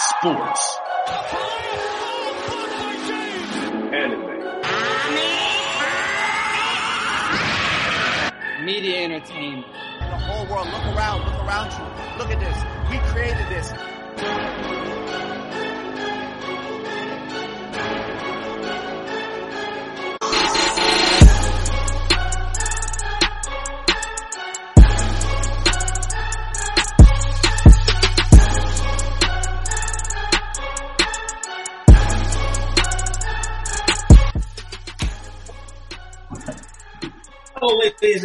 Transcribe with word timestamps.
Sports. 0.00 0.78
Anime. 3.92 4.24
Media 8.64 9.04
entertainment. 9.04 9.66
the 9.98 10.06
whole 10.16 10.46
world. 10.46 10.68
Look 10.68 10.96
around, 10.96 11.24
look 11.24 11.34
around 11.44 11.72
you. 11.72 12.18
Look 12.18 12.30
at 12.30 12.38
this. 12.38 12.56
We 12.90 12.98
created 13.10 13.48
this. 13.48 13.72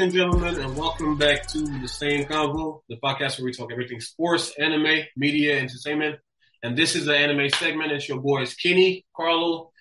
And 0.03 0.11
gentlemen, 0.11 0.59
and 0.59 0.75
welcome 0.75 1.17
back 1.17 1.47
to 1.47 1.59
the 1.59 1.87
same 1.87 2.25
convo, 2.25 2.81
the 2.89 2.97
podcast 2.97 3.39
where 3.39 3.45
we 3.45 3.53
talk 3.53 3.71
everything 3.71 4.01
sports, 4.01 4.53
anime, 4.59 5.03
media, 5.15 5.57
entertainment. 5.57 6.19
And 6.61 6.77
this 6.77 6.97
is 6.97 7.05
the 7.05 7.15
anime 7.15 7.49
segment. 7.51 7.93
It's 7.93 8.09
your 8.09 8.19
boys 8.19 8.53
Kenny, 8.53 9.05
Carlo, 9.15 9.71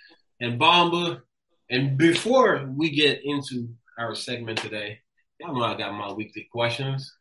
and 0.41 0.61
Bomba. 0.61 1.23
And 1.69 1.99
before 1.99 2.71
we 2.73 2.91
get 2.91 3.23
into 3.25 3.71
our 3.99 4.15
segment 4.15 4.59
today, 4.59 5.01
y'all 5.41 5.59
know 5.59 5.65
I 5.65 5.77
got 5.77 5.93
my 5.93 6.13
weekly 6.13 6.49
questions. 6.53 7.13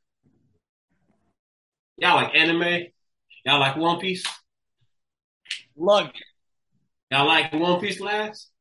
Y'all 1.97 2.21
like 2.21 2.36
anime? 2.36 2.83
Y'all 3.43 3.59
like 3.59 3.77
One 3.77 3.97
Piece? 3.97 4.27
Love 5.75 6.09
it. 6.09 6.21
Y'all 7.09 7.25
like 7.25 7.52
One 7.52 7.80
Piece 7.80 7.99
last? 7.99 8.52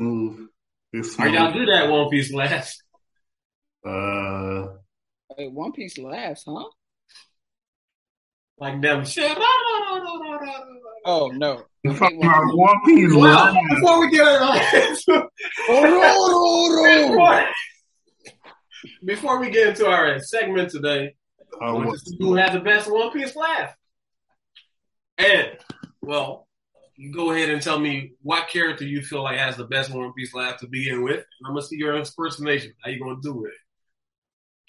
Mm, 0.00 0.36
Smooth. 0.36 0.48
It's 0.94 1.18
Are 1.18 1.28
y'all 1.28 1.52
good 1.52 1.68
at 1.68 1.90
One 1.90 2.08
Piece 2.08 2.32
last? 2.32 2.82
Uh, 3.84 4.68
Hey, 5.36 5.48
One 5.48 5.72
Piece 5.72 5.96
laughs, 5.98 6.44
huh? 6.46 6.64
Like 8.58 8.80
them 8.82 9.04
shit. 9.04 9.36
Oh 11.04 11.28
no. 11.34 11.62
the 11.82 11.90
One 12.54 12.80
Piece 12.86 13.12
Well, 13.14 13.52
live. 13.52 13.56
before 13.70 14.00
we 14.00 14.10
get 14.10 14.40
before, 15.66 17.48
before 19.04 19.40
we 19.40 19.50
get 19.50 19.68
into 19.68 19.86
our 19.88 20.18
segment 20.20 20.70
today, 20.70 21.14
Uh, 21.60 21.72
what- 21.74 21.98
who 22.18 22.34
has 22.34 22.52
the 22.52 22.60
best 22.60 22.90
One 22.90 23.10
Piece 23.10 23.34
laugh. 23.34 23.74
And 25.18 25.58
well, 26.02 26.46
you 26.96 27.12
go 27.12 27.32
ahead 27.32 27.50
and 27.50 27.60
tell 27.60 27.78
me 27.80 28.12
what 28.22 28.48
character 28.48 28.84
you 28.84 29.02
feel 29.02 29.22
like 29.24 29.38
has 29.38 29.56
the 29.56 29.64
best 29.66 29.90
One 29.92 30.12
Piece 30.12 30.34
laugh 30.34 30.58
to 30.60 30.66
begin 30.68 31.02
with. 31.02 31.16
And 31.16 31.46
I'm 31.46 31.52
gonna 31.54 31.62
see 31.66 31.76
your 31.76 31.96
impersonation. 31.96 32.72
How 32.84 32.90
you 32.90 33.00
gonna 33.02 33.16
do 33.20 33.44
it? 33.46 33.52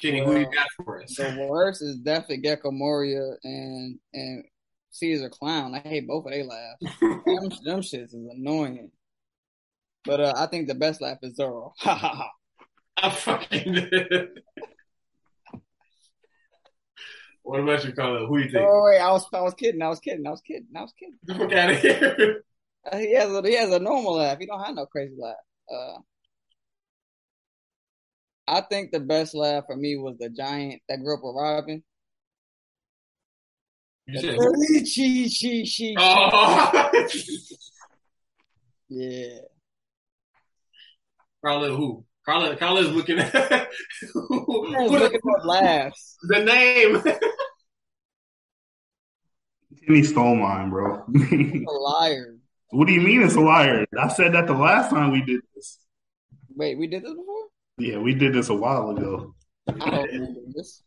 Kenny, 0.01 0.23
who 0.23 0.39
you 0.39 0.45
got 0.45 0.67
for 0.75 1.01
us? 1.01 1.15
The 1.15 1.47
worst 1.49 1.81
is 1.81 1.97
definitely 1.97 2.37
Gecko 2.37 2.71
Moria 2.71 3.35
and 3.43 3.99
and 4.13 4.43
Caesar 4.91 5.29
Clown. 5.29 5.73
I 5.75 5.79
hate 5.79 6.07
both 6.07 6.25
of 6.25 6.31
they 6.31 6.43
laughs. 6.43 6.99
them, 6.99 7.49
them 7.63 7.81
shits 7.81 8.13
is 8.13 8.13
annoying. 8.13 8.91
But 10.05 10.19
uh, 10.19 10.33
I 10.35 10.47
think 10.47 10.67
the 10.67 10.75
best 10.75 11.01
laugh 11.01 11.19
is 11.21 11.35
Zoro. 11.35 11.73
Ha 11.79 11.95
ha 11.95 12.09
ha. 12.09 12.29
I 12.97 13.09
fucking 13.09 13.89
What 17.43 17.59
about 17.59 17.83
you, 17.83 17.91
Carlo? 17.91 18.25
Who 18.27 18.37
you 18.37 18.49
think? 18.49 18.65
Oh 18.65 18.85
wait, 18.85 18.99
I 18.99 19.11
was 19.11 19.25
I 19.33 19.41
was 19.41 19.53
kidding. 19.53 19.81
I 19.81 19.89
was 19.89 19.99
kidding. 19.99 20.25
I 20.25 20.31
was 20.31 20.41
kidding. 20.41 20.67
I 20.75 20.81
was 20.81 20.93
kidding. 20.97 21.17
Get 21.27 21.37
the 21.37 21.43
fuck 21.43 21.53
out 21.53 21.69
of 21.71 21.79
here. 21.79 22.43
He 22.91 23.15
has 23.15 23.31
a 23.31 23.41
he 23.47 23.55
has 23.55 23.71
a 23.71 23.79
normal 23.79 24.15
laugh. 24.15 24.39
He 24.39 24.45
don't 24.45 24.61
have 24.61 24.75
no 24.75 24.85
crazy 24.85 25.15
laugh. 25.17 25.37
Uh, 25.73 25.99
I 28.47 28.61
think 28.61 28.91
the 28.91 28.99
best 28.99 29.33
laugh 29.33 29.65
for 29.67 29.75
me 29.75 29.95
was 29.95 30.17
the 30.19 30.29
giant 30.29 30.81
that 30.89 30.99
grew 30.99 31.15
up 31.15 31.21
with 31.23 31.35
Robin. 31.35 31.83
You 34.07 34.19
said, 34.19 34.35
The 34.35 34.85
she 34.85 35.29
she 35.29 35.65
she. 35.65 35.95
oh. 35.99 36.91
Yeah. 38.89 39.39
Carla, 41.43 41.75
who? 41.75 42.05
Carla, 42.25 42.55
Carla's 42.55 42.89
looking 42.89 43.19
at 43.19 43.33
I 43.35 43.67
who, 44.13 44.67
looking 44.89 45.19
for 45.21 45.39
laughs. 45.43 46.17
the 46.23 46.39
name. 46.43 47.01
Kenny 49.85 50.03
stole 50.03 50.35
mine, 50.35 50.69
bro. 50.69 51.03
A 51.05 51.71
liar. 51.71 52.37
what 52.69 52.87
do 52.87 52.93
you 52.93 53.01
mean 53.01 53.23
it's 53.23 53.35
a 53.35 53.41
liar? 53.41 53.85
I 53.99 54.07
said 54.09 54.33
that 54.33 54.47
the 54.47 54.53
last 54.53 54.89
time 54.89 55.11
we 55.11 55.21
did 55.21 55.41
this. 55.55 55.79
Wait, 56.55 56.77
we 56.77 56.87
did 56.87 57.03
this 57.03 57.13
before? 57.13 57.42
Yeah, 57.77 57.97
we 57.97 58.13
did 58.13 58.33
this 58.33 58.49
a 58.49 58.53
while 58.53 58.91
ago. 58.91 59.33
I 59.67 59.71
don't 59.71 60.11
remember 60.11 60.39
this. 60.53 60.83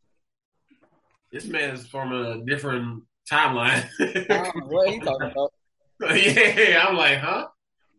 This 1.32 1.46
man 1.46 1.74
is 1.74 1.86
from 1.86 2.12
a 2.12 2.44
different 2.44 3.02
timeline. 3.30 3.88
I 4.00 4.50
don't 4.52 4.70
know 4.70 4.98
talking 5.00 5.30
about. 5.30 5.52
yeah, 6.16 6.84
I'm 6.86 6.96
like, 6.96 7.18
huh? 7.18 7.48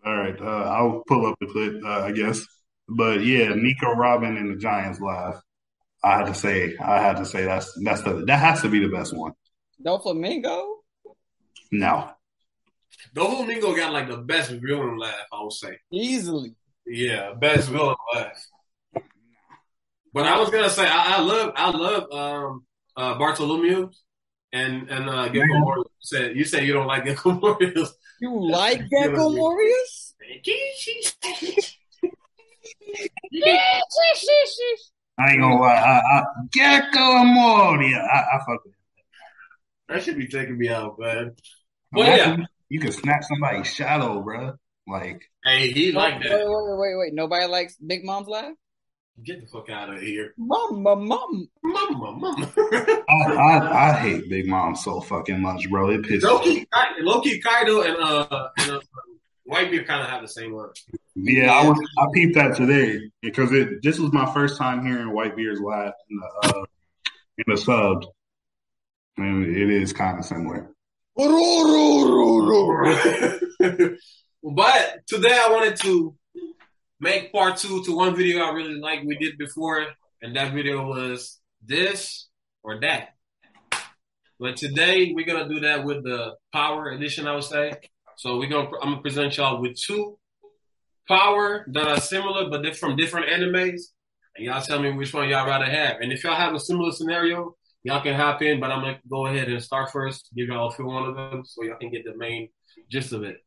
All 0.06 0.16
right, 0.16 0.40
uh, 0.40 0.46
I'll 0.46 1.04
pull 1.08 1.26
up 1.26 1.36
the 1.42 1.48
clip, 1.48 1.84
uh, 1.84 2.04
I 2.04 2.12
guess. 2.12 2.46
But 2.88 3.26
yeah, 3.26 3.50
Nico 3.50 3.92
Robin 3.92 4.38
and 4.38 4.52
the 4.52 4.60
Giants 4.60 5.00
live. 5.02 5.42
I 6.04 6.20
had 6.20 6.28
to 6.28 6.34
say, 6.34 6.78
I 6.78 7.02
had 7.02 7.18
to 7.18 7.26
say 7.26 7.44
that's 7.44 7.74
that's 7.84 8.04
the 8.04 8.24
that 8.28 8.40
has 8.40 8.62
to 8.62 8.70
be 8.70 8.80
the 8.80 8.88
best 8.88 9.16
one. 9.16 9.34
Doflamingo? 9.84 10.76
No, 11.72 12.12
Doflamingo 13.16 13.76
got 13.76 13.92
like 13.94 14.08
the 14.08 14.18
best 14.18 14.52
villain 14.52 14.98
laugh, 14.98 15.26
I 15.34 15.44
would 15.44 15.54
say. 15.54 15.78
Easily. 15.92 16.56
Yeah, 16.86 17.34
best 17.34 17.70
villain 17.70 17.96
laugh. 18.14 18.48
But 20.18 20.26
I 20.26 20.40
was 20.40 20.50
gonna 20.50 20.68
say 20.72 20.84
I, 20.84 21.18
I 21.18 21.22
love 21.22 21.54
I 21.56 21.70
love 21.70 22.12
um 22.12 22.66
uh 22.96 23.20
Bartholomew 23.20 23.92
and 24.52 24.90
and 24.90 25.08
uh 25.08 25.28
Gecko 25.28 25.60
Morris 25.60 25.86
said 26.00 26.36
you 26.36 26.44
say 26.44 26.66
you 26.66 26.74
don't 26.74 26.88
like 26.88 27.06
Gecko 27.06 27.34
Morris. 27.40 27.94
You 28.20 28.50
like 28.50 28.80
Gecko 28.90 29.30
Morius? 29.30 30.16
I 35.20 35.34
ain't 35.34 35.42
gonna 35.42 35.62
lie. 35.62 35.76
I, 35.76 36.00
I, 36.00 36.24
Gecko 36.52 37.24
Moria. 37.24 37.98
I, 37.98 38.18
I 38.18 38.40
fuck 38.40 38.66
with 38.66 38.74
That 39.88 40.02
should 40.02 40.18
be 40.18 40.28
taking 40.28 40.58
me 40.58 40.70
out, 40.70 40.98
man. 40.98 41.28
it. 41.28 41.42
But 41.92 42.08
yeah, 42.08 42.38
You 42.70 42.80
can 42.80 42.92
snap 42.92 43.24
somebody's 43.24 43.68
shadow, 43.68 44.20
bro. 44.24 44.54
Like 44.88 45.30
hey, 45.46 45.72
he 45.72 45.92
like 45.92 46.24
that. 46.24 46.32
wait, 46.32 46.48
wait, 46.48 46.78
wait, 46.80 46.98
wait. 46.98 47.14
Nobody 47.14 47.46
likes 47.46 47.76
Big 47.76 48.04
Mom's 48.04 48.28
laugh? 48.28 48.56
Get 49.24 49.42
the 49.42 49.48
fuck 49.48 49.70
out 49.70 49.90
of 49.90 50.00
here, 50.00 50.34
Mama, 50.38 50.96
mom. 50.96 51.50
mama, 51.64 52.12
mama. 52.12 52.54
I, 53.10 53.34
I, 53.34 53.90
I 53.90 53.94
hate 53.94 54.30
Big 54.30 54.48
Mom 54.48 54.76
so 54.76 55.02
fucking 55.02 55.42
much, 55.42 55.68
bro. 55.72 55.90
It 55.90 56.04
pisses. 56.04 56.22
Loki, 56.22 56.68
Loki, 57.00 57.40
Kaido, 57.40 57.82
and 57.82 57.98
uh, 57.98 58.50
and, 58.60 58.72
uh 58.72 58.80
Whitebeard 59.50 59.88
kind 59.88 60.04
of 60.04 60.10
have 60.10 60.22
the 60.22 60.28
same 60.28 60.54
one. 60.54 60.70
Yeah, 61.16 61.52
I 61.52 61.68
was 61.68 61.80
I 61.98 62.06
peeped 62.14 62.36
that 62.36 62.58
today 62.58 63.10
because 63.22 63.52
it 63.54 63.82
this 63.82 63.98
was 63.98 64.14
my 64.14 64.32
first 64.34 64.58
time 64.58 64.86
hearing 64.86 65.08
Whitebeard's 65.08 65.62
laugh 65.62 65.94
in 66.10 66.18
the 66.18 66.50
uh, 66.50 66.66
in 67.40 67.46
the 67.48 67.58
sub, 67.58 68.06
and 69.18 69.46
it 69.46 69.70
is 69.70 69.94
kind 69.94 70.20
of 70.20 70.26
similar. 70.26 70.70
but 71.18 71.28
today 75.08 75.40
I 75.42 75.50
wanted 75.50 75.78
to 75.78 76.16
make 77.00 77.32
part 77.32 77.58
two 77.58 77.84
to 77.84 77.96
one 77.96 78.16
video 78.16 78.44
I 78.44 78.52
really 78.52 78.80
like 78.80 79.04
we 79.04 79.18
did 79.18 79.38
before, 79.38 79.86
and 80.22 80.36
that 80.36 80.54
video 80.54 80.86
was 80.88 81.40
this 81.66 82.28
or 82.64 82.80
that. 82.82 83.10
But 84.40 84.58
today 84.58 85.14
we're 85.16 85.26
gonna 85.26 85.50
do 85.50 85.62
that 85.62 85.84
with 85.84 86.04
the 86.04 86.36
power 86.54 86.90
edition, 86.90 87.28
I 87.28 87.34
would 87.34 87.44
say. 87.44 87.74
So 88.18 88.38
we're 88.38 88.50
gonna 88.50 88.70
I'm 88.82 88.92
gonna 88.92 89.02
present 89.02 89.38
y'all 89.38 89.62
with 89.62 89.76
two 89.80 90.18
power 91.08 91.66
that 91.72 91.88
are 91.88 92.02
similar 92.02 92.50
but 92.50 92.62
they're 92.62 92.74
from 92.74 92.96
different 92.96 93.28
animes. 93.28 93.82
And 94.36 94.46
y'all 94.46 94.62
tell 94.62 94.80
me 94.80 94.92
which 94.92 95.14
one 95.14 95.30
y'all 95.30 95.48
rather 95.48 95.66
have. 95.66 95.98
And 96.02 96.12
if 96.12 96.24
y'all 96.24 96.36
have 96.36 96.54
a 96.54 96.60
similar 96.60 96.92
scenario, 96.92 97.56
y'all 97.82 98.02
can 98.02 98.14
hop 98.14 98.42
in, 98.44 98.60
but 98.60 98.70
I'm 98.70 98.82
gonna 98.82 99.00
go 99.10 99.26
ahead 99.26 99.48
and 99.48 99.64
start 99.64 99.92
first, 99.92 100.30
give 100.36 100.48
y'all 100.48 100.68
a 100.68 100.72
few 100.72 100.86
one 100.86 101.10
of 101.10 101.16
them 101.16 101.44
so 101.44 101.64
y'all 101.64 101.78
can 101.78 101.92
get 101.92 102.06
the 102.06 102.16
main 102.16 102.50
gist 102.92 103.14
of 103.14 103.24
it. 103.24 103.38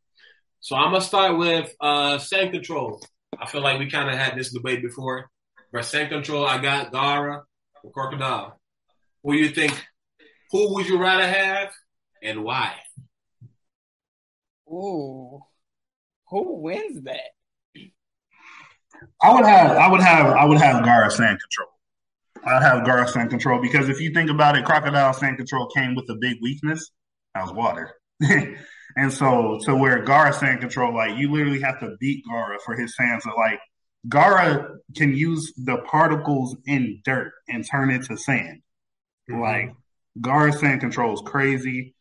So 0.58 0.75
I'm 0.75 0.93
gonna 0.93 1.05
start 1.05 1.38
with 1.38 1.73
uh 1.81 2.19
sand 2.19 2.53
control. 2.53 3.00
I 3.38 3.47
feel 3.47 3.62
like 3.62 3.79
we 3.79 3.91
kind 3.91 4.11
of 4.11 4.17
had 4.17 4.37
this 4.37 4.53
debate 4.53 4.82
before. 4.82 5.31
But 5.73 5.85
sand 5.85 6.11
control, 6.11 6.44
I 6.44 6.59
got 6.59 6.93
Gaara 6.93 7.43
or 7.85 7.93
Crocodile. 7.93 8.61
Who 9.23 9.35
you 9.35 9.50
think? 9.50 9.73
Who 10.50 10.75
would 10.75 10.88
you 10.88 10.99
rather 10.99 11.27
have, 11.27 11.71
and 12.23 12.43
why? 12.43 12.75
Ooh, 14.69 15.41
who 16.29 16.61
wins 16.61 17.03
that? 17.05 17.31
I 19.23 19.32
would 19.32 19.47
have, 19.47 19.71
I 19.77 19.88
would 19.88 20.00
have, 20.00 20.27
I 20.27 20.44
would 20.44 20.59
have 20.59 20.85
Gaara 20.85 21.11
sand 21.11 21.38
control. 21.41 21.69
I'd 22.44 22.62
have 22.62 22.85
Gaara 22.85 23.09
sand 23.09 23.31
control 23.31 23.61
because 23.61 23.88
if 23.88 24.00
you 24.00 24.12
think 24.12 24.31
about 24.31 24.56
it, 24.56 24.65
crocodile 24.65 25.12
sand 25.12 25.37
control 25.37 25.69
came 25.69 25.94
with 25.94 26.09
a 26.09 26.17
big 26.21 26.38
weakness. 26.43 26.91
That 27.35 27.43
was 27.43 27.53
water. 27.53 27.94
and 28.96 29.12
so 29.12 29.58
to 29.64 29.75
where 29.75 30.04
Gaara 30.04 30.34
sand 30.34 30.60
control, 30.60 30.94
like 30.94 31.16
you 31.16 31.31
literally 31.31 31.60
have 31.60 31.81
to 31.81 31.96
beat 32.00 32.25
Gaara 32.31 32.56
for 32.64 32.75
his 32.75 32.96
sands. 32.96 33.25
So 33.25 33.31
like 33.37 33.60
Gaara 34.08 34.76
can 34.96 35.14
use 35.14 35.52
the 35.56 35.78
particles 35.78 36.56
in 36.66 37.00
dirt 37.04 37.32
and 37.48 37.66
turn 37.69 37.90
it 37.90 38.02
to 38.04 38.16
sand. 38.16 38.62
Mm-hmm. 39.31 39.40
Like 39.40 39.75
Gaara 40.20 40.54
sand 40.54 40.81
control 40.81 41.14
is 41.14 41.22
crazy. 41.25 41.94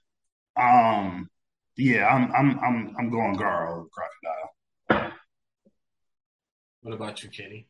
Um, 0.59 1.29
yeah, 1.77 2.07
I'm 2.07 2.31
I'm 2.33 2.59
I'm 2.59 2.95
I'm 2.97 3.09
going 3.09 3.35
Gaara 3.35 3.71
over 3.71 3.85
crocodile. 3.89 5.11
What 6.81 6.93
about 6.93 7.23
you, 7.23 7.29
Kenny? 7.29 7.67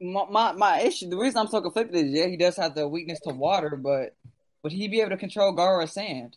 My, 0.00 0.24
my, 0.28 0.52
my 0.52 0.80
issue, 0.80 1.08
the 1.08 1.16
reason 1.16 1.38
I'm 1.38 1.46
so 1.46 1.60
conflicted 1.60 1.94
is 1.94 2.10
yeah, 2.10 2.26
he 2.26 2.36
does 2.36 2.56
have 2.56 2.74
the 2.74 2.88
weakness 2.88 3.20
to 3.20 3.34
water, 3.34 3.76
but 3.76 4.16
would 4.62 4.72
he 4.72 4.88
be 4.88 5.00
able 5.00 5.10
to 5.10 5.16
control 5.16 5.54
Gaara 5.54 5.88
sand? 5.88 6.36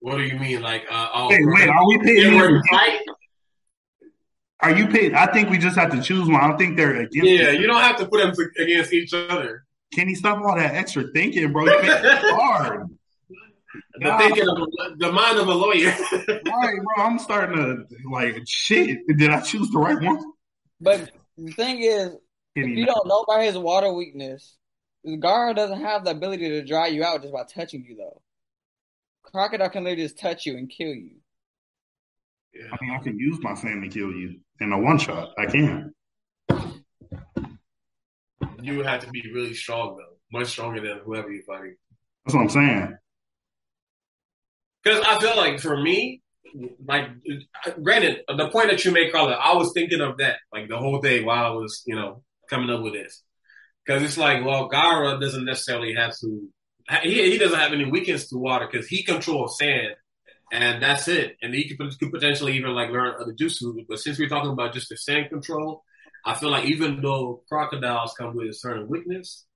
What 0.00 0.18
do 0.18 0.24
you 0.24 0.38
mean, 0.38 0.62
like? 0.62 0.84
Uh, 0.90 1.08
oh, 1.14 1.28
wait, 1.28 1.40
wait, 1.44 1.68
are 1.68 1.86
we 1.86 1.98
paying? 1.98 2.62
Are 4.60 4.74
you 4.74 4.86
paid? 4.88 5.14
I 5.14 5.26
think 5.26 5.50
we 5.50 5.58
just 5.58 5.76
have 5.76 5.90
to 5.92 6.00
choose 6.00 6.28
one. 6.28 6.40
I 6.40 6.48
don't 6.48 6.58
think 6.58 6.76
they're 6.76 6.96
against. 6.96 7.28
Yeah, 7.28 7.50
you 7.50 7.66
don't 7.66 7.80
have 7.80 7.96
to 7.98 8.06
put 8.06 8.22
them 8.22 8.46
against 8.58 8.92
each 8.92 9.12
other. 9.12 9.64
Can 9.92 10.08
you 10.08 10.16
stop 10.16 10.42
all 10.42 10.56
that 10.56 10.74
extra 10.74 11.04
thinking, 11.14 11.52
bro? 11.52 11.66
hard. 11.68 12.88
The 13.98 14.16
thinking 14.18 14.48
of 14.48 14.98
the 14.98 15.12
mind 15.12 15.38
of 15.38 15.48
a 15.48 15.54
lawyer. 15.54 15.92
all 15.92 16.18
right, 16.62 16.78
bro. 16.82 17.04
I'm 17.04 17.18
starting 17.18 17.56
to 17.56 18.10
like 18.10 18.42
shit. 18.46 19.06
Did 19.06 19.30
I 19.30 19.40
choose 19.40 19.68
the 19.70 19.78
right 19.78 20.00
one? 20.02 20.22
But 20.80 21.10
the 21.36 21.52
thing 21.52 21.80
is, 21.82 22.16
if 22.54 22.66
you 22.66 22.86
don't 22.86 23.06
know 23.06 23.20
about 23.20 23.42
his 23.42 23.58
water 23.58 23.92
weakness, 23.92 24.56
Gaara 25.06 25.54
doesn't 25.54 25.80
have 25.80 26.04
the 26.04 26.10
ability 26.12 26.48
to 26.48 26.64
dry 26.64 26.86
you 26.86 27.04
out 27.04 27.20
just 27.20 27.34
by 27.34 27.44
touching 27.44 27.84
you, 27.86 27.96
though. 27.96 28.22
Crocodile 29.26 29.68
can 29.68 29.84
literally 29.84 30.04
just 30.04 30.18
touch 30.18 30.46
you 30.46 30.56
and 30.56 30.70
kill 30.70 30.94
you. 30.94 31.16
Yeah. 32.54 32.68
I 32.72 32.76
mean, 32.80 32.96
I 32.98 33.02
can 33.02 33.18
use 33.18 33.38
my 33.42 33.54
sand 33.54 33.82
to 33.82 33.88
kill 33.88 34.12
you 34.12 34.40
in 34.60 34.72
a 34.72 34.78
one 34.78 34.98
shot. 34.98 35.32
I 35.38 35.46
can. 35.46 35.92
You 38.62 38.78
would 38.78 38.86
have 38.86 39.04
to 39.04 39.10
be 39.10 39.22
really 39.32 39.54
strong, 39.54 39.96
though. 39.96 40.38
Much 40.38 40.48
stronger 40.48 40.80
than 40.80 41.00
whoever 41.04 41.30
you 41.30 41.42
fight. 41.46 41.74
That's 42.24 42.34
what 42.34 42.42
I'm 42.42 42.48
saying. 42.48 42.96
Because 44.82 45.04
I 45.06 45.20
feel 45.20 45.36
like 45.36 45.60
for 45.60 45.76
me, 45.76 46.22
like 46.86 47.08
granted, 47.82 48.22
the 48.28 48.48
point 48.48 48.70
that 48.70 48.84
you 48.84 48.92
make, 48.92 49.12
Carla, 49.12 49.32
I 49.32 49.54
was 49.54 49.72
thinking 49.74 50.00
of 50.00 50.18
that 50.18 50.38
like 50.52 50.68
the 50.68 50.78
whole 50.78 51.00
day 51.00 51.22
while 51.22 51.44
I 51.44 51.50
was, 51.50 51.82
you 51.86 51.94
know, 51.94 52.22
coming 52.48 52.70
up 52.70 52.82
with 52.82 52.94
this. 52.94 53.22
Because 53.84 54.02
it's 54.02 54.16
like, 54.16 54.44
well, 54.44 54.68
Gaara 54.68 55.20
doesn't 55.20 55.44
necessarily 55.44 55.94
have 55.94 56.16
to. 56.18 56.48
He 57.02 57.30
he 57.30 57.38
doesn't 57.38 57.58
have 57.58 57.72
any 57.72 57.84
weakness 57.84 58.28
to 58.28 58.38
water 58.38 58.68
because 58.70 58.86
he 58.86 59.02
controls 59.02 59.58
sand, 59.58 59.94
and 60.52 60.82
that's 60.82 61.08
it. 61.08 61.36
And 61.42 61.54
he 61.54 61.68
could, 61.68 61.98
could 61.98 62.12
potentially 62.12 62.56
even 62.56 62.72
like 62.72 62.90
learn 62.90 63.14
other 63.20 63.32
jutsu. 63.32 63.84
But 63.88 63.98
since 63.98 64.18
we're 64.18 64.28
talking 64.28 64.52
about 64.52 64.72
just 64.72 64.88
the 64.88 64.96
sand 64.96 65.30
control, 65.30 65.82
I 66.24 66.34
feel 66.34 66.50
like 66.50 66.66
even 66.66 67.00
though 67.02 67.42
crocodiles 67.48 68.14
come 68.16 68.36
with 68.36 68.50
a 68.50 68.54
certain 68.54 68.88
weakness, 68.88 69.46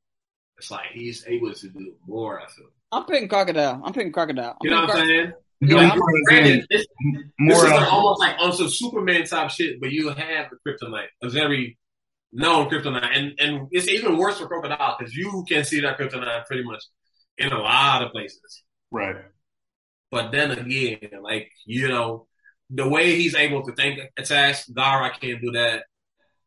it's 0.58 0.70
like 0.70 0.86
he's 0.92 1.24
able 1.26 1.52
to 1.52 1.68
do 1.68 1.94
more. 2.06 2.40
I 2.40 2.46
feel. 2.46 2.66
I'm 2.92 3.04
picking 3.04 3.28
crocodile. 3.28 3.80
I'm 3.84 3.92
picking 3.92 4.12
crocodile. 4.12 4.56
I'm 4.60 4.64
you 4.64 4.70
know 4.70 4.80
what 4.82 4.96
I'm 4.96 5.06
saying? 5.06 5.32
No, 5.62 5.76
like, 5.76 5.98
granted, 6.26 6.66
this, 6.70 6.86
this 7.38 7.62
is 7.62 7.70
like 7.70 7.92
almost 7.92 8.18
like 8.18 8.34
on 8.38 8.52
some 8.52 8.70
Superman 8.70 9.24
type 9.24 9.50
shit, 9.50 9.78
but 9.78 9.92
you 9.92 10.08
have 10.08 10.46
the 10.50 10.56
kryptonite, 10.66 11.08
a 11.22 11.28
very 11.28 11.78
known 12.32 12.70
kryptonite, 12.70 13.10
and 13.14 13.38
and 13.38 13.68
it's 13.70 13.86
even 13.86 14.16
worse 14.16 14.38
for 14.38 14.46
crocodile 14.46 14.96
because 14.98 15.14
you 15.14 15.44
can 15.46 15.64
see 15.64 15.80
that 15.80 15.98
kryptonite 15.98 16.46
pretty 16.46 16.64
much 16.64 16.82
in 17.40 17.52
a 17.52 17.58
lot 17.58 18.02
of 18.02 18.12
places. 18.12 18.62
Right. 18.90 19.16
But 20.10 20.32
then 20.32 20.50
again, 20.50 21.22
like 21.22 21.50
you 21.66 21.88
know, 21.88 22.26
the 22.68 22.88
way 22.88 23.16
he's 23.16 23.34
able 23.34 23.62
to 23.64 23.72
think 23.72 24.00
attacks, 24.16 24.68
Gaara 24.68 25.18
can't 25.18 25.40
do 25.40 25.52
that. 25.52 25.84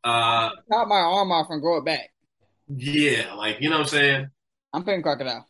Uh, 0.04 0.50
Cut 0.72 0.88
my 0.88 0.96
arm 0.96 1.32
off 1.32 1.48
and 1.50 1.62
grow 1.62 1.78
it 1.78 1.86
back. 1.86 2.10
Yeah, 2.68 3.34
like 3.34 3.58
you 3.62 3.70
know 3.70 3.78
what 3.78 3.88
I'm 3.88 3.90
saying. 3.90 4.28
I'm 4.74 4.84
picking 4.84 5.02
crocodile. 5.02 5.48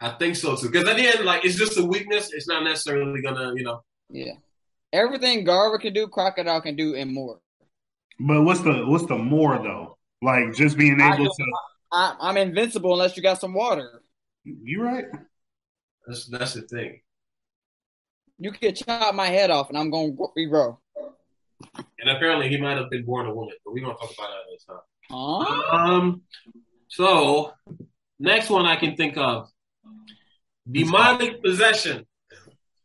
I 0.00 0.10
think 0.10 0.36
so 0.36 0.56
too. 0.56 0.70
Because 0.70 0.88
at 0.88 0.96
the 0.96 1.06
end, 1.06 1.24
like 1.24 1.44
it's 1.44 1.56
just 1.56 1.78
a 1.78 1.84
weakness. 1.84 2.32
It's 2.32 2.48
not 2.48 2.62
necessarily 2.62 3.22
gonna, 3.22 3.52
you 3.56 3.64
know. 3.64 3.82
Yeah. 4.10 4.34
Everything 4.92 5.44
Gaara 5.44 5.80
can 5.80 5.92
do, 5.92 6.06
Crocodile 6.06 6.60
can 6.60 6.76
do, 6.76 6.94
and 6.94 7.12
more. 7.12 7.40
But 8.20 8.42
what's 8.42 8.60
the 8.60 8.84
what's 8.86 9.06
the 9.06 9.18
more 9.18 9.58
though? 9.58 9.98
Like 10.22 10.54
just 10.54 10.78
being 10.78 11.00
able 11.00 11.24
to. 11.24 11.44
I, 11.94 12.16
I'm 12.20 12.36
invincible 12.36 12.92
unless 12.92 13.16
you 13.16 13.22
got 13.22 13.40
some 13.40 13.54
water. 13.54 14.02
You 14.44 14.82
right. 14.82 15.04
That's 16.06 16.26
that's 16.26 16.54
the 16.54 16.62
thing. 16.62 17.00
You 18.38 18.50
could 18.52 18.76
chop 18.76 19.14
my 19.14 19.28
head 19.28 19.50
off, 19.50 19.68
and 19.68 19.78
I'm 19.78 19.90
gonna 19.90 20.12
regrow. 20.36 20.78
And 22.00 22.10
apparently, 22.10 22.48
he 22.48 22.56
might 22.56 22.76
have 22.76 22.90
been 22.90 23.04
born 23.04 23.26
a 23.26 23.34
woman, 23.34 23.54
but 23.64 23.72
we're 23.72 23.82
gonna 23.84 23.94
talk 23.94 24.12
about 24.12 24.28
that 24.28 24.52
this 24.52 24.64
time. 24.64 24.76
Huh? 25.10 25.76
Um. 25.76 26.22
So, 26.88 27.52
next 28.18 28.50
one 28.50 28.66
I 28.66 28.76
can 28.76 28.96
think 28.96 29.16
of 29.16 29.48
Demonic 30.70 31.42
possession. 31.42 32.06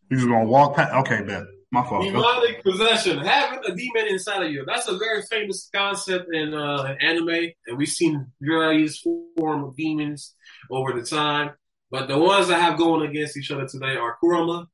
He's 0.09 0.23
gonna 0.23 0.45
walk 0.45 0.75
past. 0.75 0.93
Okay, 0.93 1.23
man. 1.23 1.47
My 1.71 1.83
fault. 1.83 2.03
Demonic 2.03 2.63
possession, 2.63 3.19
having 3.19 3.59
a 3.67 3.75
demon 3.75 4.07
inside 4.07 4.43
of 4.43 4.51
you. 4.51 4.63
That's 4.65 4.87
a 4.87 4.97
very 4.97 5.21
famous 5.23 5.69
concept 5.73 6.33
in, 6.33 6.53
uh, 6.53 6.95
anime, 6.99 7.51
and 7.67 7.77
we've 7.77 7.89
seen 7.89 8.25
various 8.41 8.99
form 8.99 9.63
of 9.63 9.75
demons 9.75 10.35
over 10.71 10.99
the 10.99 11.05
time. 11.05 11.51
But 11.91 12.07
the 12.07 12.17
ones 12.17 12.47
that 12.47 12.59
have 12.59 12.77
going 12.77 13.07
against 13.07 13.37
each 13.37 13.51
other 13.51 13.67
today 13.67 13.95
are 13.95 14.17
Kurama 14.19 14.67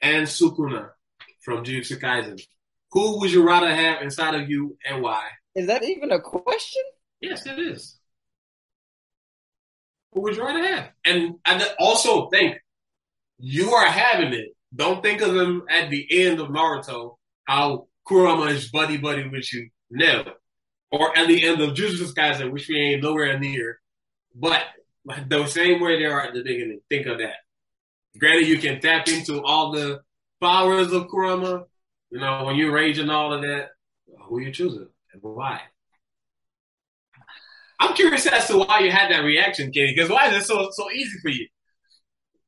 and 0.00 0.26
Sukuna 0.26 0.90
from 1.40 1.64
Jujutsu 1.64 2.00
Kaisen. 2.00 2.40
Who 2.92 3.18
would 3.18 3.32
you 3.32 3.44
rather 3.44 3.74
have 3.74 4.02
inside 4.02 4.34
of 4.34 4.48
you, 4.48 4.76
and 4.88 5.02
why? 5.02 5.24
Is 5.54 5.66
that 5.66 5.84
even 5.84 6.12
a 6.12 6.20
question? 6.20 6.82
Yes, 7.20 7.44
it 7.46 7.58
is 7.58 7.98
who 10.12 10.22
would 10.22 10.36
you 10.36 10.44
rather 10.44 10.66
have? 10.66 10.90
And 11.04 11.34
I 11.44 11.74
also 11.78 12.28
think 12.30 12.58
you 13.38 13.70
are 13.70 13.86
having 13.86 14.32
it. 14.32 14.48
Don't 14.74 15.02
think 15.02 15.22
of 15.22 15.34
him 15.34 15.62
at 15.70 15.90
the 15.90 16.06
end 16.10 16.40
of 16.40 16.48
Naruto, 16.48 17.16
how 17.44 17.88
Kurama 18.06 18.46
is 18.46 18.70
buddy 18.70 18.96
buddy 18.96 19.28
with 19.28 19.52
you. 19.52 19.70
Never. 19.90 20.32
Or 20.90 21.16
at 21.16 21.28
the 21.28 21.44
end 21.44 21.60
of 21.60 21.74
Jujutsu 21.74 22.14
Kaisen, 22.14 22.50
which 22.50 22.68
we 22.68 22.78
ain't 22.78 23.02
nowhere 23.02 23.38
near. 23.38 23.80
But 24.34 24.62
the 25.28 25.46
same 25.46 25.80
way 25.80 25.98
they 25.98 26.04
are 26.04 26.20
at 26.20 26.34
the 26.34 26.42
beginning. 26.42 26.80
Think 26.88 27.06
of 27.06 27.18
that. 27.18 27.36
Granted, 28.18 28.48
you 28.48 28.58
can 28.58 28.80
tap 28.80 29.08
into 29.08 29.42
all 29.42 29.72
the 29.72 30.00
powers 30.40 30.92
of 30.92 31.08
Kurama. 31.08 31.64
You 32.10 32.20
know, 32.20 32.44
when 32.44 32.56
you're 32.56 32.72
raging 32.72 33.10
all 33.10 33.32
of 33.32 33.42
that, 33.42 33.68
who 34.24 34.40
you 34.40 34.52
choosing 34.52 34.88
and 35.12 35.22
why? 35.22 35.60
I'm 37.80 37.94
curious 37.94 38.26
as 38.26 38.48
to 38.48 38.58
why 38.58 38.80
you 38.80 38.90
had 38.90 39.10
that 39.10 39.24
reaction, 39.24 39.70
Kenny. 39.72 39.94
Because 39.94 40.10
why 40.10 40.28
is 40.28 40.42
it 40.42 40.46
so 40.46 40.68
so 40.72 40.90
easy 40.90 41.18
for 41.22 41.28
you? 41.28 41.46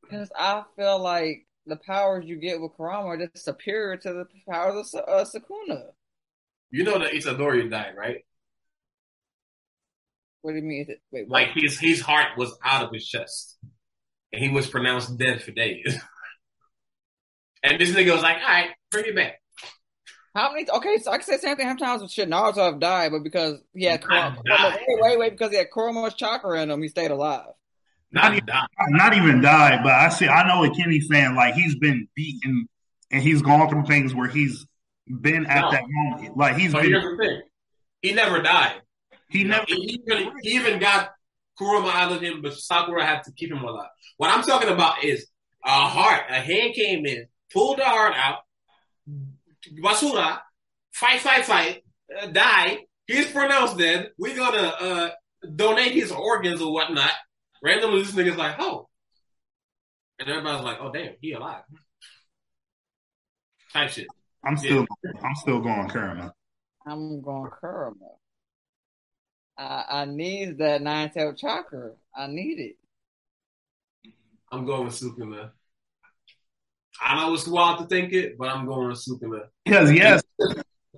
Because 0.03 0.31
I 0.37 0.65
feel 0.77 0.99
like 0.99 1.47
the 1.67 1.76
powers 1.76 2.25
you 2.26 2.37
get 2.37 2.61
with 2.61 2.73
Kurama 2.76 3.07
are 3.09 3.17
just 3.17 3.45
superior 3.45 3.97
to 3.99 4.12
the 4.12 4.26
powers 4.49 4.95
of 4.95 5.05
uh, 5.07 5.25
Sukuna. 5.25 5.83
You 6.71 6.85
know 6.85 6.99
that 6.99 7.12
Itadori 7.12 7.71
died, 7.71 7.95
right? 7.97 8.25
What 10.43 10.52
do 10.52 10.59
you 10.59 10.62
mean? 10.62 10.87
Wait, 11.11 11.29
what? 11.29 11.43
like 11.43 11.49
his 11.55 11.79
his 11.79 12.00
heart 12.00 12.29
was 12.37 12.57
out 12.64 12.85
of 12.85 12.93
his 12.93 13.07
chest. 13.07 13.59
and 14.33 14.43
he 14.43 14.49
was 14.49 14.67
pronounced 14.67 15.19
dead 15.19 15.43
for 15.43 15.50
days. 15.50 15.99
and 17.62 17.81
this 17.81 17.90
nigga 17.90 18.12
was 18.12 18.23
like, 18.23 18.37
"All 18.37 18.49
right, 18.49 18.71
bring 18.90 19.07
it 19.07 19.17
back." 19.17 19.40
How 20.35 20.52
many? 20.52 20.71
Okay, 20.71 20.97
so 20.99 21.11
I 21.11 21.19
can 21.19 21.26
say 21.26 21.37
the 21.37 21.43
same 21.43 21.57
thing. 21.57 21.67
How 21.67 21.75
many 21.75 21.99
times 21.99 22.12
shit 22.12 22.31
Naruto 22.31 22.64
have 22.64 22.81
died, 22.81 23.11
but 23.11 23.25
because 23.25 23.59
he 23.75 23.85
had 23.85 24.02
Kurama, 24.02 24.40
wait, 24.47 25.00
wait, 25.00 25.19
wait, 25.19 25.31
because 25.33 25.50
he 25.50 25.59
had 25.59 25.71
Kurama's 25.71 26.14
chakra 26.14 26.62
in 26.62 26.71
him, 26.71 26.83
he 26.83 26.88
stayed 26.88 27.11
alive. 27.11 27.50
Not 28.12 28.33
even- 28.35 28.47
die. 28.47 28.67
not 28.88 29.14
even 29.17 29.40
died, 29.40 29.81
but 29.85 29.93
I 29.93 30.09
see. 30.09 30.26
I 30.29 30.47
know 30.49 30.64
a 30.64 30.75
Kenny 30.75 31.00
fan 31.00 31.35
like 31.37 31.55
he's 31.55 31.76
been 31.76 32.09
beaten 32.17 32.69
and 33.11 33.23
he's 33.23 33.40
gone 33.43 33.69
through 33.69 33.85
things 33.87 34.14
where 34.14 34.29
he's 34.29 34.67
been 35.21 35.47
at 35.47 35.61
No. 35.62 35.71
that 35.71 35.83
moment. 35.87 36.37
Like 36.37 36.57
he's 36.57 36.73
So 36.73 36.81
been. 36.81 36.90
here's 36.90 37.05
the 37.05 37.17
thing: 37.17 37.43
he 38.02 38.12
never 38.12 38.43
died. 38.43 38.81
He 39.29 39.45
never. 39.45 39.64
He 39.69 40.00
even, 40.07 40.33
he 40.43 40.50
even 40.57 40.79
got 40.81 41.11
Kurama 41.59 41.88
out 41.90 42.11
of 42.12 42.21
him, 42.21 42.43
but 42.43 42.55
Sakura 42.55 43.05
had 43.05 43.23
to 43.25 43.33
keep 43.33 43.50
him 43.52 43.62
alive. 43.62 43.88
What 44.17 44.31
I'm 44.31 44.43
talking 44.43 44.71
about 44.71 45.05
is 45.05 45.26
a 45.64 45.71
heart. 45.87 46.25
A 46.31 46.35
hand 46.40 46.75
came 46.75 47.07
in, 47.07 47.26
pulled 47.52 47.79
the 47.79 47.85
heart 47.85 48.14
out. 48.17 48.38
Basura, 49.83 50.38
fight, 50.93 51.21
fight, 51.21 51.45
fight, 51.45 51.85
uh, 52.21 52.26
died. 52.26 52.79
He's 53.07 53.26
pronounced 53.31 53.76
dead. 53.79 54.11
We're 54.19 54.37
gonna 54.37 54.59
uh, 54.81 55.11
donate 55.57 55.93
his 55.93 56.11
organs 56.12 56.61
or 56.61 56.73
whatnot. 56.73 57.11
Randomly, 57.62 58.02
this 58.02 58.12
nigga's 58.12 58.37
like, 58.37 58.57
oh. 58.59 58.88
And 60.19 60.29
everybody's 60.29 60.64
like, 60.64 60.79
oh, 60.81 60.93
damn, 60.93 61.14
he 61.21 61.33
alive. 61.33 61.62
Type 63.73 63.90
shit. 63.90 64.07
I'm 64.45 64.57
still. 64.57 64.87
I'm 65.23 65.35
still 65.37 65.61
going 65.61 65.88
Kurama. 65.88 66.33
I'm 66.87 67.21
going 67.21 67.50
Kurama. 67.50 67.95
I, 69.59 69.85
I 69.90 70.05
need 70.07 70.59
that 70.59 70.81
nine 70.81 71.11
tail 71.11 71.35
chakra. 71.35 71.93
I 72.17 72.26
need 72.26 72.59
it. 72.59 72.76
I'm 74.50 74.64
going 74.64 74.87
with 74.87 74.95
Sukuna. 74.95 75.50
I 77.00 77.17
know 77.17 77.35
it's 77.35 77.47
wild 77.47 77.79
to 77.81 77.87
think 77.87 78.12
it, 78.12 78.37
but 78.38 78.49
I'm 78.49 78.67
going 78.67 78.88
with 78.88 78.99
Sukuna. 78.99 79.43
Because 79.64 79.93
yes, 79.93 80.23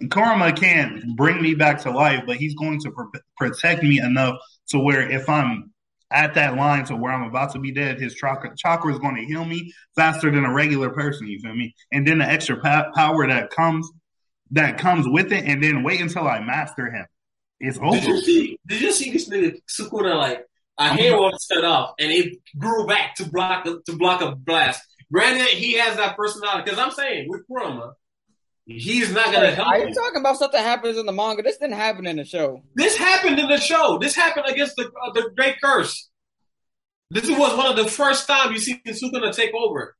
Kurama 0.09 0.52
can't 0.52 1.16
bring 1.16 1.42
me 1.42 1.54
back 1.54 1.81
to 1.83 1.90
life, 1.90 2.23
but 2.26 2.37
he's 2.37 2.54
going 2.54 2.81
to 2.81 2.90
pr- 2.92 3.19
protect 3.37 3.83
me 3.83 4.00
enough 4.00 4.37
to 4.69 4.78
where 4.78 5.11
if 5.11 5.28
I'm 5.28 5.72
at 6.12 6.35
that 6.35 6.57
line 6.57 6.85
to 6.87 6.97
where 6.97 7.12
I'm 7.12 7.28
about 7.28 7.52
to 7.52 7.59
be 7.59 7.73
dead, 7.73 8.00
his 8.00 8.14
chakra, 8.14 8.54
chakra 8.57 8.92
is 8.92 8.99
going 8.99 9.16
to 9.16 9.25
heal 9.25 9.45
me 9.45 9.73
faster 9.97 10.31
than 10.31 10.45
a 10.45 10.52
regular 10.52 10.90
person. 10.90 11.26
You 11.26 11.40
feel 11.40 11.54
me? 11.54 11.75
And 11.90 12.07
then 12.07 12.19
the 12.19 12.26
extra 12.26 12.61
pa- 12.61 12.90
power 12.95 13.26
that 13.26 13.50
comes 13.50 13.90
that 14.52 14.78
comes 14.78 15.09
with 15.09 15.33
it, 15.33 15.45
and 15.45 15.62
then 15.62 15.83
wait 15.83 16.00
until 16.00 16.28
I 16.28 16.40
master 16.40 16.90
him. 16.90 17.07
It's 17.59 17.78
over. 17.78 17.99
Did 17.99 18.07
you 18.07 18.21
see? 18.21 18.59
Did 18.66 18.81
you 18.83 18.92
see 18.92 19.11
this 19.11 19.28
nigga 19.28 19.59
Sukuna 19.69 20.16
like 20.16 20.47
a 20.78 20.88
hand 20.88 21.16
was 21.16 21.47
cut 21.50 21.64
off 21.64 21.95
and 21.99 22.11
it 22.11 22.38
grew 22.59 22.87
back 22.87 23.14
to 23.16 23.28
block 23.28 23.64
to 23.64 23.97
block 23.97 24.21
a 24.21 24.35
blast? 24.35 24.83
Granted, 25.12 25.47
he 25.49 25.75
has 25.75 25.97
that 25.97 26.16
personality 26.16 26.64
because 26.64 26.78
I'm 26.78 26.90
saying 26.90 27.28
with 27.28 27.47
Kurama, 27.47 27.92
he's 28.66 29.12
not 29.12 29.33
gonna 29.33 29.50
help 29.52 29.69
Are 29.69 29.78
you 29.78 29.95
talking 29.95 30.21
about 30.21 30.37
stuff 30.37 30.52
that 30.52 30.62
happens 30.64 30.97
in 30.99 31.07
the 31.07 31.12
manga? 31.12 31.42
This 31.42 31.57
didn't 31.59 31.76
happen 31.76 32.07
in 32.07 32.16
the 32.16 32.25
show. 32.25 32.62
This 32.75 32.97
happened 32.97 33.38
in 33.38 33.49
the 33.49 33.59
show. 33.59 33.99
This 33.99 34.14
happened 34.14 34.47
against 34.49 34.76
the 34.76 34.85
uh, 34.87 35.12
the 35.12 35.31
Great 35.37 35.57
Curse. 35.62 36.09
This 37.11 37.28
was 37.28 37.57
one 37.57 37.66
of 37.66 37.76
the 37.76 37.90
first 37.90 38.26
times 38.26 38.52
you 38.52 38.59
see 38.59 38.81
Sukuna 38.87 39.35
take 39.35 39.52
over. 39.54 39.97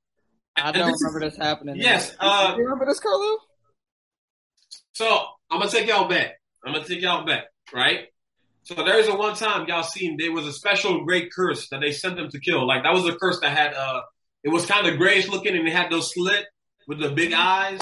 I 0.57 0.69
And 0.69 0.75
don't 0.76 0.87
this 0.88 0.95
is- 0.97 1.02
remember 1.04 1.28
this 1.31 1.37
happening. 1.38 1.76
Yes, 1.76 2.14
uh, 2.21 2.54
you 2.57 2.62
remember 2.64 2.87
this, 2.87 3.00
Carlo? 3.00 3.37
So 4.92 5.07
I'm 5.50 5.59
gonna 5.61 5.71
take 5.71 5.87
y'all 5.88 6.09
back. 6.09 6.33
I'm 6.64 6.73
gonna 6.73 6.85
take 6.85 7.00
y'all 7.00 7.25
back, 7.26 7.45
right? 7.75 8.09
So 8.64 8.75
there's 8.75 9.09
a 9.09 9.14
one 9.16 9.35
time 9.35 9.66
y'all 9.66 9.83
seen 9.83 10.16
there 10.19 10.31
was 10.33 10.47
a 10.47 10.52
special 10.52 11.04
great 11.04 11.33
curse 11.33 11.69
that 11.71 11.81
they 11.81 11.90
sent 11.92 12.16
them 12.16 12.28
to 12.31 12.38
kill. 12.38 12.66
Like 12.66 12.85
that 12.85 12.92
was 12.92 13.07
a 13.07 13.16
curse 13.16 13.40
that 13.40 13.57
had 13.57 13.75
uh 13.75 14.02
it 14.45 14.50
was 14.50 14.66
kind 14.66 14.87
of 14.87 14.99
grayish 14.99 15.28
looking 15.28 15.57
and 15.57 15.66
it 15.66 15.73
had 15.75 15.90
those 15.90 16.12
slit 16.12 16.47
with 16.87 17.00
the 17.00 17.11
big 17.11 17.33
eyes. 17.33 17.81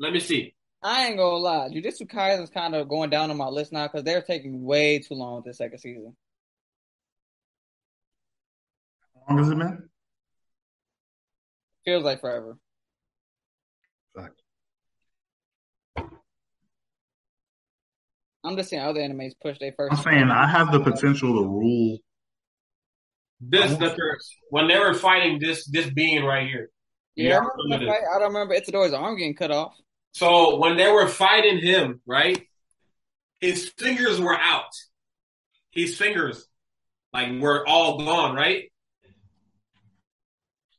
Let 0.00 0.14
me 0.14 0.20
see. 0.20 0.54
I 0.82 1.08
ain't 1.08 1.18
gonna 1.18 1.36
lie. 1.36 1.68
Jujutsu 1.68 2.10
Kaisen 2.10 2.42
is 2.42 2.50
kind 2.50 2.74
of 2.74 2.88
going 2.88 3.10
down 3.10 3.30
on 3.30 3.36
my 3.36 3.48
list 3.48 3.70
now 3.70 3.86
because 3.86 4.02
they're 4.02 4.22
taking 4.22 4.64
way 4.64 4.98
too 4.98 5.14
long 5.14 5.36
with 5.36 5.44
the 5.44 5.52
second 5.52 5.78
season. 5.78 6.16
How 9.14 9.34
long 9.34 9.44
has 9.44 9.52
it 9.52 9.58
been? 9.58 9.90
Feels 11.84 12.02
like 12.02 12.22
forever. 12.22 12.56
Fuck. 14.16 14.32
I'm 18.42 18.56
just 18.56 18.70
seeing 18.70 18.80
other 18.80 19.00
animes 19.00 19.32
push 19.42 19.58
their 19.58 19.74
first. 19.76 19.92
I'm 19.92 19.98
first. 19.98 20.08
saying 20.08 20.30
I 20.30 20.46
have 20.46 20.72
the 20.72 20.80
potential 20.80 21.42
to 21.42 21.46
rule. 21.46 21.98
This 23.38 23.76
the 23.76 23.90
curse. 23.90 24.36
When 24.48 24.66
they 24.66 24.78
were 24.78 24.94
fighting 24.94 25.38
this 25.38 25.66
this 25.66 25.90
being 25.90 26.24
right 26.24 26.48
here. 26.48 26.70
Yeah, 27.16 27.36
I, 27.36 27.38
remember 27.38 27.84
that 27.84 27.92
fight. 27.92 28.02
I 28.14 28.18
don't 28.18 28.32
remember 28.32 28.54
Itadori's 28.54 28.94
arm 28.94 29.18
getting 29.18 29.34
cut 29.34 29.50
off. 29.50 29.74
So 30.12 30.56
when 30.56 30.76
they 30.76 30.90
were 30.90 31.06
fighting 31.06 31.58
him, 31.58 32.00
right? 32.06 32.46
His 33.40 33.70
fingers 33.70 34.20
were 34.20 34.38
out. 34.38 34.70
His 35.70 35.96
fingers, 35.96 36.46
like, 37.12 37.40
were 37.40 37.66
all 37.66 37.98
gone, 38.04 38.34
right? 38.34 38.70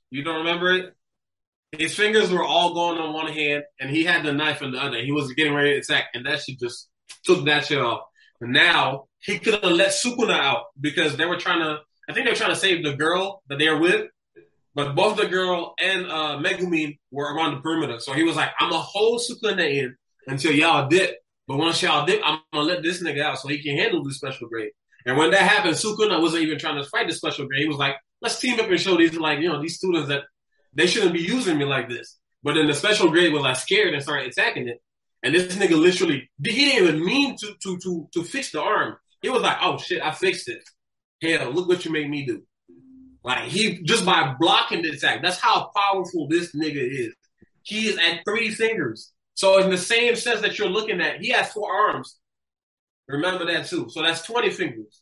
You 0.10 0.24
don't 0.24 0.40
remember 0.40 0.72
it? 0.74 0.94
His 1.72 1.96
fingers 1.96 2.30
were 2.30 2.44
all 2.44 2.74
gone 2.74 2.98
on 2.98 3.14
one 3.14 3.32
hand, 3.32 3.64
and 3.80 3.90
he 3.90 4.04
had 4.04 4.26
the 4.26 4.34
knife 4.34 4.62
in 4.62 4.72
the 4.72 4.78
other. 4.78 5.02
He 5.02 5.14
was 5.14 5.32
getting 5.34 5.54
ready 5.54 5.72
to 5.74 5.80
attack, 5.80 6.10
and 6.14 6.26
that 6.26 6.42
shit 6.42 6.60
just 6.60 6.90
took 7.24 7.46
that 7.46 7.66
shit 7.66 7.80
off. 7.80 8.02
But 8.42 8.50
now 8.50 9.06
he 9.20 9.40
could 9.40 9.64
have 9.64 9.72
let 9.72 9.92
Sukuna 9.92 10.38
out 10.38 10.66
because 10.80 11.16
they 11.16 11.26
were 11.26 11.38
trying 11.38 11.62
to. 11.62 11.80
I 12.10 12.14
think 12.14 12.26
they 12.26 12.32
were 12.32 12.38
trying 12.38 12.54
to 12.54 12.60
save 12.60 12.84
the 12.84 12.96
girl 12.96 13.42
that 13.48 13.58
they 13.58 13.70
were 13.70 13.80
with, 13.80 14.08
but 14.74 14.96
both 14.96 15.18
the 15.18 15.28
girl 15.28 15.74
and 15.82 16.06
uh, 16.06 16.40
Megumi 16.40 16.98
were 17.12 17.34
around 17.34 17.56
the 17.56 17.62
perimeter. 17.62 18.00
So 18.00 18.14
he 18.14 18.24
was 18.24 18.36
like, 18.36 18.50
"I'm 18.60 18.70
gonna 18.70 18.82
hold 18.82 19.22
Sukuna 19.22 19.70
in 19.70 19.96
until 20.28 20.54
y'all 20.54 20.88
dip, 20.88 21.18
but 21.48 21.58
once 21.58 21.82
y'all 21.82 22.06
dip, 22.06 22.22
I'm 22.24 22.40
gonna 22.54 22.66
let 22.66 22.84
this 22.84 23.04
nigga 23.04 23.22
out 23.22 23.40
so 23.40 23.50
he 23.50 23.62
can 23.62 23.78
handle 23.78 24.04
the 24.04 24.14
special 24.14 24.48
grade." 24.48 24.72
And 25.06 25.18
when 25.18 25.32
that 25.32 25.42
happened, 25.42 25.76
Sukuna 25.76 26.22
wasn't 26.22 26.44
even 26.44 26.60
trying 26.60 26.82
to 26.82 26.90
fight 26.90 27.08
the 27.08 27.14
special 27.14 27.48
grade. 27.48 27.64
He 27.64 27.68
was 27.68 27.78
like, 27.78 27.96
"Let's 28.22 28.40
team 28.40 28.60
up 28.60 28.70
and 28.70 28.80
show 28.80 28.98
these 28.98 29.16
like 29.16 29.40
you 29.40 29.50
know 29.50 29.62
these 29.62 29.76
students 29.78 30.08
that 30.10 30.24
they 30.74 30.88
shouldn't 30.88 31.14
be 31.14 31.22
using 31.22 31.58
me 31.58 31.66
like 31.66 31.90
this." 31.90 32.18
But 32.44 32.56
then 32.56 32.68
the 32.68 32.74
special 32.74 33.10
grade 33.10 33.34
was 33.34 33.44
like 33.44 33.58
scared 33.58 33.94
and 33.94 34.02
started 34.02 34.30
attacking 34.30 34.68
it. 34.68 34.82
And 35.24 35.36
this 35.36 35.56
nigga 35.56 35.80
literally 35.80 36.30
he 36.44 36.52
didn't 36.52 36.84
even 36.84 37.06
mean 37.06 37.36
to 37.38 37.54
to 37.64 37.78
to 37.78 38.08
to 38.14 38.24
fix 38.24 38.52
the 38.52 38.62
arm. 38.62 38.96
He 39.22 39.30
was 39.30 39.42
like, 39.42 39.58
"Oh 39.62 39.78
shit, 39.78 40.02
I 40.02 40.12
fixed 40.12 40.48
it." 40.48 40.64
Hell, 41.22 41.52
look 41.52 41.68
what 41.68 41.86
you 41.86 41.92
made 41.92 42.10
me 42.10 42.26
do. 42.26 42.44
Like 43.24 43.44
he 43.50 43.82
just 43.84 44.06
by 44.06 44.36
blocking 44.40 44.82
the 44.82 44.90
attack. 44.90 45.22
That's 45.22 45.40
how 45.40 45.72
powerful 45.76 46.28
this 46.28 46.56
nigga 46.56 47.08
is. 47.08 47.14
He 47.64 47.88
is 47.88 47.98
at 47.98 48.22
three 48.26 48.50
fingers. 48.50 49.12
So 49.36 49.60
in 49.60 49.70
the 49.70 49.78
same 49.78 50.16
sense 50.16 50.42
that 50.42 50.58
you're 50.58 50.70
looking 50.70 51.02
at, 51.02 51.22
he 51.22 51.30
has 51.30 51.52
four 51.52 51.72
arms. 51.72 52.18
Remember 53.08 53.46
that 53.46 53.68
too. 53.68 53.88
So 53.90 54.02
that's 54.02 54.24
20 54.24 54.50
fingers. 54.52 55.02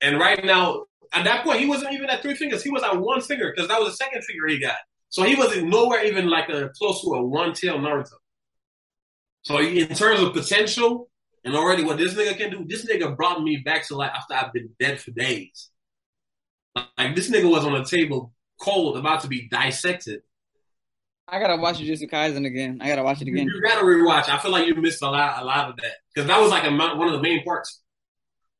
And 0.00 0.18
right 0.18 0.44
now, 0.44 0.84
at 1.12 1.24
that 1.24 1.44
point, 1.44 1.60
he 1.60 1.66
wasn't 1.66 1.92
even 1.92 2.10
at 2.10 2.22
three 2.22 2.34
fingers. 2.34 2.62
He 2.62 2.70
was 2.70 2.82
at 2.82 2.98
one 2.98 3.20
finger 3.20 3.52
because 3.54 3.68
that 3.68 3.80
was 3.80 3.90
the 3.90 3.96
second 3.96 4.22
finger 4.24 4.48
he 4.48 4.58
got. 4.58 4.76
So 5.08 5.22
he 5.22 5.36
wasn't 5.36 5.68
nowhere 5.68 6.04
even 6.04 6.28
like 6.28 6.48
a 6.48 6.70
close 6.76 7.02
to 7.02 7.08
a 7.14 7.24
one 7.24 7.52
tail 7.52 7.78
Naruto. 7.78 8.10
So 9.42 9.60
in 9.60 9.88
terms 9.94 10.20
of 10.20 10.32
potential 10.32 11.08
and 11.44 11.54
already 11.54 11.84
what 11.84 11.98
this 11.98 12.14
nigga 12.14 12.36
can 12.36 12.50
do, 12.50 12.64
this 12.66 12.84
nigga 12.86 13.16
brought 13.16 13.42
me 13.42 13.58
back 13.58 13.86
to 13.88 13.96
life 13.96 14.10
after 14.14 14.34
I've 14.34 14.52
been 14.52 14.70
dead 14.80 15.00
for 15.00 15.12
days. 15.12 15.70
Like 16.76 17.14
this 17.14 17.30
nigga 17.30 17.50
was 17.50 17.64
on 17.64 17.74
a 17.74 17.84
table, 17.84 18.32
cold, 18.60 18.96
about 18.96 19.20
to 19.22 19.28
be 19.28 19.48
dissected. 19.48 20.22
I 21.26 21.38
gotta 21.38 21.56
watch 21.56 21.78
Jujutsu 21.78 22.10
Kaisen 22.10 22.46
again. 22.46 22.80
I 22.82 22.88
gotta 22.88 23.02
watch 23.02 23.22
it 23.22 23.28
again. 23.28 23.46
You 23.46 23.62
gotta 23.62 23.84
rewatch. 23.84 24.28
I 24.28 24.38
feel 24.38 24.50
like 24.50 24.66
you 24.66 24.74
missed 24.74 25.02
a 25.02 25.10
lot, 25.10 25.40
a 25.40 25.44
lot 25.44 25.70
of 25.70 25.76
that 25.76 25.92
because 26.14 26.28
that 26.28 26.40
was 26.40 26.50
like 26.50 26.64
a, 26.66 26.70
mo- 26.70 26.96
one 26.96 27.08
of 27.08 27.14
the 27.14 27.22
main 27.22 27.42
parts. 27.44 27.80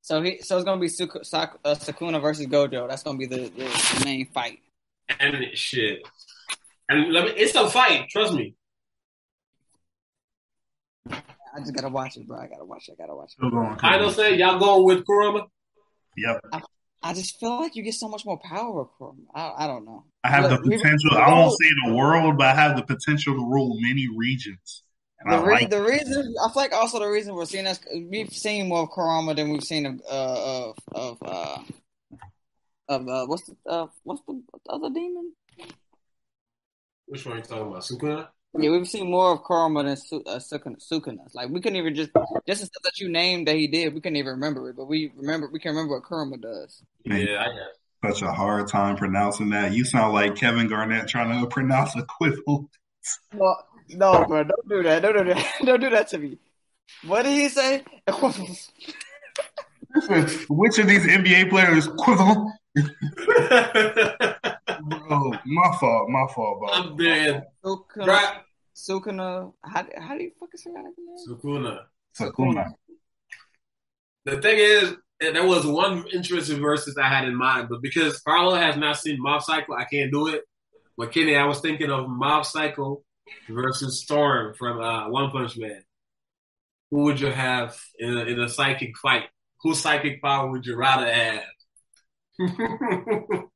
So 0.00 0.22
he, 0.22 0.38
so 0.42 0.56
it's 0.56 0.64
gonna 0.64 0.80
be 0.80 0.86
Suku, 0.88 1.24
Sak, 1.24 1.58
uh, 1.64 1.74
Sakuna 1.74 2.20
versus 2.22 2.46
Gojo. 2.46 2.88
That's 2.88 3.02
gonna 3.02 3.18
be 3.18 3.26
the, 3.26 3.50
the, 3.56 3.96
the 3.98 4.02
main 4.04 4.26
fight. 4.32 4.60
And 5.20 5.34
it- 5.34 5.58
shit, 5.58 6.00
and 6.88 7.12
let 7.12 7.24
me, 7.24 7.30
it's 7.32 7.54
a 7.54 7.68
fight. 7.68 8.08
Trust 8.10 8.32
me. 8.34 8.54
I 11.10 11.60
just 11.60 11.74
gotta 11.74 11.88
watch 11.88 12.16
it, 12.16 12.26
bro. 12.26 12.38
I 12.38 12.46
gotta 12.46 12.64
watch 12.64 12.88
it. 12.88 12.96
I 12.98 13.02
gotta 13.02 13.14
watch 13.14 13.30
it. 13.30 13.32
Still 13.32 13.50
going 13.50 13.78
I 13.82 13.98
don't 13.98 14.12
say 14.14 14.36
y'all 14.36 14.58
going 14.58 14.84
with 14.84 15.04
Kurama. 15.06 15.46
Yep. 16.16 16.40
I 16.52 16.62
just 17.12 17.38
feel 17.38 17.60
like 17.60 17.76
you 17.76 17.82
get 17.82 17.94
so 17.94 18.08
much 18.08 18.24
more 18.24 18.38
power 18.38 18.86
from. 18.96 19.26
I, 19.34 19.52
I 19.58 19.66
don't 19.66 19.84
know. 19.84 20.04
I 20.22 20.28
have 20.30 20.44
the 20.44 20.56
Look, 20.56 20.64
we- 20.64 20.76
potential. 20.78 21.10
I 21.18 21.30
won't 21.30 21.52
say 21.60 21.68
the 21.86 21.94
world, 21.94 22.38
but 22.38 22.46
I 22.46 22.54
have 22.54 22.76
the 22.76 22.82
potential 22.82 23.34
to 23.34 23.40
rule 23.44 23.76
many 23.80 24.08
regions. 24.16 24.82
And 25.20 25.32
The, 25.32 25.36
I 25.36 25.42
re- 25.44 25.54
like 25.54 25.70
the 25.70 25.82
reason 25.82 26.34
I 26.42 26.48
feel 26.52 26.62
like 26.62 26.72
also 26.72 26.98
the 26.98 27.06
reason 27.08 27.34
we're 27.34 27.44
seeing 27.44 27.64
this 27.64 27.80
we've 28.10 28.30
seen 28.32 28.68
more 28.68 28.82
of 28.84 28.90
Kurama 28.90 29.34
than 29.34 29.50
we've 29.50 29.62
seen 29.62 29.84
of 29.86 30.00
uh, 30.10 30.70
of 30.70 30.76
of 30.94 31.18
uh, 31.22 31.58
of 32.88 33.08
uh, 33.08 33.26
what's 33.26 33.44
the 33.44 33.56
uh, 33.68 33.86
what's 34.02 34.22
the 34.26 34.42
other 34.70 34.90
demon? 34.90 35.32
Which 37.06 37.24
one 37.26 37.34
are 37.34 37.38
you 37.38 37.44
talking 37.44 37.66
about? 37.68 37.82
Sukuna? 37.82 38.28
Yeah, 38.56 38.70
we've 38.70 38.86
seen 38.88 39.10
more 39.10 39.32
of 39.32 39.42
Kurama 39.42 39.82
than 39.84 39.96
Su- 39.96 40.22
uh, 40.26 40.38
Sukuna. 40.38 40.76
Sukuna. 40.80 41.26
Like 41.34 41.50
we 41.50 41.60
couldn't 41.60 41.76
even 41.76 41.94
just 41.94 42.10
just 42.46 42.60
the 42.60 42.66
stuff 42.66 42.82
that 42.84 42.98
you 43.00 43.08
named 43.08 43.48
that 43.48 43.56
he 43.56 43.66
did. 43.66 43.92
We 43.94 44.00
couldn't 44.00 44.16
even 44.16 44.32
remember 44.32 44.70
it, 44.70 44.76
but 44.76 44.86
we 44.86 45.12
remember 45.16 45.48
we 45.52 45.58
can 45.58 45.70
remember 45.72 45.94
what 45.94 46.04
Kurama 46.04 46.36
does. 46.40 46.82
Yeah, 47.04 47.40
I 47.42 47.46
guess. 47.46 47.74
such 48.20 48.22
a 48.22 48.32
hard 48.32 48.68
time 48.68 48.96
pronouncing 48.96 49.50
that. 49.50 49.72
You 49.72 49.84
sound 49.84 50.12
like 50.14 50.36
Kevin 50.36 50.68
Garnett 50.68 51.08
trying 51.08 51.40
to 51.40 51.46
pronounce 51.48 51.96
equivalent. 51.96 52.68
No, 53.32 53.56
no, 53.90 54.24
bro, 54.26 54.44
don't 54.44 54.68
do 54.68 54.82
that. 54.84 55.02
Don't 55.02 55.16
do 55.18 55.24
that. 55.34 55.52
Don't 55.64 55.80
do 55.80 55.90
that 55.90 56.08
to 56.08 56.18
me. 56.18 56.38
What 57.06 57.22
did 57.24 57.32
he 57.32 57.48
say? 57.48 57.84
Which 60.48 60.78
of 60.78 60.86
these 60.86 61.06
NBA 61.06 61.50
players 61.50 61.86
equivalent? 61.86 62.50
Bro, 62.74 62.90
my 65.46 65.76
fault, 65.78 66.08
my 66.08 66.26
fault, 66.34 66.58
bro. 66.60 66.68
I'm 66.72 66.96
dead. 66.96 67.44
Sukuna, 67.64 68.06
Right. 68.06 68.38
Sukuna. 68.74 69.52
How, 69.62 69.86
how 69.98 70.16
do 70.16 70.24
you 70.24 70.32
fucking 70.40 70.58
say 70.58 70.70
that 70.72 70.82
name? 70.82 70.94
Sukuna. 71.28 71.80
Sakuna. 72.18 72.72
The 74.24 74.40
thing 74.40 74.56
is, 74.58 74.94
and 75.20 75.36
there 75.36 75.46
was 75.46 75.66
one 75.66 76.04
interesting 76.12 76.60
verses 76.60 76.96
I 76.98 77.08
had 77.08 77.28
in 77.28 77.36
mind, 77.36 77.68
but 77.70 77.80
because 77.82 78.20
Carlo 78.20 78.54
has 78.54 78.76
not 78.76 78.98
seen 78.98 79.16
Mob 79.20 79.42
Psycho, 79.42 79.74
I 79.74 79.84
can't 79.84 80.10
do 80.12 80.28
it. 80.28 80.42
But 80.96 81.12
Kenny, 81.12 81.36
I 81.36 81.44
was 81.46 81.60
thinking 81.60 81.90
of 81.90 82.08
Mob 82.08 82.44
Psycho 82.44 83.02
versus 83.48 84.02
Storm 84.02 84.54
from 84.54 84.80
uh, 84.80 85.08
One 85.10 85.30
Punch 85.30 85.56
Man. 85.56 85.82
Who 86.90 87.04
would 87.04 87.20
you 87.20 87.30
have 87.30 87.76
in 87.98 88.16
a, 88.16 88.20
in 88.22 88.40
a 88.40 88.48
psychic 88.48 88.96
fight? 88.98 89.24
Whose 89.62 89.80
psychic 89.80 90.20
power 90.22 90.50
would 90.50 90.66
you 90.66 90.76
rather 90.76 91.12
have? 91.12 91.42
I'm 92.40 93.48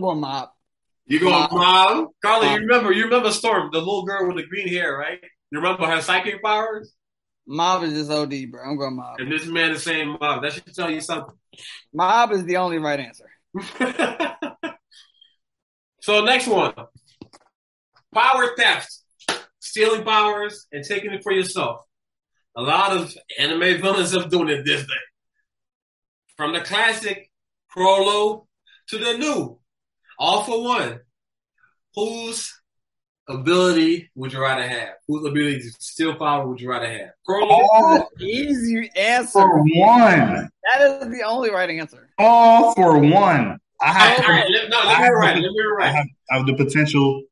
going 0.00 0.20
mob. 0.20 0.50
you 1.06 1.20
going 1.20 1.32
Mob. 1.32 1.52
Mob? 1.52 2.08
Carlo, 2.22 2.44
Mob. 2.46 2.54
you 2.54 2.66
remember? 2.66 2.92
You 2.92 3.04
remember 3.04 3.30
Storm, 3.30 3.70
the 3.72 3.78
little 3.78 4.04
girl 4.04 4.26
with 4.26 4.36
the 4.36 4.46
green 4.46 4.68
hair, 4.68 4.96
right? 4.96 5.20
You 5.50 5.58
remember 5.58 5.86
her 5.86 6.00
psychic 6.00 6.42
powers? 6.42 6.94
Mob 7.46 7.82
is 7.82 7.92
just 7.92 8.10
OD, 8.10 8.50
bro. 8.50 8.62
I'm 8.62 8.76
going 8.76 8.96
mob. 8.96 9.18
And 9.18 9.30
this 9.30 9.46
man 9.46 9.72
is 9.72 9.82
saying 9.82 10.16
Mob. 10.20 10.42
That 10.42 10.52
should 10.52 10.74
tell 10.74 10.90
you 10.90 11.00
something. 11.00 11.34
Mob 11.92 12.32
is 12.32 12.44
the 12.44 12.56
only 12.58 12.78
right 12.78 13.00
answer. 13.00 13.28
so 16.00 16.24
next 16.24 16.46
one. 16.46 16.72
Power 18.14 18.54
theft. 18.56 18.98
Stealing 19.60 20.04
powers 20.04 20.66
and 20.72 20.84
taking 20.84 21.12
it 21.12 21.22
for 21.22 21.32
yourself. 21.32 21.80
A 22.56 22.62
lot 22.62 22.96
of 22.96 23.14
anime 23.38 23.80
villains 23.80 24.12
have 24.12 24.30
doing 24.30 24.48
it 24.48 24.64
this 24.64 24.82
day. 24.82 25.11
From 26.36 26.52
the 26.52 26.60
classic 26.60 27.30
Chrollo 27.74 28.46
to 28.88 28.98
the 28.98 29.18
new. 29.18 29.58
All 30.18 30.44
for 30.44 30.62
one. 30.62 31.00
Whose 31.94 32.52
ability 33.28 34.10
would 34.14 34.32
you 34.32 34.40
rather 34.40 34.66
have? 34.66 34.94
Whose 35.06 35.26
ability 35.26 35.60
to 35.60 35.70
steal 35.78 36.14
power 36.16 36.46
would 36.46 36.60
you 36.60 36.70
rather 36.70 36.90
have? 36.90 37.10
Chrollo 37.28 37.66
All 37.72 38.08
Easy 38.20 38.90
answer. 38.96 39.32
for 39.32 39.58
one. 39.62 40.48
That 40.70 41.02
is 41.02 41.08
the 41.10 41.22
only 41.24 41.50
right 41.50 41.68
answer. 41.70 42.08
All 42.18 42.74
for 42.74 42.98
one. 42.98 43.58
I 43.80 43.86
have, 43.92 44.18
right, 44.20 44.28
all 44.28 44.34
right, 44.34 44.50
let, 44.50 44.70
no, 44.70 44.76
let 44.78 44.86
me 44.86 44.92
have, 44.94 45.12
rewrite. 45.12 45.34
Let 45.36 45.42
me 45.42 45.62
I 45.80 45.86
have, 45.88 46.06
I 46.30 46.36
have 46.36 46.46
the 46.46 46.54
potential 46.54 47.22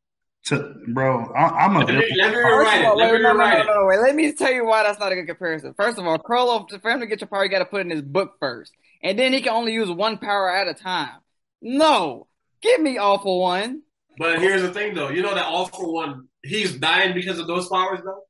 to, 0.47 0.75
bro. 0.92 1.33
I, 1.37 1.45
I'm 1.64 1.76
a 1.76 1.80
Let 1.80 1.88
me, 1.88 1.95
let 1.95 2.30
me 2.30 2.35
First 2.35 2.45
rewrite 2.45 2.78
of 2.78 2.80
it. 2.80 2.87
all, 2.87 2.97
Let 2.97 3.12
wait, 3.12 3.19
me 3.19 3.23
no, 3.23 3.33
no, 3.33 3.38
rewrite 3.38 3.59
no, 3.59 3.61
it. 3.61 3.66
no, 3.66 3.80
no, 3.83 3.87
wait. 3.87 3.99
Let 4.00 4.16
me 4.16 4.33
tell 4.33 4.52
you 4.52 4.66
why 4.66 4.83
that's 4.83 4.99
not 4.99 5.12
a 5.12 5.14
good 5.14 5.26
comparison. 5.28 5.75
First 5.75 5.99
of 5.99 6.07
all, 6.07 6.19
Chrollo, 6.19 6.66
for 6.83 6.90
him 6.90 6.99
to 7.00 7.07
get 7.07 7.21
your 7.21 7.28
power, 7.28 7.45
you 7.45 7.50
got 7.50 7.61
to 7.61 7.66
put 7.66 7.83
in 7.83 7.90
his 7.90 8.02
book 8.02 8.33
first, 8.40 8.73
and 9.02 9.19
then 9.19 9.33
he 9.33 9.40
can 9.40 9.52
only 9.52 9.73
use 9.73 9.90
one 9.90 10.19
power 10.19 10.50
at 10.54 10.69
a 10.69 10.75
time. 10.75 11.21
No, 11.62 12.26
give 12.62 12.80
me 12.80 12.99
all 12.99 13.19
for 13.19 13.40
one. 13.40 13.83
But 14.19 14.40
here's 14.40 14.62
the 14.62 14.73
thing, 14.73 14.95
though. 14.95 15.09
You 15.09 15.23
know 15.23 15.35
that 15.35 15.47
all 15.47 15.66
for 15.66 15.92
one, 15.92 16.28
he's 16.42 16.76
dying 16.76 17.14
because 17.14 17.38
of 17.38 17.47
those 17.47 17.69
powers, 17.69 18.00
though. 18.04 18.23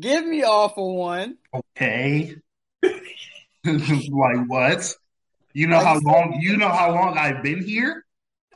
Give 0.00 0.26
me 0.26 0.42
all 0.42 0.68
for 0.68 0.96
one. 0.96 1.36
Okay. 1.54 2.34
like 2.82 4.48
what? 4.48 4.94
You 5.52 5.68
know 5.68 5.78
how 5.78 5.98
long? 6.00 6.38
You 6.40 6.56
know 6.56 6.68
how 6.68 6.92
long 6.92 7.16
I've 7.16 7.42
been 7.42 7.62
here? 7.62 8.04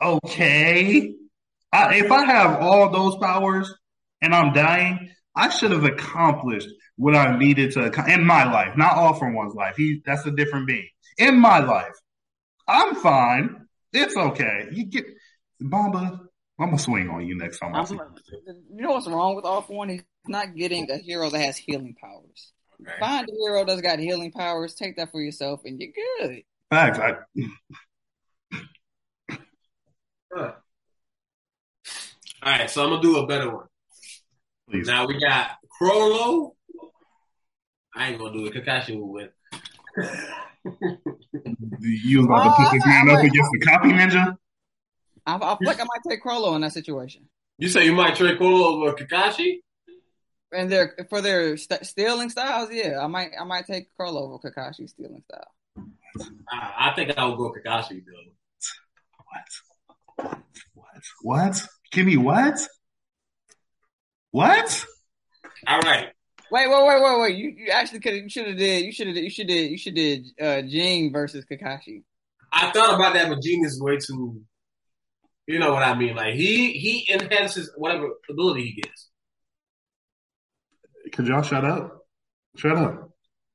Okay. 0.01 1.13
I, 1.71 1.95
if 1.95 2.11
I 2.11 2.25
have 2.25 2.61
all 2.61 2.89
those 2.89 3.15
powers 3.17 3.73
and 4.21 4.35
I'm 4.35 4.53
dying, 4.53 5.09
I 5.35 5.49
should 5.49 5.71
have 5.71 5.85
accomplished 5.85 6.67
what 6.97 7.15
I 7.15 7.37
needed 7.37 7.71
to 7.71 7.91
in 8.07 8.25
my 8.25 8.43
life, 8.51 8.75
not 8.77 8.97
all 8.97 9.13
for 9.13 9.31
one's 9.31 9.55
life. 9.55 9.75
He 9.77 10.01
that's 10.05 10.25
a 10.25 10.31
different 10.31 10.67
being. 10.67 10.89
In 11.17 11.39
my 11.39 11.59
life, 11.59 11.95
I'm 12.67 12.95
fine. 12.95 13.67
It's 13.93 14.15
okay. 14.15 14.67
You 14.71 14.85
get 14.85 15.05
Bamba. 15.61 16.19
I'm 16.59 16.67
gonna 16.67 16.77
swing 16.79 17.09
on 17.09 17.25
you 17.25 17.37
next 17.37 17.59
time. 17.59 17.75
I 17.75 17.79
I'm, 17.79 17.85
see 17.85 17.95
you 17.95 18.81
know 18.81 18.91
what's 18.91 19.07
wrong 19.07 19.35
with 19.35 19.45
all 19.45 19.61
for 19.61 19.77
one? 19.77 19.89
He's 19.89 20.03
not 20.27 20.55
getting 20.55 20.89
a 20.91 20.97
hero 20.97 21.29
that 21.29 21.39
has 21.39 21.57
healing 21.57 21.95
powers. 21.99 22.53
Okay. 22.81 22.99
Find 22.99 23.27
a 23.27 23.31
hero 23.31 23.65
that's 23.65 23.81
got 23.81 23.99
healing 23.99 24.31
powers. 24.31 24.75
Take 24.75 24.97
that 24.97 25.11
for 25.11 25.21
yourself, 25.21 25.61
and 25.65 25.79
you're 25.81 25.91
good. 26.19 26.43
Facts. 26.69 26.99
I, 26.99 27.15
Huh. 30.33 30.53
All 32.43 32.51
right, 32.51 32.69
so 32.69 32.83
I'm 32.83 32.89
gonna 32.89 33.01
do 33.01 33.17
a 33.17 33.27
better 33.27 33.53
one. 33.53 33.67
please. 34.69 34.87
Now 34.87 35.05
we 35.05 35.19
got 35.19 35.57
Chrollo. 35.79 36.51
I 37.93 38.09
ain't 38.09 38.19
gonna 38.19 38.33
do 38.33 38.45
it. 38.45 38.53
Kakashi 38.53 38.97
will 38.97 39.11
win. 39.11 39.29
You 41.79 42.17
was 42.19 42.25
about 42.25 42.43
to 42.43 42.51
put 42.51 42.71
this 42.71 42.85
man 42.85 43.09
up 43.09 43.19
against 43.19 43.51
the 43.51 43.59
copy 43.59 43.89
ninja. 43.89 44.37
I, 45.25 45.35
I 45.35 45.37
feel 45.39 45.57
like 45.67 45.79
I 45.79 45.83
might 45.83 46.09
take 46.09 46.23
Chrollo 46.23 46.55
in 46.55 46.61
that 46.61 46.73
situation. 46.73 47.27
you 47.57 47.67
say 47.69 47.85
you 47.85 47.93
might 47.93 48.15
trade 48.15 48.37
Chrollo 48.39 48.83
over 48.83 48.93
Kakashi? 48.93 49.59
And 50.51 50.71
their 50.71 51.07
for 51.09 51.21
their 51.21 51.55
st- 51.57 51.85
stealing 51.85 52.29
styles, 52.29 52.69
yeah, 52.71 52.99
I 53.01 53.07
might 53.07 53.31
I 53.39 53.43
might 53.45 53.65
take 53.65 53.87
Chrollo 53.97 54.21
over 54.33 54.37
Kakashi 54.51 54.89
stealing 54.89 55.23
style. 55.23 55.51
I, 56.51 56.89
I 56.89 56.93
think 56.95 57.17
I 57.17 57.25
would 57.25 57.37
go 57.37 57.53
Kakashi 57.53 58.03
though. 58.05 58.31
What? 60.15 60.35
What? 60.73 61.03
What? 61.21 61.63
Give 61.91 62.05
me 62.05 62.17
what? 62.17 62.59
What? 64.31 64.85
All 65.67 65.79
right. 65.79 66.10
Wait, 66.51 66.67
wait, 66.69 66.85
wait, 66.85 67.01
wait, 67.01 67.19
wait! 67.21 67.35
You 67.37 67.53
you 67.57 67.71
actually 67.71 68.01
could 68.01 68.13
you 68.13 68.29
should 68.29 68.47
have 68.47 68.57
did 68.57 68.83
you 68.83 68.91
should 68.91 69.07
have 69.07 69.15
you 69.15 69.29
should 69.29 69.47
did 69.47 69.71
you 69.71 69.77
should 69.77 69.95
did 69.95 70.27
uh 70.39 70.61
Ging 70.61 71.13
versus 71.13 71.45
Kakashi. 71.49 72.03
I 72.51 72.71
thought 72.71 72.93
about 72.93 73.13
that, 73.13 73.29
but 73.29 73.41
Gene 73.41 73.63
is 73.65 73.81
way 73.81 73.97
too. 73.97 74.41
You 75.47 75.59
know 75.59 75.71
what 75.73 75.83
I 75.83 75.95
mean? 75.95 76.15
Like 76.15 76.35
he 76.35 76.73
he 76.73 77.09
enhances 77.11 77.71
whatever 77.77 78.09
ability 78.29 78.63
he 78.63 78.81
gets. 78.81 79.09
Could 81.13 81.27
y'all 81.27 81.41
shut 81.41 81.63
up? 81.63 82.05
Shut 82.57 82.75
up, 82.75 83.11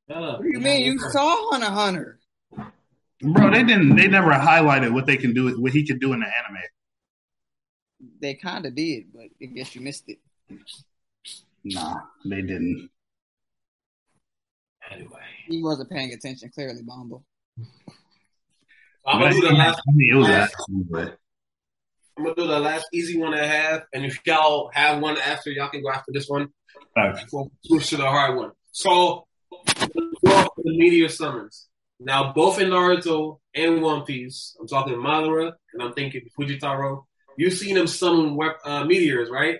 Shut 0.08 0.22
up. 0.22 0.38
What 0.38 0.44
do 0.44 0.48
you 0.52 0.60
mean? 0.60 0.84
You 0.84 0.98
saw 0.98 1.50
Hunter 1.50 1.66
Hunter? 1.66 2.18
bro. 3.20 3.50
They 3.50 3.62
didn't. 3.62 3.96
They 3.96 4.08
never 4.08 4.30
highlighted 4.30 4.92
what 4.92 5.04
they 5.04 5.18
can 5.18 5.34
do. 5.34 5.60
What 5.60 5.72
he 5.72 5.86
could 5.86 6.00
do 6.00 6.14
in 6.14 6.20
the 6.20 6.26
anime. 6.26 6.62
They 8.20 8.34
kind 8.34 8.64
of 8.64 8.74
did, 8.74 9.12
but 9.12 9.24
I 9.42 9.46
guess 9.46 9.74
you 9.74 9.82
missed 9.82 10.04
it. 10.08 10.18
Nah, 11.74 12.00
they 12.24 12.42
didn't. 12.42 12.90
Anyway, 14.90 15.20
He 15.48 15.62
wasn't 15.62 15.90
paying 15.90 16.12
attention. 16.12 16.50
Clearly, 16.54 16.82
Bombo. 16.82 17.24
I'm 19.04 19.20
gonna 19.20 19.32
do 19.32 19.40
the 19.40 19.52
last. 19.52 19.80
I 19.88 19.92
mean, 19.92 20.12
it 20.12 20.16
was 20.16 20.28
actually, 20.28 20.84
but 20.88 21.18
I'm 22.16 22.24
gonna 22.24 22.36
do 22.36 22.46
the 22.46 22.60
last 22.60 22.86
easy 22.92 23.18
one 23.18 23.34
I 23.34 23.44
have, 23.44 23.84
and 23.92 24.04
if 24.04 24.20
y'all 24.26 24.70
have 24.74 25.00
one 25.02 25.18
after, 25.18 25.50
y'all 25.50 25.68
can 25.68 25.82
go 25.82 25.90
after 25.90 26.12
this 26.12 26.28
one. 26.28 26.48
facts. 26.94 27.32
We'll 27.32 27.50
switch 27.64 27.88
to 27.90 27.96
the 27.96 28.06
hard 28.06 28.36
one. 28.36 28.52
So, 28.70 29.26
the 29.50 30.52
meteor 30.64 31.08
summons. 31.08 31.68
Now, 31.98 32.32
both 32.32 32.60
in 32.60 32.68
Naruto 32.68 33.38
and 33.54 33.82
One 33.82 34.04
Piece, 34.04 34.54
I'm 34.60 34.68
talking 34.68 34.94
Madara 34.94 35.52
and 35.72 35.82
I'm 35.82 35.94
thinking 35.94 36.22
Fujitaro. 36.38 37.04
You've 37.38 37.54
seen 37.54 37.74
them 37.74 37.86
summon 37.86 38.36
wep- 38.36 38.60
uh, 38.64 38.84
meteors, 38.84 39.30
right? 39.30 39.58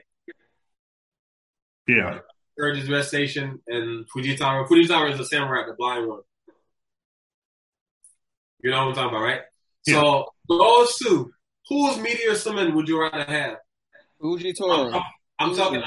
Yeah, 1.89 2.19
Urge's 2.59 2.89
Red 2.91 3.05
Station 3.05 3.61
and 3.69 4.07
Fujitaro. 4.11 4.67
Fujitaro 4.69 5.11
is 5.13 5.19
the 5.19 5.25
samurai, 5.25 5.67
the 5.67 5.75
blind 5.75 6.09
one. 6.09 6.21
You 8.63 8.71
know 8.71 8.79
what 8.87 8.89
I'm 8.89 8.95
talking 8.95 9.11
about, 9.11 9.23
right? 9.23 9.41
So, 9.89 10.27
those 10.49 10.97
two, 10.97 11.31
whose 11.69 11.99
meteor 11.99 12.35
summon 12.35 12.75
would 12.75 12.89
you 12.89 13.01
rather 13.01 13.25
have? 13.25 13.57
Fuji 14.21 14.55
I'm, 14.61 14.71
I'm- 14.95 15.03
I'm 15.39 15.55
talking. 15.55 15.83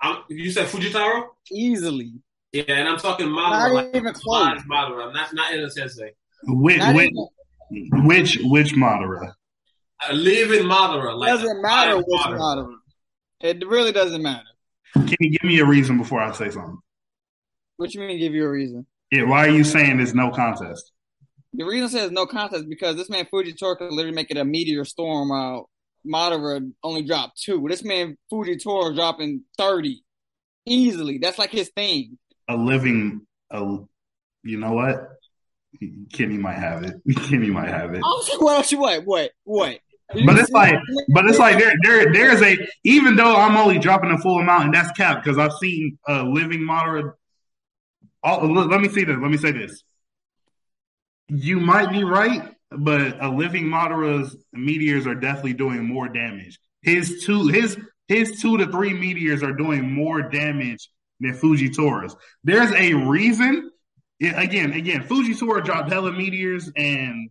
I'm, 0.00 0.22
you 0.28 0.50
said 0.50 0.66
Fujitaro? 0.68 1.24
easily. 1.52 2.12
Yeah, 2.52 2.64
and 2.68 2.88
I'm 2.88 2.96
talking 2.98 3.30
Not 3.30 3.70
Madara. 3.70 3.74
like 3.74 3.90
even 3.94 4.14
close. 4.14 4.46
Madara's 4.46 4.62
Madara. 4.64 5.12
Not 5.12 5.34
not 5.34 5.52
in 5.52 5.60
a 5.60 5.70
sensei. 5.70 6.12
which 6.44 6.80
which 6.94 7.10
even, 7.70 8.06
which, 8.06 8.38
which 8.42 8.74
Madara? 8.74 9.32
I 10.00 10.12
live 10.12 10.52
in 10.52 10.64
Madara. 10.64 11.14
Like 11.18 11.28
doesn't 11.28 11.60
matter 11.60 11.96
Madara. 11.96 12.04
which 12.06 12.40
Madara. 12.40 12.74
It 13.40 13.68
really 13.68 13.92
doesn't 13.92 14.22
matter. 14.22 14.46
Can 14.94 15.16
you 15.20 15.30
give 15.30 15.44
me 15.44 15.58
a 15.60 15.66
reason 15.66 15.98
before 15.98 16.20
I 16.20 16.32
say 16.32 16.50
something? 16.50 16.78
What 17.76 17.94
you 17.94 18.00
mean? 18.00 18.18
Give 18.18 18.34
you 18.34 18.44
a 18.44 18.50
reason? 18.50 18.86
Yeah, 19.10 19.24
why 19.24 19.46
are 19.46 19.50
you 19.50 19.64
saying 19.64 19.96
there's 19.96 20.14
no 20.14 20.30
contest? 20.30 20.92
The 21.54 21.64
reason 21.64 21.88
says 21.88 22.10
no 22.10 22.26
contest 22.26 22.68
because 22.68 22.96
this 22.96 23.08
man 23.08 23.26
Fuji 23.30 23.54
Toro 23.54 23.76
could 23.76 23.92
literally 23.92 24.14
make 24.14 24.30
it 24.30 24.36
a 24.36 24.44
meteor 24.44 24.84
storm. 24.84 25.30
Uh, 25.30 25.62
Madara 26.06 26.70
only 26.82 27.02
dropped 27.02 27.40
two. 27.40 27.64
This 27.68 27.82
man 27.82 28.16
Fuji 28.30 28.56
Toro 28.56 28.94
dropping 28.94 29.44
thirty 29.56 30.04
easily. 30.66 31.18
That's 31.18 31.38
like 31.38 31.50
his 31.50 31.70
thing. 31.70 32.18
A 32.48 32.56
living, 32.56 33.26
a 33.50 33.78
you 34.44 34.58
know 34.58 34.72
what? 34.72 35.08
Kenny 36.12 36.36
might 36.36 36.58
have 36.58 36.82
it. 36.84 36.94
Kenny 37.28 37.50
might 37.50 37.68
have 37.68 37.94
it. 37.94 38.02
Oh, 38.04 38.36
what 38.40 38.56
else 38.56 38.72
you 38.72 38.78
what? 38.78 39.04
What? 39.04 39.30
What? 39.44 39.78
But 40.24 40.38
it's 40.38 40.50
like, 40.50 40.74
but 41.12 41.26
it's 41.26 41.38
like 41.38 41.58
there, 41.58 41.74
there, 41.82 42.12
there's 42.12 42.40
a. 42.40 42.56
Even 42.84 43.14
though 43.14 43.36
I'm 43.36 43.56
only 43.56 43.78
dropping 43.78 44.10
a 44.10 44.18
full 44.18 44.38
amount, 44.38 44.64
and 44.64 44.74
that's 44.74 44.90
capped 44.92 45.22
because 45.22 45.38
I've 45.38 45.52
seen 45.60 45.98
uh, 46.08 46.22
living 46.22 46.60
Madara. 46.60 47.12
Oh, 48.24 48.46
look, 48.46 48.70
let 48.70 48.80
me 48.80 48.88
see 48.88 49.04
this. 49.04 49.16
Let 49.20 49.30
me 49.30 49.36
say 49.36 49.52
this. 49.52 49.82
You 51.28 51.60
might 51.60 51.90
be 51.90 52.04
right, 52.04 52.54
but 52.70 53.22
a 53.22 53.28
living 53.28 53.64
Madara's 53.64 54.34
meteors 54.52 55.06
are 55.06 55.14
definitely 55.14 55.52
doing 55.52 55.84
more 55.84 56.08
damage. 56.08 56.58
His 56.80 57.22
two, 57.24 57.48
his 57.48 57.78
his 58.06 58.40
two 58.40 58.56
to 58.56 58.66
three 58.66 58.94
meteors 58.94 59.42
are 59.42 59.52
doing 59.52 59.90
more 59.90 60.22
damage 60.22 60.88
than 61.20 61.34
Fujitori's. 61.34 62.16
There's 62.44 62.72
a 62.72 62.94
reason. 62.94 63.70
Again, 64.20 64.72
again, 64.72 65.04
Fujitora 65.04 65.64
dropped 65.64 65.92
hella 65.92 66.12
meteors, 66.12 66.72
and 66.76 67.30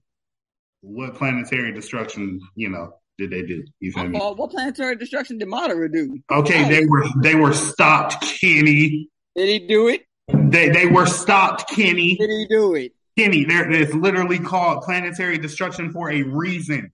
what 0.81 1.15
planetary 1.15 1.71
destruction, 1.73 2.39
you 2.55 2.69
know, 2.69 2.93
did 3.17 3.31
they 3.31 3.41
do? 3.41 3.63
You 3.79 3.91
feel 3.91 4.07
me? 4.07 4.19
Uh, 4.19 4.33
what 4.33 4.51
planetary 4.51 4.95
destruction 4.95 5.37
did 5.37 5.47
Madara 5.47 5.91
do? 5.91 6.19
Okay, 6.31 6.67
they 6.69 6.85
were 6.85 7.05
they 7.21 7.35
were 7.35 7.53
stopped, 7.53 8.21
Kenny. 8.21 9.09
Did 9.35 9.49
he 9.49 9.67
do 9.67 9.87
it? 9.87 10.05
They 10.27 10.69
they 10.69 10.85
were 10.85 11.05
stopped, 11.05 11.69
Kenny. 11.69 12.15
Did 12.17 12.29
he 12.29 12.47
do 12.49 12.75
it? 12.75 12.93
Kenny, 13.17 13.45
there 13.45 13.69
it's 13.71 13.93
literally 13.93 14.37
called 14.37 14.83
planetary 14.83 15.39
destruction 15.39 15.91
for 15.91 16.11
a 16.11 16.21
reason. 16.21 16.91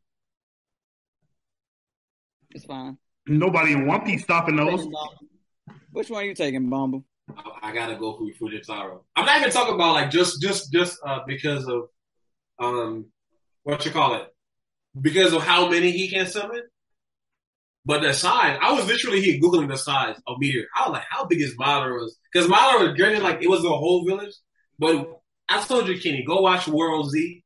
It's 2.52 2.65
fine. 2.65 2.98
Nobody 3.28 3.74
in 3.74 3.88
One 3.88 4.06
Piece 4.06 4.24
stopping 4.24 4.56
those. 4.56 4.88
Which 5.91 6.10
one 6.10 6.24
are 6.24 6.26
you 6.26 6.34
taking, 6.34 6.69
Bumble? 6.69 7.04
I, 7.36 7.69
I 7.69 7.74
gotta 7.74 7.96
go 7.96 8.17
for 8.17 8.26
Fujitaro. 8.50 9.02
I'm 9.15 9.26
not 9.26 9.39
even 9.39 9.52
talking 9.52 9.76
about 9.76 9.93
like 9.93 10.10
just 10.10 10.41
just 10.41 10.72
just 10.72 10.98
uh, 11.06 11.19
because 11.28 11.67
of 11.67 11.89
um 12.60 13.08
what 13.63 13.86
you 13.86 13.91
call 13.91 14.15
it 14.15 14.28
because 14.99 15.34
of 15.34 15.43
how 15.43 15.69
many 15.69 15.91
he 15.91 16.10
can 16.10 16.28
summon. 16.28 16.62
But 17.86 18.02
the 18.02 18.13
size, 18.13 18.58
I 18.62 18.71
was 18.71 18.88
literally 18.88 19.21
here 19.21 19.41
googling 19.41 19.67
the 19.67 19.78
size 19.78 20.15
of 20.26 20.38
meteor. 20.39 20.67
I 20.73 20.88
was 20.88 20.93
like, 20.93 21.06
how 21.10 21.26
big 21.26 21.41
is 21.41 21.58
Madara? 21.58 22.08
Because 22.32 22.49
Madara 22.49 22.88
was 22.88 22.95
granted 22.95 23.23
like 23.23 23.41
it 23.41 23.49
was 23.49 23.65
a 23.65 23.69
whole 23.69 24.06
village. 24.06 24.34
But 24.80 25.19
I 25.49 25.62
told 25.63 25.89
you, 25.89 25.99
Kenny, 25.99 26.23
go 26.23 26.41
watch 26.41 26.67
World 26.67 27.12
Z. 27.12 27.43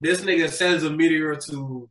This 0.00 0.22
nigga 0.22 0.48
sends 0.48 0.82
a 0.82 0.90
meteor 0.90 1.36
to 1.36 1.88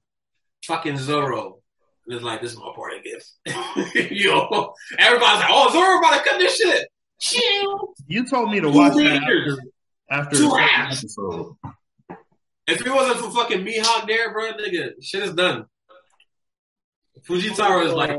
fucking 0.66 0.98
Zoro. 0.98 1.60
And 2.06 2.16
it's 2.16 2.24
like, 2.26 2.42
this 2.42 2.54
is 2.54 2.58
my 2.58 2.74
party 2.76 3.02
gift. 3.04 3.32
Yo, 4.12 4.74
everybody's 4.98 5.40
like, 5.40 5.50
oh, 5.50 5.72
Zoro 5.72 6.00
about 6.00 6.18
to 6.18 6.30
cut 6.30 6.40
this 6.40 6.58
shit. 6.58 6.90
Chill. 7.20 7.94
You 8.08 8.26
told 8.26 8.52
me 8.52 8.60
to 8.60 8.70
watch 8.70 8.94
Two 8.94 9.04
that 9.04 9.22
after, 9.22 9.58
after 10.10 10.38
Two 10.38 10.58
episode. 10.58 11.56
If 12.70 12.86
it 12.86 12.94
wasn't 12.94 13.20
for 13.20 13.32
fucking 13.32 13.66
Mihawk 13.66 14.08
there, 14.08 14.32
bro, 14.32 14.54
nigga, 14.54 14.92
shit 15.02 15.24
is 15.24 15.34
done. 15.34 15.66
Fujitaro 17.28 17.86
is 17.86 17.94
like, 17.94 18.12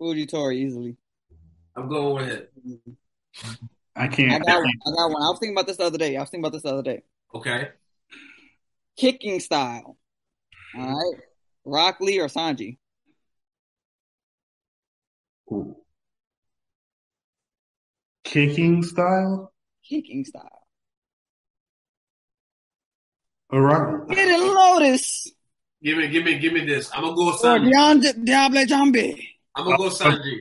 Fujitora 0.00 0.54
easily. 0.54 0.96
I'm 1.76 1.88
going 1.88 2.14
with 2.14 2.28
it. 2.28 2.52
I 3.94 4.04
I 4.04 4.06
can't. 4.06 4.32
I 4.32 4.38
got 4.38 4.60
one. 4.60 4.70
I 4.86 4.90
got 4.90 5.10
one. 5.10 5.22
I 5.22 5.28
was 5.28 5.38
thinking 5.40 5.54
about 5.54 5.66
this 5.66 5.76
the 5.76 5.84
other 5.84 5.98
day. 5.98 6.16
I 6.16 6.20
was 6.20 6.30
thinking 6.30 6.44
about 6.44 6.52
this 6.52 6.62
the 6.62 6.72
other 6.72 6.82
day. 6.82 7.02
Okay. 7.34 7.70
Kicking 8.96 9.40
style. 9.40 9.98
All 10.76 10.86
right. 10.86 11.20
Rock 11.64 12.00
Lee 12.00 12.20
or 12.20 12.28
Sanji? 12.28 12.78
Ooh. 15.52 15.76
Kicking 18.24 18.82
style? 18.82 19.52
Kicking 19.84 20.24
style. 20.24 20.67
A 23.50 23.60
rock? 23.60 24.08
Get 24.08 24.28
it, 24.28 24.40
Lotus. 24.40 25.30
Give 25.82 25.96
me, 25.98 26.08
give 26.08 26.24
me, 26.24 26.38
give 26.38 26.52
me 26.52 26.64
this. 26.64 26.90
I'm 26.92 27.02
gonna 27.04 27.16
go 27.16 27.28
Or 27.28 27.32
Sanji. 27.38 27.70
Dion- 27.70 28.24
Diable 28.24 28.56
Jambe. 28.66 29.26
I'm 29.54 29.64
gonna 29.64 29.76
go 29.76 29.88
Sanji. 29.90 30.40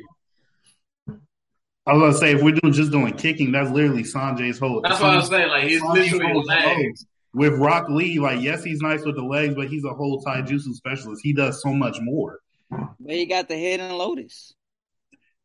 I 1.85 1.93
was 1.93 2.01
gonna 2.01 2.13
say 2.17 2.33
if 2.35 2.41
we're 2.41 2.51
doing 2.55 2.73
just 2.73 2.91
doing 2.91 3.13
kicking, 3.13 3.51
that's 3.53 3.69
literally 3.71 4.03
Sanji's 4.03 4.59
whole. 4.59 4.81
That's 4.81 4.99
what 4.99 5.11
I 5.11 5.15
was 5.17 5.27
saying. 5.29 5.47
Like 5.49 5.63
he's 5.63 5.81
Sanji's 5.81 6.11
literally 6.13 6.33
whole 6.33 6.43
legs. 6.43 6.65
legs. 6.77 7.05
With 7.33 7.53
Rock 7.53 7.87
Lee, 7.89 8.19
like 8.19 8.41
yes, 8.41 8.63
he's 8.63 8.81
nice 8.81 9.05
with 9.05 9.15
the 9.15 9.23
legs, 9.23 9.55
but 9.55 9.67
he's 9.69 9.85
a 9.85 9.93
whole 9.93 10.21
taijutsu 10.23 10.73
specialist. 10.73 11.21
He 11.23 11.33
does 11.33 11.61
so 11.61 11.71
much 11.71 11.97
more. 12.01 12.39
But 12.69 12.89
he 13.15 13.25
got 13.25 13.47
the 13.47 13.55
Hidden 13.55 13.91
Lotus. 13.93 14.53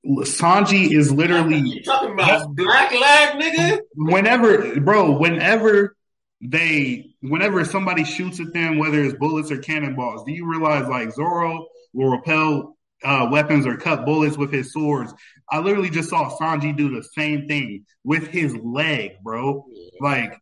Sanji 0.04 0.90
is 0.90 1.12
literally 1.12 1.58
You 1.58 1.82
talking 1.84 2.12
about 2.14 2.56
black 2.56 2.92
leg, 2.92 3.40
nigga? 3.40 3.78
whenever, 3.94 4.80
bro, 4.80 5.12
whenever 5.12 5.96
they, 6.40 7.11
whenever 7.22 7.64
somebody 7.64 8.04
shoots 8.04 8.40
at 8.40 8.52
them, 8.52 8.78
whether 8.78 9.02
it's 9.02 9.16
bullets 9.16 9.50
or 9.50 9.58
cannonballs, 9.58 10.24
do 10.24 10.32
you 10.32 10.46
realize 10.50 10.88
like 10.88 11.12
Zoro 11.12 11.66
will 11.92 12.10
repel 12.10 12.76
uh, 13.04 13.28
weapons 13.30 13.66
or 13.66 13.76
cut 13.76 14.04
bullets 14.04 14.36
with 14.36 14.52
his 14.52 14.72
swords? 14.72 15.14
I 15.50 15.58
literally 15.58 15.90
just 15.90 16.10
saw 16.10 16.30
Sanji 16.38 16.76
do 16.76 16.94
the 16.94 17.02
same 17.02 17.48
thing 17.48 17.84
with 18.04 18.26
his 18.28 18.54
leg, 18.56 19.12
bro. 19.22 19.64
Like, 20.00 20.36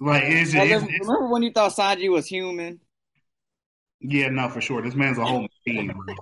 like 0.00 0.24
it's, 0.24 0.52
it's, 0.54 0.54
Remember, 0.54 0.90
it's 0.90 1.08
remember 1.08 1.28
when 1.28 1.42
you 1.42 1.52
thought 1.52 1.72
Sanji 1.72 2.10
was 2.10 2.26
human? 2.26 2.80
yeah, 4.00 4.28
no, 4.28 4.48
for 4.48 4.60
sure. 4.60 4.82
This 4.82 4.94
man's 4.94 5.18
a 5.18 5.24
whole 5.24 5.46
machine, 5.66 5.88
bro. 5.88 6.14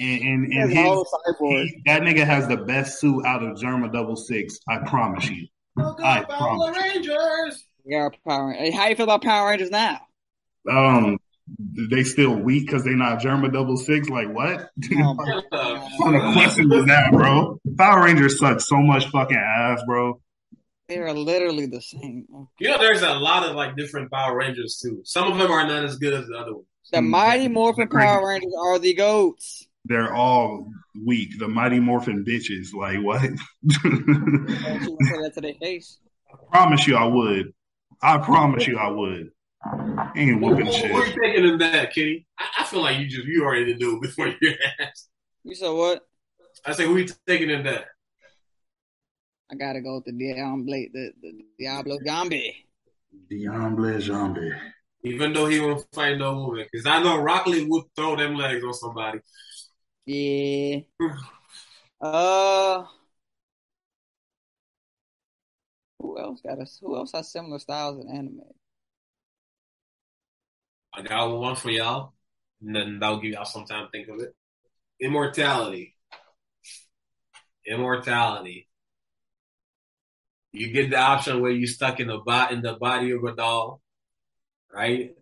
And 0.00 0.22
and, 0.22 0.52
and 0.52 0.70
He's 0.70 0.78
a 0.78 0.82
whole 0.82 1.06
his, 1.60 1.70
he- 1.70 1.82
that 1.86 2.02
nigga 2.02 2.24
has 2.24 2.48
the 2.48 2.56
best 2.56 2.98
suit 2.98 3.24
out 3.26 3.42
of 3.42 3.58
Germa 3.58 3.92
Double 3.92 4.16
Six. 4.16 4.58
I 4.68 4.78
promise 4.78 5.28
you. 5.28 5.46
I 5.76 6.24
Power 6.24 6.36
promise. 6.38 6.76
Rangers. 6.82 7.64
We 7.84 7.94
are 7.94 8.12
Power. 8.26 8.52
Hey, 8.52 8.70
how 8.70 8.86
you 8.86 8.96
feel 8.96 9.04
about 9.04 9.22
Power 9.22 9.50
Rangers 9.50 9.70
now? 9.70 10.00
Um, 10.70 11.18
they 11.90 12.04
still 12.04 12.34
weak 12.34 12.66
because 12.66 12.84
they 12.84 12.94
not 12.94 13.20
Germa 13.20 13.52
double 13.52 13.76
six. 13.76 14.08
Like 14.08 14.28
what? 14.28 14.70
Oh, 14.94 15.14
what 15.96 16.12
kind 16.12 16.16
of 16.16 16.32
question 16.32 16.72
is 16.72 16.86
that, 16.86 17.10
bro? 17.12 17.58
Power 17.76 18.04
Rangers 18.04 18.38
suck 18.38 18.60
so 18.60 18.76
much 18.76 19.08
fucking 19.08 19.36
ass, 19.36 19.82
bro. 19.86 20.20
They 20.88 20.98
are 20.98 21.12
literally 21.12 21.66
the 21.66 21.80
same. 21.80 22.26
You 22.60 22.68
know, 22.68 22.78
there's 22.78 23.02
a 23.02 23.14
lot 23.14 23.48
of 23.48 23.56
like 23.56 23.76
different 23.76 24.10
Power 24.12 24.36
Rangers 24.36 24.78
too. 24.82 25.00
Some 25.04 25.32
of 25.32 25.38
them 25.38 25.50
are 25.50 25.66
not 25.66 25.84
as 25.84 25.96
good 25.98 26.14
as 26.14 26.26
the 26.26 26.36
other 26.36 26.54
ones. 26.54 26.66
The 26.92 27.02
Mighty 27.02 27.48
Morphin 27.48 27.88
Power 27.88 28.28
Rangers 28.28 28.52
are 28.60 28.78
the 28.78 28.94
goats. 28.94 29.66
They're 29.84 30.14
all 30.14 30.68
weak. 31.04 31.38
The 31.38 31.48
Mighty 31.48 31.80
Morphin 31.80 32.24
bitches. 32.24 32.72
Like 32.74 32.98
what? 32.98 33.22
Don't 33.82 33.96
you 33.96 34.90
want 34.92 34.98
to 35.00 35.04
say 35.04 35.22
that 35.22 35.32
to 35.34 35.40
their 35.40 35.54
face? 35.54 35.98
promise 36.52 36.86
you, 36.86 36.96
I 36.96 37.04
would. 37.04 37.52
I 38.02 38.18
promise 38.18 38.66
you, 38.66 38.78
I 38.78 38.88
would. 38.88 39.30
Ain't 40.16 40.40
whooping 40.40 40.66
who, 40.66 40.72
shit. 40.72 40.90
who 40.90 40.96
are 40.96 41.06
you 41.06 41.22
taking 41.22 41.44
in 41.44 41.58
that, 41.58 41.92
Kitty? 41.92 42.26
I, 42.38 42.46
I 42.58 42.64
feel 42.64 42.80
like 42.80 42.98
you 42.98 43.06
just 43.06 43.26
you 43.26 43.44
already 43.44 43.74
knew 43.74 44.00
before 44.00 44.26
you 44.26 44.54
asked. 44.80 45.08
You 45.44 45.54
said 45.54 45.70
what? 45.70 46.02
I 46.66 46.72
say 46.72 46.84
who 46.84 46.96
you 46.96 47.06
taking 47.26 47.50
in 47.50 47.62
that? 47.64 47.86
I 49.50 49.54
gotta 49.54 49.80
go 49.80 49.96
with 49.96 50.06
the 50.06 50.12
Diablo, 50.12 50.64
the, 50.66 51.12
the 51.20 51.44
Diablo 51.58 51.98
Jambe. 52.04 52.52
Diable 53.30 54.00
Zombie. 54.00 54.52
Even 55.04 55.32
though 55.32 55.46
he 55.46 55.60
won't 55.60 55.84
fight 55.92 56.16
no 56.18 56.34
woman, 56.34 56.66
because 56.70 56.86
I 56.86 57.02
know 57.02 57.18
Rock 57.18 57.46
Lee 57.46 57.64
would 57.64 57.84
throw 57.96 58.16
them 58.16 58.36
legs 58.36 58.64
on 58.64 58.74
somebody. 58.74 59.20
Yeah. 60.06 60.80
Uh. 62.00 62.82
Who 66.02 66.18
else 66.18 66.40
got 66.40 66.58
us? 66.58 66.78
Who 66.82 66.96
else 66.96 67.12
has 67.12 67.30
similar 67.30 67.60
styles 67.60 68.04
in 68.04 68.10
anime? 68.10 68.40
I 70.92 71.02
got 71.02 71.30
one 71.30 71.54
for 71.54 71.70
y'all, 71.70 72.12
and 72.60 72.74
then 72.74 72.98
that'll 72.98 73.20
give 73.20 73.32
y'all 73.32 73.44
some 73.44 73.64
time 73.64 73.86
to 73.86 73.90
think 73.90 74.08
of 74.08 74.20
it. 74.20 74.34
Immortality. 75.00 75.96
Immortality. 77.64 78.68
You 80.50 80.72
get 80.72 80.90
the 80.90 80.98
option 80.98 81.40
where 81.40 81.52
you 81.52 81.66
stuck 81.68 82.00
in 82.00 82.08
the 82.08 82.18
bot 82.18 82.50
in 82.50 82.62
the 82.62 82.74
body 82.74 83.12
of 83.12 83.22
a 83.22 83.34
doll, 83.34 83.80
right? 84.74 85.14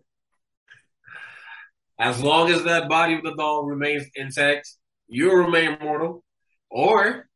As 1.99 2.21
long 2.21 2.49
as 2.49 2.63
that 2.63 2.89
body 2.89 3.13
of 3.13 3.23
the 3.23 3.35
doll 3.35 3.63
remains 3.63 4.07
intact, 4.15 4.67
you 5.07 5.31
remain 5.31 5.77
mortal, 5.79 6.23
or 6.71 7.29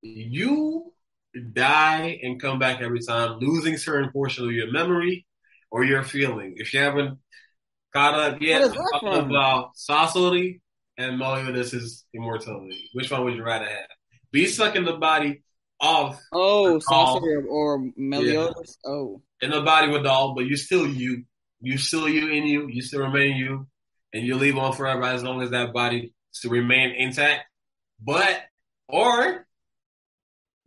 you 0.00 0.92
die 1.40 2.20
and 2.22 2.40
come 2.40 2.58
back 2.58 2.80
every 2.80 3.00
time, 3.00 3.38
losing 3.40 3.76
certain 3.76 4.10
portion 4.10 4.44
of 4.44 4.52
your 4.52 4.70
memory 4.70 5.26
or 5.70 5.84
your 5.84 6.02
feeling. 6.02 6.54
If 6.56 6.72
you 6.74 6.80
haven't 6.80 7.18
caught 7.92 8.14
up 8.14 8.40
yet, 8.40 8.62
I'm 8.62 8.72
talking 8.74 9.12
from? 9.12 9.30
about 9.30 9.70
Sasori 9.76 10.60
and 10.96 11.18
Meliodas 11.18 11.72
is 11.72 12.04
immortality. 12.14 12.90
Which 12.92 13.10
one 13.10 13.24
would 13.24 13.34
you 13.34 13.44
rather 13.44 13.66
have? 13.66 13.86
Be 14.32 14.46
stuck 14.46 14.76
in 14.76 14.84
the 14.84 14.96
body 14.96 15.42
of 15.80 16.18
Oh. 16.32 16.80
Sasori 16.80 17.46
or 17.48 17.90
Meliodas. 17.96 18.78
Oh, 18.84 19.22
in 19.40 19.50
the 19.50 19.62
body 19.62 19.90
with 19.90 20.06
all, 20.06 20.34
but 20.34 20.46
you're 20.46 20.56
still 20.56 20.86
you. 20.86 21.24
You 21.60 21.78
still 21.78 22.08
you 22.08 22.28
in 22.28 22.46
you. 22.46 22.68
You 22.68 22.82
still 22.82 23.00
remain 23.00 23.36
you, 23.36 23.66
and 24.12 24.26
you 24.26 24.36
live 24.36 24.56
on 24.58 24.72
forever 24.72 25.04
as 25.04 25.22
long 25.22 25.42
as 25.42 25.50
that 25.50 25.72
body 25.72 26.12
to 26.42 26.48
remain 26.48 26.94
intact. 26.96 27.44
But 28.00 28.42
or 28.88 29.46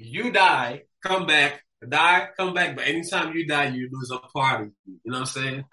you 0.05 0.31
die, 0.31 0.83
come 1.03 1.25
back, 1.25 1.63
Die, 1.87 2.27
come 2.37 2.53
back. 2.53 2.75
But 2.75 2.87
anytime 2.87 3.35
you 3.35 3.47
die, 3.47 3.69
you 3.69 3.89
lose 3.91 4.11
a 4.11 4.19
party. 4.19 4.69
You 4.85 4.99
know 5.05 5.13
what 5.13 5.19
I'm 5.21 5.25
saying? 5.25 5.65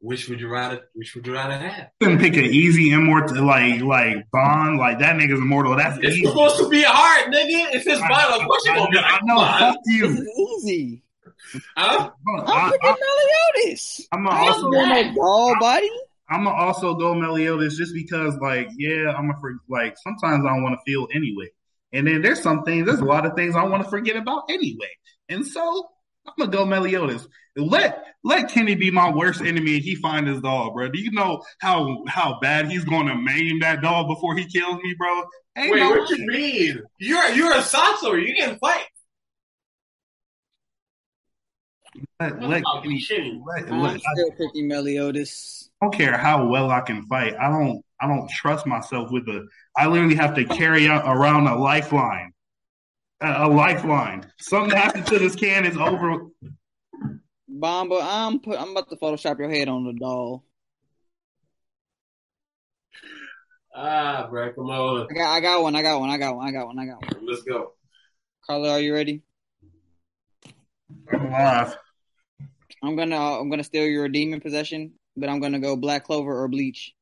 Which 0.00 0.28
would 0.28 0.40
you 0.40 0.48
rather? 0.48 0.82
Which 0.94 1.16
would 1.16 1.26
you 1.26 1.32
rather 1.34 1.58
have? 1.58 1.88
Couldn't 2.00 2.20
pick 2.20 2.36
an 2.36 2.44
easy 2.44 2.92
immortal 2.92 3.44
like 3.44 3.80
like 3.80 4.30
Bond. 4.30 4.78
Like 4.78 5.00
that 5.00 5.16
nigga's 5.16 5.40
immortal. 5.40 5.74
That's 5.74 5.98
It's 5.98 6.16
easy. 6.16 6.26
supposed 6.26 6.58
to 6.58 6.68
be 6.68 6.82
hard, 6.86 7.32
nigga. 7.34 7.74
If 7.74 7.84
it's 7.88 8.00
Bond, 8.00 8.40
of 8.40 8.46
course 8.46 8.64
you 8.66 8.72
I, 8.72 8.76
gonna 8.76 8.90
be 8.90 8.98
I 8.98 9.10
like, 9.12 9.24
know. 9.24 9.34
Bond. 9.36 9.58
Fuck 9.58 9.76
This 9.84 9.94
you. 9.96 10.06
is 10.06 10.64
easy. 10.64 11.02
Huh? 11.76 12.10
I'm 12.28 12.40
I, 12.46 12.70
picking 12.70 12.94
Meliodas. 13.56 14.08
am 14.12 14.28
I 14.28 14.40
ain't 14.40 14.48
also 14.50 14.70
doing 14.70 14.88
no 14.88 15.14
ball 15.14 15.56
body. 15.58 15.90
I'm 16.30 16.44
gonna 16.44 16.56
also 16.56 16.94
go 16.94 17.14
Meliodas 17.14 17.76
just 17.76 17.94
because, 17.94 18.36
like, 18.36 18.68
yeah, 18.76 19.12
I'm 19.16 19.30
a 19.30 19.34
for 19.40 19.54
like 19.68 19.96
sometimes 19.98 20.44
I 20.44 20.50
don't 20.50 20.62
want 20.62 20.74
to 20.78 20.80
feel 20.90 21.08
anyway, 21.12 21.48
and 21.92 22.06
then 22.06 22.22
there's 22.22 22.42
some 22.42 22.64
things, 22.64 22.86
there's 22.86 23.00
a 23.00 23.04
lot 23.04 23.26
of 23.26 23.34
things 23.34 23.56
I 23.56 23.64
want 23.64 23.82
to 23.82 23.90
forget 23.90 24.16
about 24.16 24.44
anyway, 24.48 24.90
and 25.28 25.46
so 25.46 25.88
I'm 26.26 26.34
gonna 26.38 26.50
go 26.50 26.64
Meliodas. 26.64 27.26
Let 27.56 28.04
let 28.22 28.50
Kenny 28.50 28.74
be 28.74 28.90
my 28.90 29.10
worst 29.10 29.40
enemy, 29.40 29.76
and 29.76 29.84
he 29.84 29.94
find 29.96 30.26
his 30.26 30.40
dog, 30.40 30.74
bro. 30.74 30.88
Do 30.88 31.00
you 31.00 31.10
know 31.12 31.42
how 31.60 32.04
how 32.06 32.38
bad 32.40 32.70
he's 32.70 32.84
gonna 32.84 33.16
maim 33.16 33.60
that 33.60 33.80
dog 33.80 34.08
before 34.08 34.36
he 34.36 34.44
kills 34.44 34.76
me, 34.76 34.94
bro? 34.98 35.22
Ain't 35.56 35.72
Wait, 35.72 35.80
no 35.80 35.90
what 35.90 36.10
you 36.10 36.26
mean? 36.26 36.82
You're 36.98 37.28
you're 37.30 37.56
a 37.56 37.62
sorcerer. 37.62 38.18
You 38.18 38.34
can 38.36 38.58
fight. 38.58 38.84
let, 42.20 42.42
let 42.42 42.62
Kenny. 42.82 43.02
Kenny. 43.02 43.42
Let, 43.46 43.72
I'm 43.72 43.82
let, 43.82 43.94
I 43.94 43.98
still 43.98 44.30
picking 44.38 44.68
Meliodas. 44.68 45.70
I 45.80 45.86
don't 45.86 45.94
care 45.94 46.16
how 46.16 46.46
well 46.48 46.70
I 46.70 46.80
can 46.80 47.06
fight. 47.06 47.34
I 47.38 47.48
don't. 47.50 47.84
I 48.00 48.06
don't 48.06 48.28
trust 48.30 48.66
myself 48.66 49.10
with 49.10 49.28
a. 49.28 49.46
I 49.76 49.86
literally 49.86 50.14
have 50.14 50.34
to 50.36 50.44
carry 50.44 50.88
out 50.88 51.02
around 51.04 51.46
a 51.46 51.56
lifeline. 51.56 52.32
A, 53.20 53.46
a 53.46 53.48
lifeline. 53.48 54.30
Something 54.40 54.76
happens 54.76 55.08
to 55.08 55.18
this 55.18 55.34
can 55.34 55.66
is 55.66 55.76
over. 55.76 56.26
Bomba, 57.48 57.98
I'm 58.02 58.38
put. 58.38 58.60
I'm 58.60 58.70
about 58.70 58.88
to 58.90 58.96
Photoshop 58.96 59.38
your 59.38 59.50
head 59.50 59.68
on 59.68 59.84
the 59.84 59.92
doll. 59.94 60.44
Ah, 63.74 64.26
bro, 64.30 64.52
come 64.52 64.70
on. 64.70 65.08
I 65.10 65.14
got. 65.14 65.34
I 65.34 65.40
got 65.40 65.62
one. 65.62 65.76
I 65.76 65.82
got 65.82 66.00
one. 66.00 66.10
I 66.10 66.18
got 66.18 66.36
one. 66.36 66.48
I 66.48 66.52
got 66.52 66.66
one. 66.66 66.78
I 66.78 66.86
got 66.86 67.02
one. 67.02 67.26
Let's 67.26 67.42
go. 67.42 67.72
Carla, 68.46 68.70
are 68.70 68.80
you 68.80 68.94
ready? 68.94 69.22
I'm 71.12 71.26
alive. 71.26 71.76
I'm 72.82 72.94
gonna. 72.94 73.40
I'm 73.40 73.50
gonna 73.50 73.64
steal 73.64 73.86
your 73.86 74.08
demon 74.08 74.40
possession, 74.40 74.92
but 75.16 75.28
I'm 75.28 75.40
gonna 75.40 75.58
go 75.58 75.74
Black 75.74 76.04
Clover 76.04 76.42
or 76.42 76.46
Bleach. 76.48 76.94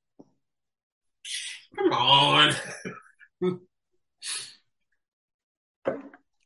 Come 1.77 1.93
on. 1.93 2.55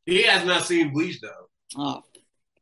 he 0.07 0.23
has 0.23 0.45
not 0.45 0.65
seen 0.65 0.93
Bleach 0.93 1.21
though. 1.21 1.49
Oh, 1.77 2.03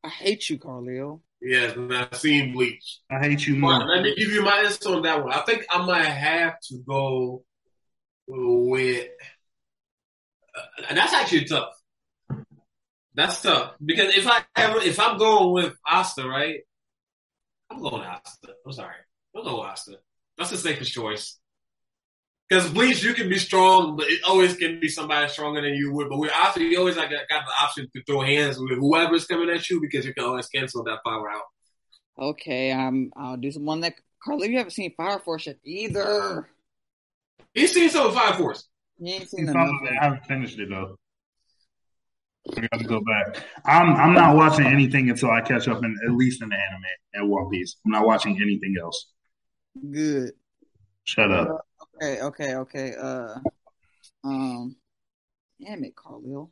I 0.04 0.08
hate 0.08 0.50
you, 0.50 0.58
Carleo. 0.58 1.22
He 1.40 1.54
has 1.54 1.76
not 1.76 2.16
seen 2.16 2.52
Bleach. 2.52 3.00
I 3.10 3.20
hate 3.20 3.46
you 3.46 3.56
more. 3.56 3.78
let 3.78 4.02
me 4.02 4.14
give 4.16 4.32
you 4.32 4.42
my 4.42 4.62
answer 4.64 4.90
on 4.90 5.02
that 5.02 5.22
one. 5.22 5.32
I 5.32 5.40
think 5.42 5.64
I 5.70 5.84
might 5.84 6.04
have 6.04 6.60
to 6.68 6.78
go 6.86 7.44
with. 8.26 9.08
Uh, 10.56 10.94
that's 10.94 11.14
actually 11.14 11.44
tough. 11.44 11.74
That's 13.14 13.42
tough 13.42 13.74
because 13.84 14.14
if 14.16 14.26
I 14.26 14.42
ever 14.56 14.78
if 14.80 15.00
I'm 15.00 15.18
going 15.18 15.52
with 15.52 15.74
Asta, 15.86 16.28
right? 16.28 16.60
I'm 17.70 17.80
going 17.80 18.00
with 18.00 18.08
Asta. 18.08 18.48
I'm 18.64 18.72
sorry. 18.72 18.94
I'm 19.34 19.42
going 19.42 19.56
with 19.56 19.66
Asta. 19.66 19.98
That's 20.36 20.50
the 20.50 20.56
safest 20.56 20.92
choice. 20.92 21.38
Because 22.48 22.70
Bleach, 22.70 23.02
you 23.02 23.12
can 23.12 23.28
be 23.28 23.38
strong, 23.38 23.96
but 23.96 24.06
it 24.08 24.20
always 24.26 24.56
can 24.56 24.80
be 24.80 24.88
somebody 24.88 25.28
stronger 25.28 25.60
than 25.60 25.74
you 25.74 25.92
would. 25.92 26.08
But 26.08 26.18
with 26.18 26.32
Asta, 26.34 26.62
you 26.64 26.78
always 26.78 26.96
like 26.96 27.10
got 27.10 27.26
the 27.28 27.52
option 27.62 27.88
to 27.94 28.02
throw 28.04 28.20
hands 28.22 28.58
with 28.58 28.78
whoever's 28.78 29.26
coming 29.26 29.50
at 29.50 29.68
you 29.68 29.80
because 29.80 30.06
you 30.06 30.14
can 30.14 30.24
always 30.24 30.48
cancel 30.48 30.82
that 30.84 31.00
power 31.04 31.30
out. 31.30 31.42
Okay, 32.18 32.72
I'm. 32.72 33.12
I'll 33.16 33.36
do 33.36 33.52
some 33.52 33.66
one 33.66 33.80
that 33.80 33.94
Carla. 34.24 34.46
You 34.46 34.56
haven't 34.56 34.72
seen 34.72 34.94
Fire 34.96 35.18
Force 35.18 35.46
yet 35.46 35.58
either. 35.62 36.48
He's 37.52 37.72
seen 37.72 37.90
some 37.90 38.06
of 38.06 38.14
Fire 38.14 38.34
Force. 38.34 38.66
You 38.98 39.14
ain't 39.14 39.28
seen 39.28 39.46
Some 39.46 39.56
enough. 39.56 39.68
of 39.82 39.88
it, 39.88 39.92
I 40.00 40.04
haven't 40.04 40.26
finished 40.26 40.58
it 40.58 40.70
though. 40.70 40.96
I 42.56 42.60
got 42.62 42.78
to 42.80 42.84
go 42.84 43.00
back. 43.00 43.44
I'm 43.66 43.94
I'm 43.94 44.14
not 44.14 44.36
watching 44.36 44.66
anything 44.66 45.10
until 45.10 45.30
I 45.30 45.42
catch 45.42 45.68
up 45.68 45.84
in 45.84 45.94
at 46.06 46.12
least 46.12 46.42
in 46.42 46.48
the 46.48 46.56
anime 46.56 46.82
and 47.12 47.28
One 47.28 47.50
Piece. 47.50 47.76
I'm 47.84 47.92
not 47.92 48.06
watching 48.06 48.40
anything 48.40 48.74
else. 48.80 49.12
Good. 49.90 50.32
Shut 51.04 51.30
up. 51.30 51.67
Okay, 52.00 52.20
okay, 52.20 52.54
okay. 52.54 52.94
Uh, 52.94 53.34
um, 54.22 54.76
damn 55.60 55.82
it, 55.82 55.94
Carlil. 55.96 56.50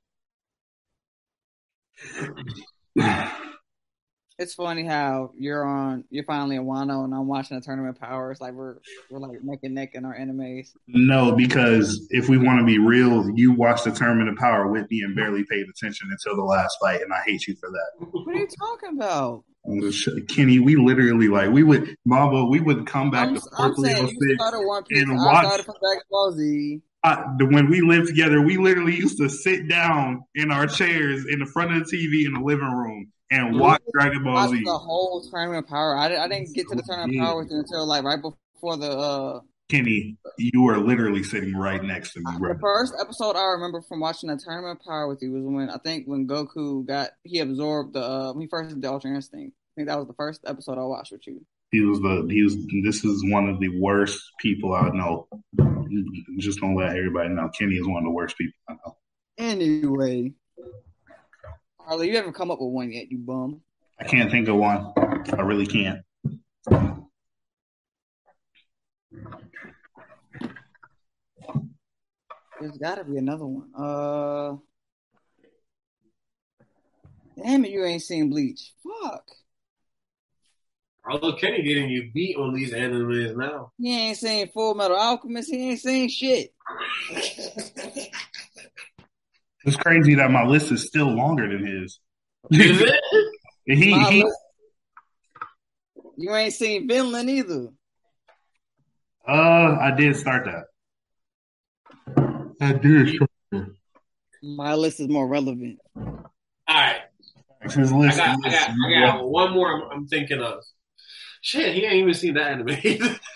It's 4.38 4.52
funny 4.52 4.84
how 4.84 5.30
you're 5.38 5.64
on, 5.64 6.04
you're 6.10 6.24
finally 6.24 6.56
in 6.56 6.64
Wano, 6.64 7.04
and 7.04 7.14
I'm 7.14 7.26
watching 7.26 7.56
the 7.56 7.64
tournament 7.64 7.96
of 7.96 8.02
power. 8.02 8.30
It's 8.30 8.40
like 8.40 8.52
we're 8.52 8.76
we're 9.08 9.18
like 9.18 9.42
neck 9.42 9.60
and 9.62 9.74
neck 9.74 9.94
in 9.94 10.04
our 10.04 10.14
animes. 10.14 10.72
No, 10.88 11.32
because 11.32 12.06
if 12.10 12.28
we 12.28 12.36
want 12.36 12.58
to 12.60 12.66
be 12.66 12.78
real, 12.78 13.30
you 13.34 13.52
watched 13.52 13.84
the 13.84 13.92
Tournament 13.92 14.28
of 14.28 14.36
Power 14.36 14.70
with 14.70 14.90
me 14.90 15.00
and 15.00 15.16
barely 15.16 15.44
paid 15.48 15.64
attention 15.68 16.08
until 16.10 16.36
the 16.36 16.44
last 16.44 16.76
fight, 16.82 17.00
and 17.00 17.14
I 17.14 17.22
hate 17.24 17.46
you 17.46 17.56
for 17.56 17.70
that. 17.70 18.06
What 18.10 18.34
are 18.34 18.38
you 18.38 18.48
talking 18.48 18.90
about? 18.96 19.44
Kenny, 20.28 20.58
we 20.58 20.76
literally 20.76 21.28
like 21.28 21.50
we 21.50 21.62
would 21.62 21.96
Mamba, 22.04 22.44
we 22.46 22.60
would 22.60 22.86
come 22.86 23.10
back 23.10 23.28
I'm, 23.28 23.34
to 23.34 23.42
I'm 23.58 23.74
saying 23.74 24.08
you 24.08 24.36
started 24.38 24.66
One 24.66 24.84
Piece. 24.84 25.02
and 25.02 25.12
I 25.12 25.24
watch- 25.24 25.44
started 25.44 25.66
from 25.66 25.74
Dragon 25.80 26.02
Ball 26.10 26.32
Z. 26.32 26.80
I, 27.04 27.22
when 27.38 27.70
we 27.70 27.82
lived 27.82 28.08
together, 28.08 28.40
we 28.40 28.56
literally 28.56 28.96
used 28.96 29.18
to 29.18 29.28
sit 29.28 29.68
down 29.68 30.24
in 30.34 30.50
our 30.50 30.66
chairs 30.66 31.24
in 31.30 31.38
the 31.38 31.46
front 31.46 31.72
of 31.72 31.88
the 31.88 31.96
TV 31.96 32.26
in 32.26 32.32
the 32.32 32.40
living 32.40 32.70
room 32.70 33.12
and 33.30 33.60
watch 33.60 33.80
Dragon 33.92 34.24
Ball 34.24 34.48
Z. 34.48 34.62
the 34.64 34.72
whole 34.72 35.22
tournament 35.22 35.68
power. 35.68 35.96
I, 35.96 36.16
I 36.16 36.28
didn't 36.28 36.52
get 36.54 36.68
to 36.68 36.74
the 36.74 36.82
tournament 36.82 37.18
power 37.20 37.42
with 37.42 37.50
you 37.50 37.58
until 37.58 37.86
like 37.86 38.02
right 38.02 38.20
before 38.20 38.76
the 38.76 38.90
uh 38.90 39.40
Kenny, 39.68 40.16
you 40.38 40.62
were 40.62 40.78
literally 40.78 41.24
sitting 41.24 41.56
right 41.56 41.82
next 41.82 42.12
to 42.12 42.20
me, 42.20 42.26
bro. 42.38 42.54
The 42.54 42.60
first 42.60 42.94
episode 43.00 43.34
I 43.34 43.46
remember 43.46 43.82
from 43.82 43.98
watching 43.98 44.28
the 44.28 44.36
Tournament 44.36 44.78
of 44.78 44.86
Power 44.86 45.08
with 45.08 45.20
you 45.22 45.32
was 45.32 45.42
when 45.42 45.68
I 45.70 45.78
think 45.78 46.06
when 46.06 46.28
Goku 46.28 46.86
got 46.86 47.10
he 47.24 47.40
absorbed 47.40 47.94
the 47.94 48.02
uh, 48.02 48.32
when 48.32 48.42
he 48.42 48.48
first 48.48 48.70
did 48.70 48.82
the 48.82 48.92
Ultra 48.92 49.10
Instinct. 49.10 49.56
I 49.56 49.70
think 49.74 49.88
that 49.88 49.98
was 49.98 50.06
the 50.06 50.14
first 50.14 50.42
episode 50.46 50.78
I 50.78 50.82
watched 50.82 51.10
with 51.10 51.26
you. 51.26 51.44
He 51.72 51.80
was 51.80 51.98
the 51.98 52.28
he 52.30 52.44
was. 52.44 52.56
This 52.84 53.04
is 53.04 53.24
one 53.32 53.48
of 53.48 53.58
the 53.58 53.80
worst 53.80 54.20
people 54.38 54.72
I 54.72 54.88
know. 54.90 55.26
Just 56.38 56.60
gonna 56.60 56.76
let 56.76 56.96
everybody 56.96 57.30
know. 57.30 57.50
Kenny 57.58 57.74
is 57.74 57.88
one 57.88 57.98
of 57.98 58.04
the 58.04 58.10
worst 58.10 58.38
people 58.38 58.54
I 58.68 58.74
know. 58.74 58.96
Anyway, 59.36 60.32
Harley, 61.80 62.08
you 62.08 62.16
haven't 62.16 62.34
come 62.34 62.52
up 62.52 62.60
with 62.60 62.72
one 62.72 62.92
yet, 62.92 63.10
you 63.10 63.18
bum. 63.18 63.62
I 63.98 64.04
can't 64.04 64.30
think 64.30 64.46
of 64.46 64.56
one. 64.56 64.92
I 64.96 65.42
really 65.42 65.66
can't. 65.66 66.02
There's 72.60 72.78
got 72.78 72.96
to 72.96 73.04
be 73.04 73.16
another 73.18 73.44
one. 73.46 73.70
Uh, 73.76 74.56
damn 77.42 77.64
it, 77.64 77.70
you 77.70 77.84
ain't 77.84 78.02
seen 78.02 78.30
Bleach. 78.30 78.72
Fuck, 78.82 79.24
Although 81.08 81.34
Kenny 81.36 81.62
getting 81.62 81.88
you 81.88 82.10
beat 82.12 82.36
on 82.36 82.52
these 82.54 82.72
animes 82.72 83.36
now. 83.36 83.70
he 83.78 83.96
ain't 83.96 84.16
seen 84.16 84.48
Full 84.48 84.74
Metal 84.74 84.96
Alchemist. 84.96 85.50
He 85.50 85.70
ain't 85.70 85.80
seen 85.80 86.08
shit. 86.08 86.52
It's 89.64 89.76
crazy 89.76 90.14
that 90.16 90.30
my 90.30 90.44
list 90.44 90.70
is 90.72 90.86
still 90.86 91.08
longer 91.10 91.48
than 91.48 91.66
his. 91.66 92.00
Is 92.50 92.80
it? 92.80 93.00
he, 93.66 93.74
he 93.92 94.22
list- 94.24 94.36
You 96.16 96.34
ain't 96.34 96.54
seen 96.54 96.88
Vinland 96.88 97.28
either. 97.30 97.68
uh 99.28 99.76
I 99.80 99.92
did 99.96 100.16
start 100.16 100.44
that. 100.46 100.64
I 102.60 102.72
did. 102.72 103.18
My 104.42 104.74
list 104.74 105.00
is 105.00 105.08
more 105.08 105.26
relevant. 105.26 105.78
All 105.96 106.22
right. 106.68 107.00
His 107.62 107.92
I 107.92 108.16
got, 108.16 108.38
I 108.44 108.50
got, 108.50 108.70
I 108.70 109.00
got 109.00 109.28
one 109.28 109.52
more 109.52 109.72
I'm, 109.72 109.90
I'm 109.90 110.06
thinking 110.06 110.40
of. 110.40 110.62
Shit, 111.40 111.74
he 111.74 111.84
ain't 111.84 111.94
even 111.94 112.14
seen 112.14 112.34
that 112.34 112.52
anime. 112.52 112.70
either. 112.82 113.18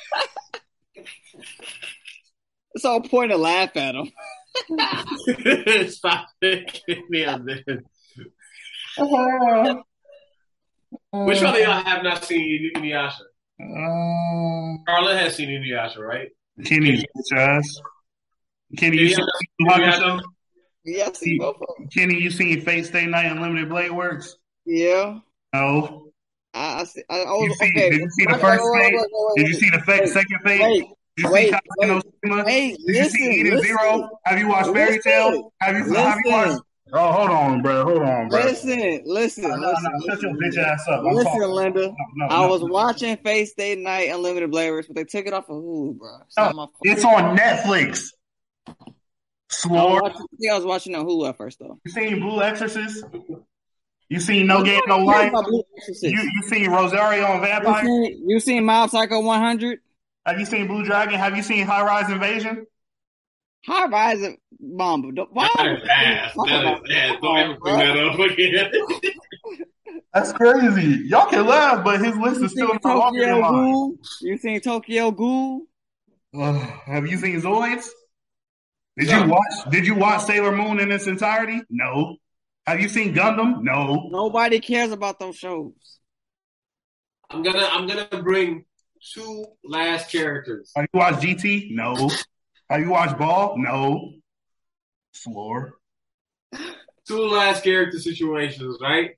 It's 2.73 2.85
all 2.85 3.01
point 3.01 3.33
to 3.33 3.37
laugh 3.37 3.77
at 3.77 3.97
him. 3.97 4.13
Stop 5.91 6.29
making 6.41 7.05
me 7.09 7.25
up 7.25 7.43
there. 7.45 7.83
Which 11.13 11.43
one 11.43 11.55
of 11.55 11.61
y'all 11.61 11.83
have 11.83 12.05
not 12.05 12.25
seen 12.25 12.71
Inuyasha? 12.77 13.23
Uh, 13.61 14.83
Carla 14.87 15.17
has 15.17 15.35
seen 15.35 15.49
Inuyasha, 15.49 15.99
right? 15.99 16.29
Kenny's 16.65 17.03
bitch 17.03 17.37
ass. 17.37 17.81
Kenny, 18.77 18.99
you 18.99 19.09
seen 19.15 19.25
Inuyasha? 19.63 20.21
Yeah, 20.85 21.09
I 21.09 21.13
see 21.13 21.39
both 21.39 21.57
of 21.57 21.67
them. 21.79 21.89
Kenny, 21.89 22.21
you 22.21 22.31
seen 22.31 22.61
Fate 22.63 22.87
Stay 22.87 23.07
Night 23.07 23.27
Unlimited 23.27 23.69
Blade 23.69 23.91
Works? 23.91 24.37
Yeah. 24.65 25.19
No. 25.55 26.07
I, 26.55 26.81
I, 26.81 26.85
see, 26.85 27.03
I, 27.09 27.21
I 27.21 27.25
was 27.33 27.49
You 27.49 27.55
see- 27.55 27.71
okay. 27.71 27.91
did 27.91 28.01
you 28.01 28.11
see 28.11 28.27
the 28.27 28.39
first 28.39 28.65
wait, 28.73 28.83
Fate? 28.83 28.95
wait, 28.95 28.95
wait, 28.95 29.09
wait, 29.13 29.37
Did 29.37 29.49
you 29.49 29.55
see 29.55 29.71
the 29.71 29.79
fake, 29.81 30.01
Wait, 30.01 30.09
second 30.09 30.39
Fate? 30.45 30.85
Did 31.17 31.25
you 31.27 31.31
wait, 31.33 31.49
see 31.49 31.53
Kaguya 31.55 31.87
no 31.89 31.95
wait, 31.95 32.05
Tsushima? 32.25 32.45
wait, 32.45 32.77
Did 32.87 32.97
you 32.97 33.09
see 33.11 33.41
Eden 33.41 33.51
listen. 33.57 33.67
Zero? 33.67 34.11
Have 34.25 34.39
you 34.39 34.49
watched 34.49 34.73
Fairy 34.73 34.97
Listen. 34.97 35.13
Tail? 35.13 35.53
Have 35.61 35.77
you 35.77 35.95
have 35.95 36.19
you 36.25 36.31
Listen. 36.33 36.49
watched 36.51 36.63
Oh, 36.93 37.13
hold 37.13 37.31
on, 37.31 37.63
bro. 37.63 37.85
Hold 37.85 38.03
on, 38.03 38.29
bro. 38.29 38.41
Listen, 38.43 39.03
listen, 39.05 39.45
No, 39.45 39.55
no, 39.55 39.69
listen. 39.71 39.93
no, 39.93 40.01
shut 40.09 40.23
your 40.23 40.33
listen, 40.35 40.61
bitch 40.61 40.67
ass 40.67 40.89
up. 40.89 41.01
I'm 41.07 41.15
Listen, 41.15 41.25
talking. 41.33 41.49
Linda. 41.51 41.81
No, 41.83 41.95
no, 42.17 42.27
I 42.27 42.41
no. 42.41 42.49
was 42.49 42.65
watching 42.65 43.17
Fate 43.19 43.47
Stay 43.47 43.77
Night 43.77 44.09
Unlimited 44.11 44.51
Blade 44.51 44.73
Works, 44.73 44.89
but 44.89 44.97
they 44.97 45.05
took 45.05 45.25
it 45.27 45.33
off 45.33 45.49
of 45.49 45.55
Hulu, 45.63 45.99
bro. 45.99 46.17
It's 46.27 46.37
No, 46.37 46.53
my. 46.53 46.67
It's 46.83 47.05
on 47.05 47.37
Netflix. 47.37 48.09
I 48.67 48.73
was, 49.69 50.01
watching, 50.03 50.21
I 50.21 50.37
think 50.39 50.53
I 50.53 50.57
was 50.57 50.65
watching 50.65 50.95
on 50.95 51.05
Hulu 51.07 51.29
at 51.29 51.37
first, 51.37 51.59
though. 51.59 51.79
You 51.85 51.91
seen 51.91 52.21
Blue 52.21 52.41
Exorcist? 52.43 53.05
You 54.09 54.21
seen 54.21 54.47
No 54.47 54.63
Game 54.63 54.81
No 54.87 54.99
Life? 54.99 55.31
about 55.31 55.45
Blue 55.45 55.63
Exorcist. 55.77 56.03
You 56.05 56.21
you 56.21 56.43
seen 56.49 56.71
Rosario 56.71 57.27
and 57.27 57.41
You 57.43 57.47
Vampire? 57.47 57.85
seen, 57.85 58.29
you 58.29 58.41
seen 58.41 58.65
Mob 58.65 58.91
Psycho 58.91 59.21
100? 59.21 59.81
Have 60.27 60.39
you 60.39 60.47
seen 60.47 60.67
Blue 60.67 60.85
Dragon? 60.85 61.19
Have 61.19 61.37
you 61.37 61.43
seen 61.43 61.67
High 61.67 61.85
Rise 61.85 62.11
Invasion? 62.11 62.67
High 63.67 63.87
Rise 63.89 64.23
and 64.23 64.37
Bomb. 64.59 65.03
Why? 65.33 65.49
That 65.57 65.67
is 65.67 65.89
ass. 65.89 66.33
That 66.47 66.83
is 66.85 66.91
ass. 66.95 67.17
Don't 67.21 67.37
ever 67.39 67.57
bring 67.61 67.79
that 67.79 67.99
up 67.99 68.19
again. 68.19 68.73
That's 70.15 70.33
crazy. 70.33 71.03
Y'all 71.07 71.29
can 71.29 71.47
laugh, 71.47 71.85
but 71.85 72.05
his 72.05 72.17
list 72.17 72.41
is 72.41 72.53
still 72.53 72.69
seen 72.69 72.79
not 72.85 72.97
longer 72.97 73.21
than 73.21 73.29
Tokyo 73.31 73.41
mine. 73.51 73.73
Ghoul? 73.73 73.97
You 74.23 74.39
seen 74.39 74.61
Tokyo 74.61 75.11
Ghoul? 75.11 75.63
Ugh, 76.35 76.57
have 76.87 77.07
you 77.07 77.17
seen 77.17 77.41
Zoids? 77.41 77.89
Did 78.99 79.09
Yeah. 79.09 79.25
you 79.25 79.31
watch? 79.31 79.71
Did 79.71 79.87
you 79.87 79.95
watch 79.95 80.23
Sailor 80.23 80.53
Moon 80.57 80.81
in 80.81 80.91
its 80.93 81.07
entirety? 81.07 81.61
No. 81.71 82.17
Have 82.67 82.81
you 82.81 82.89
seen 82.89 83.15
Gundam? 83.15 83.63
No. 83.63 84.09
Nobody 84.11 84.61
cares 84.61 84.93
about 84.93 85.19
those 85.19 85.37
shows. 85.37 85.73
I'm 87.31 87.43
gonna 87.43 87.67
I'm 87.71 87.87
gonna 87.87 88.23
bring 88.23 88.65
two 89.15 89.47
last 89.65 90.11
characters. 90.11 90.73
Have 90.77 90.87
you 90.93 90.99
watched 90.99 91.21
GT? 91.23 91.69
No. 91.71 92.11
Have 92.69 92.81
you 92.81 92.91
watched 92.91 93.19
Ball? 93.19 93.55
No. 93.57 94.13
Floor. 95.15 95.75
Two 97.07 97.27
last 97.29 97.65
character 97.65 97.99
situations, 97.99 98.79
right? 98.81 99.13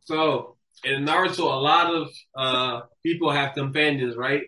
So 0.00 0.56
in 0.84 1.04
Naruto, 1.04 1.40
a 1.40 1.60
lot 1.60 1.94
of 1.94 2.10
uh 2.34 2.80
people 3.02 3.30
have 3.30 3.54
companions, 3.54 4.16
right? 4.16 4.42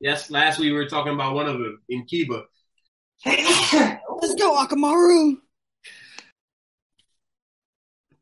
Yes, 0.00 0.30
last 0.30 0.58
week 0.58 0.66
we 0.70 0.78
were 0.78 0.88
talking 0.88 1.12
about 1.14 1.34
one 1.34 1.46
of 1.46 1.54
them 1.54 1.82
in 1.88 2.06
Kiba. 2.06 2.44
Hey 3.20 3.44
let's 4.20 4.34
go, 4.34 4.54
Akamaru. 4.64 5.36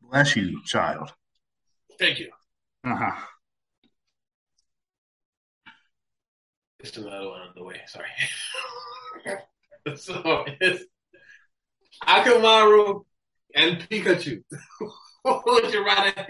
Bless 0.02 0.36
you, 0.36 0.62
child. 0.64 1.12
Thank 1.98 2.20
you. 2.20 2.30
Uh-huh. 2.84 3.24
Just 6.80 6.96
another 6.98 7.28
one 7.28 7.40
on 7.40 7.52
the 7.56 7.64
way. 7.64 7.80
Sorry. 7.86 8.08
so 9.96 10.44
it's 10.60 10.84
Akamaru 12.04 13.04
and 13.54 13.78
Pikachu. 13.88 14.42
what 15.22 15.44
would 15.46 15.72
you 15.72 15.84
rather 15.84 16.12
have? 16.16 16.28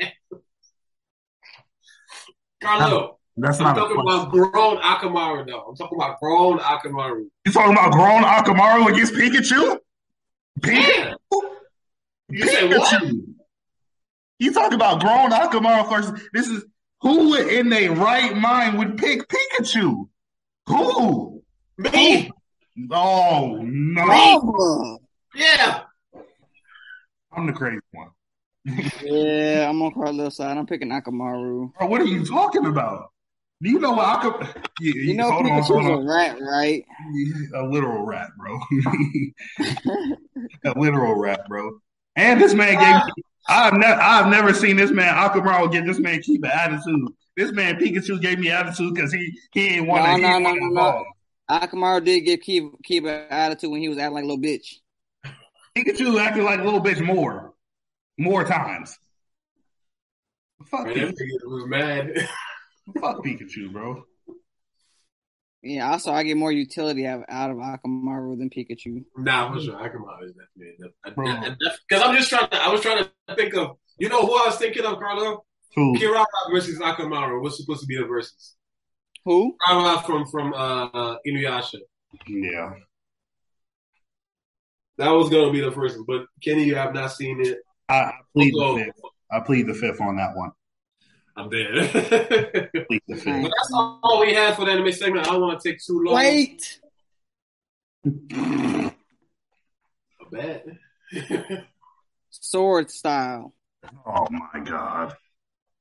Carlo, 2.62 3.18
That's 3.38 3.58
I'm 3.58 3.64
not 3.64 3.76
a 3.76 3.80
talking 3.80 3.96
question. 3.96 4.20
about 4.20 4.32
grown 4.32 4.76
Akamaru 4.78 5.46
though. 5.46 5.66
I'm 5.68 5.76
talking 5.76 5.98
about 5.98 6.18
grown 6.20 6.58
Akamaru. 6.58 7.26
You 7.44 7.52
talking 7.52 7.72
about 7.72 7.92
grown 7.92 8.22
Akamaru 8.22 8.90
against 8.92 9.12
Pikachu? 9.12 9.78
Pikachu? 10.60 11.16
You 12.30 12.48
say 12.48 12.66
what? 12.68 13.02
You 14.38 14.52
talk 14.52 14.72
about 14.72 15.00
grown 15.00 15.30
Akamaru 15.30 15.88
versus 15.88 16.28
this 16.32 16.48
is 16.48 16.64
who 17.02 17.34
in 17.34 17.68
their 17.68 17.92
right 17.92 18.34
mind 18.34 18.78
would 18.78 18.96
pick 18.96 19.28
Pikachu? 19.28 20.08
Who? 20.68 21.42
Me. 21.76 22.30
Oh 22.90 23.58
no. 23.62 24.06
Mama. 24.06 24.98
Yeah. 25.34 25.80
I'm 27.32 27.46
the 27.46 27.52
crazy 27.52 27.80
one. 27.92 28.08
Yeah, 29.02 29.68
I'm 29.68 29.80
on 29.82 29.92
Carlos' 29.92 30.36
side. 30.38 30.56
I'm 30.56 30.66
picking 30.66 30.88
Akamaru. 30.88 31.72
Bro, 31.78 31.86
what 31.86 32.00
are 32.00 32.06
you 32.06 32.24
talking 32.24 32.64
about? 32.64 33.10
Do 33.62 33.70
you 33.70 33.78
know 33.78 33.92
what 33.92 34.20
Akamaru? 34.20 34.64
You 34.80 35.14
know 35.14 35.30
Pikachu's 35.30 35.70
a 35.88 36.06
rat, 36.06 36.36
right? 36.40 36.84
A 37.54 37.62
literal 37.64 38.04
rat, 38.04 38.28
bro. 38.36 38.58
a 40.64 40.78
literal 40.78 41.14
rat, 41.14 41.46
bro. 41.48 41.80
And 42.16 42.40
this 42.40 42.52
man 42.54 42.74
gave. 42.78 43.14
I've 43.48 43.74
never, 43.74 44.00
I've 44.00 44.28
never 44.28 44.52
seen 44.52 44.76
this 44.76 44.90
man 44.90 45.14
Akamaru 45.14 45.70
get 45.72 45.86
this 45.86 45.98
man 45.98 46.20
keep 46.20 46.44
an 46.44 46.50
attitude. 46.50 47.08
This 47.36 47.52
man 47.52 47.76
Pikachu 47.76 48.20
gave 48.20 48.38
me 48.38 48.50
attitude 48.50 48.94
because 48.94 49.12
he 49.12 49.38
he 49.52 49.68
ain't 49.76 49.86
want 49.86 50.04
No, 50.04 50.16
to. 50.16 50.22
no, 50.22 50.38
no, 50.38 50.54
no, 50.54 50.68
no. 50.68 51.04
Akamaru 51.50 52.04
did 52.04 52.20
give 52.22 52.40
Kiba, 52.40 52.72
Kiba 52.86 53.26
attitude 53.30 53.70
when 53.70 53.80
he 53.80 53.88
was 53.88 53.98
acting 53.98 54.14
like 54.14 54.24
a 54.24 54.26
little 54.26 54.42
bitch. 54.42 54.74
Pikachu 55.76 56.20
acted 56.20 56.42
like 56.44 56.60
a 56.60 56.64
little 56.64 56.82
bitch 56.82 57.00
more, 57.04 57.54
more 58.18 58.44
times. 58.44 58.98
Fuck, 60.70 60.86
Man, 60.86 60.94
Pikachu. 60.96 61.06
that 61.14 61.16
nigga 61.44 61.54
was 61.54 61.64
mad. 61.68 62.28
Fuck 63.00 63.24
Pikachu, 63.24 63.72
bro. 63.72 64.04
Yeah, 65.62 65.90
also 65.90 66.12
I 66.12 66.22
get 66.22 66.36
more 66.36 66.52
utility 66.52 67.06
out 67.06 67.24
out 67.28 67.50
of 67.50 67.56
Akamaru 67.56 68.38
than 68.38 68.50
Pikachu. 68.50 69.04
nah, 69.16 69.52
for 69.52 69.60
sure. 69.60 69.74
Akamaru 69.74 70.24
is 70.26 70.32
definitely 70.34 70.92
Bro. 71.16 71.56
because 71.88 72.02
I'm 72.04 72.14
just 72.16 72.28
trying 72.28 72.48
to. 72.50 72.62
I 72.62 72.68
was 72.70 72.80
trying 72.80 73.04
to 73.04 73.34
think 73.36 73.54
of. 73.54 73.76
You 73.98 74.08
know 74.08 74.20
who 74.20 74.34
I 74.34 74.46
was 74.46 74.56
thinking 74.56 74.84
of, 74.84 74.98
Carlo? 74.98 75.44
Who? 75.74 75.94
Kirara 75.98 76.24
versus 76.52 76.78
Akamaru. 76.78 77.42
What's 77.42 77.56
supposed 77.56 77.80
to 77.80 77.86
be 77.86 77.96
the 77.96 78.04
versus? 78.06 78.54
Who? 79.24 79.56
Kirara 79.66 80.04
from 80.06 80.26
from 80.26 80.52
uh, 80.54 80.84
uh, 80.86 81.16
Inuyasha. 81.26 81.78
Yeah. 82.28 82.74
That 84.98 85.10
was 85.10 85.28
gonna 85.28 85.50
be 85.52 85.60
the 85.60 85.72
first 85.72 85.96
one, 85.96 86.04
but 86.06 86.26
Kenny, 86.42 86.64
you 86.64 86.74
have 86.76 86.94
not 86.94 87.08
seen 87.12 87.40
it. 87.44 87.58
I, 87.88 87.94
I 87.96 88.12
plead 88.34 88.52
So, 88.54 88.76
the 88.78 88.84
fifth. 88.84 88.94
I 89.32 89.40
plead 89.40 89.66
the 89.66 89.74
fifth 89.74 90.00
on 90.00 90.16
that 90.16 90.36
one. 90.36 90.52
I'm 91.36 91.50
dead. 91.50 91.90
but 91.92 92.86
Plead 92.88 93.02
the 93.08 93.16
fifth. 93.16 93.42
that's 93.42 93.70
all 93.74 94.20
we 94.20 94.32
have 94.34 94.56
for 94.56 94.64
the 94.64 94.72
anime 94.72 94.92
segment. 94.92 95.26
I 95.28 95.32
don't 95.32 95.42
want 95.42 95.60
to 95.60 95.68
take 95.68 95.82
too 95.84 96.02
long. 96.02 96.14
Wait. 96.14 96.80
bad. 100.30 100.78
Sword 102.30 102.90
style. 102.90 103.52
Oh 104.06 104.26
my 104.30 104.60
god. 104.64 105.14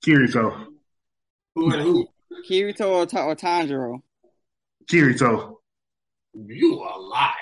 Kirito. 0.06 0.68
who 1.56 1.72
and 1.72 1.82
who? 1.82 2.08
Kirito 2.48 2.88
or, 2.88 3.06
Ta- 3.06 3.26
or 3.26 3.36
Tanjiro? 3.36 4.02
Kirito. 4.86 5.56
You 6.34 6.74
a 6.76 7.00
lie. 7.00 7.34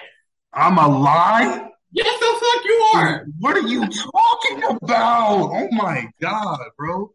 I'm 0.54 0.78
a 0.78 0.88
lie? 0.88 1.67
Yes, 1.91 2.19
the 2.19 2.26
fuck 2.26 2.65
you 2.65 2.91
are. 2.95 3.26
What 3.39 3.58
are 3.58 3.67
you 3.67 3.82
talking 3.88 4.63
about? 4.63 5.49
Oh 5.52 5.67
my 5.71 6.08
god, 6.21 6.60
bro. 6.78 7.12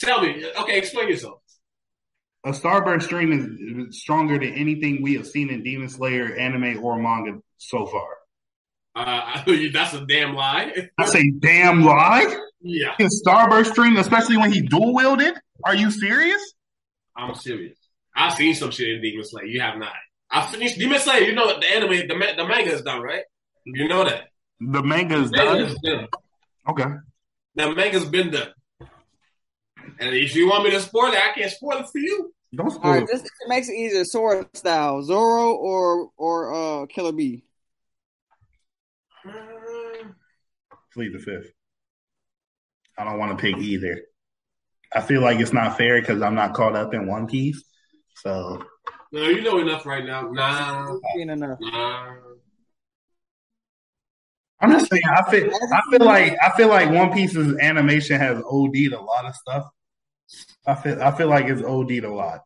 Tell 0.00 0.22
me. 0.22 0.44
Okay, 0.60 0.78
explain 0.78 1.08
yourself. 1.08 1.40
A 2.44 2.50
Starburst 2.50 3.02
stream 3.02 3.32
is 3.32 4.00
stronger 4.00 4.38
than 4.38 4.54
anything 4.54 5.02
we 5.02 5.14
have 5.14 5.26
seen 5.26 5.50
in 5.50 5.62
Demon 5.62 5.90
Slayer 5.90 6.34
anime 6.36 6.82
or 6.82 6.98
manga 6.98 7.38
so 7.58 7.84
far. 7.86 8.08
Uh, 8.96 9.42
that's 9.72 9.94
a 9.94 10.06
damn 10.06 10.34
lie. 10.34 10.88
I 10.98 11.04
say 11.06 11.30
damn 11.38 11.82
lie. 11.82 12.34
yeah, 12.60 12.94
His 12.98 13.22
Starburst 13.24 13.72
stream, 13.72 13.96
especially 13.98 14.38
when 14.38 14.52
he 14.52 14.62
dual 14.62 14.94
wielded. 14.94 15.34
Are 15.64 15.74
you 15.74 15.90
serious? 15.90 16.54
I'm 17.14 17.34
serious. 17.34 17.76
I've 18.16 18.32
seen 18.34 18.54
some 18.54 18.70
shit 18.70 18.88
in 18.88 19.02
Demon 19.02 19.24
Slayer. 19.24 19.44
You 19.44 19.60
have 19.60 19.78
not. 19.78 19.92
I 20.30 20.46
finished 20.46 20.78
Demon 20.78 20.98
Slayer. 20.98 21.20
You 21.20 21.34
know 21.34 21.46
the 21.60 21.66
anime, 21.66 22.08
the 22.08 22.14
ma- 22.16 22.34
the 22.36 22.46
manga 22.48 22.72
is 22.72 22.82
done, 22.82 23.02
right? 23.02 23.24
You 23.66 23.86
know 23.88 24.04
that. 24.04 24.28
The 24.60 24.82
manga 24.82 25.16
is 25.16 25.30
done. 25.30 25.60
is 25.60 25.74
done. 25.82 26.08
Okay. 26.68 26.84
The 27.54 27.74
manga's 27.74 28.06
been 28.06 28.30
done. 28.30 28.48
And 29.98 30.14
if 30.14 30.34
you 30.34 30.48
want 30.48 30.64
me 30.64 30.70
to 30.70 30.80
spoil 30.80 31.12
it, 31.12 31.18
I 31.18 31.32
can't 31.38 31.50
spoil 31.50 31.78
it 31.78 31.88
for 31.90 31.98
you. 31.98 32.32
Don't 32.54 32.70
spoil 32.70 32.92
right, 32.92 33.02
it. 33.02 33.08
this 33.12 33.22
it 33.22 33.48
makes 33.48 33.68
it 33.68 33.74
easier. 33.74 34.04
Sword 34.04 34.48
style. 34.56 35.02
Zoro 35.02 35.52
or 35.52 36.10
or 36.16 36.54
uh 36.54 36.86
Killer 36.86 37.12
B. 37.12 37.44
Plead 40.92 41.12
the 41.14 41.18
fifth. 41.18 41.52
I 42.98 43.04
don't 43.04 43.18
want 43.18 43.36
to 43.36 43.40
pick 43.40 43.56
either. 43.58 44.02
I 44.92 45.00
feel 45.00 45.20
like 45.22 45.38
it's 45.38 45.52
not 45.52 45.76
fair 45.76 46.00
because 46.00 46.20
I'm 46.20 46.34
not 46.34 46.54
caught 46.54 46.74
up 46.74 46.92
in 46.94 47.06
One 47.06 47.26
Piece. 47.28 47.62
So 48.16 48.62
No, 49.12 49.22
you 49.22 49.42
know 49.42 49.60
enough 49.60 49.86
right 49.86 50.04
now. 50.04 50.22
Nah, 50.22 50.96
enough. 51.16 51.58
nah. 51.60 52.16
I'm 54.60 54.72
just 54.72 54.90
saying. 54.90 55.02
I 55.06 55.30
feel. 55.30 55.50
I 55.72 55.80
feel 55.90 56.06
like. 56.06 56.36
I 56.42 56.50
feel 56.56 56.68
like 56.68 56.90
One 56.90 57.12
Piece's 57.12 57.56
animation 57.58 58.20
has 58.20 58.42
OD'd 58.44 58.92
a 58.92 59.00
lot 59.00 59.24
of 59.24 59.34
stuff. 59.34 59.70
I 60.66 60.74
feel. 60.74 61.02
I 61.02 61.10
feel 61.16 61.28
like 61.28 61.46
it's 61.46 61.62
OD'd 61.62 62.04
a 62.04 62.12
lot. 62.12 62.40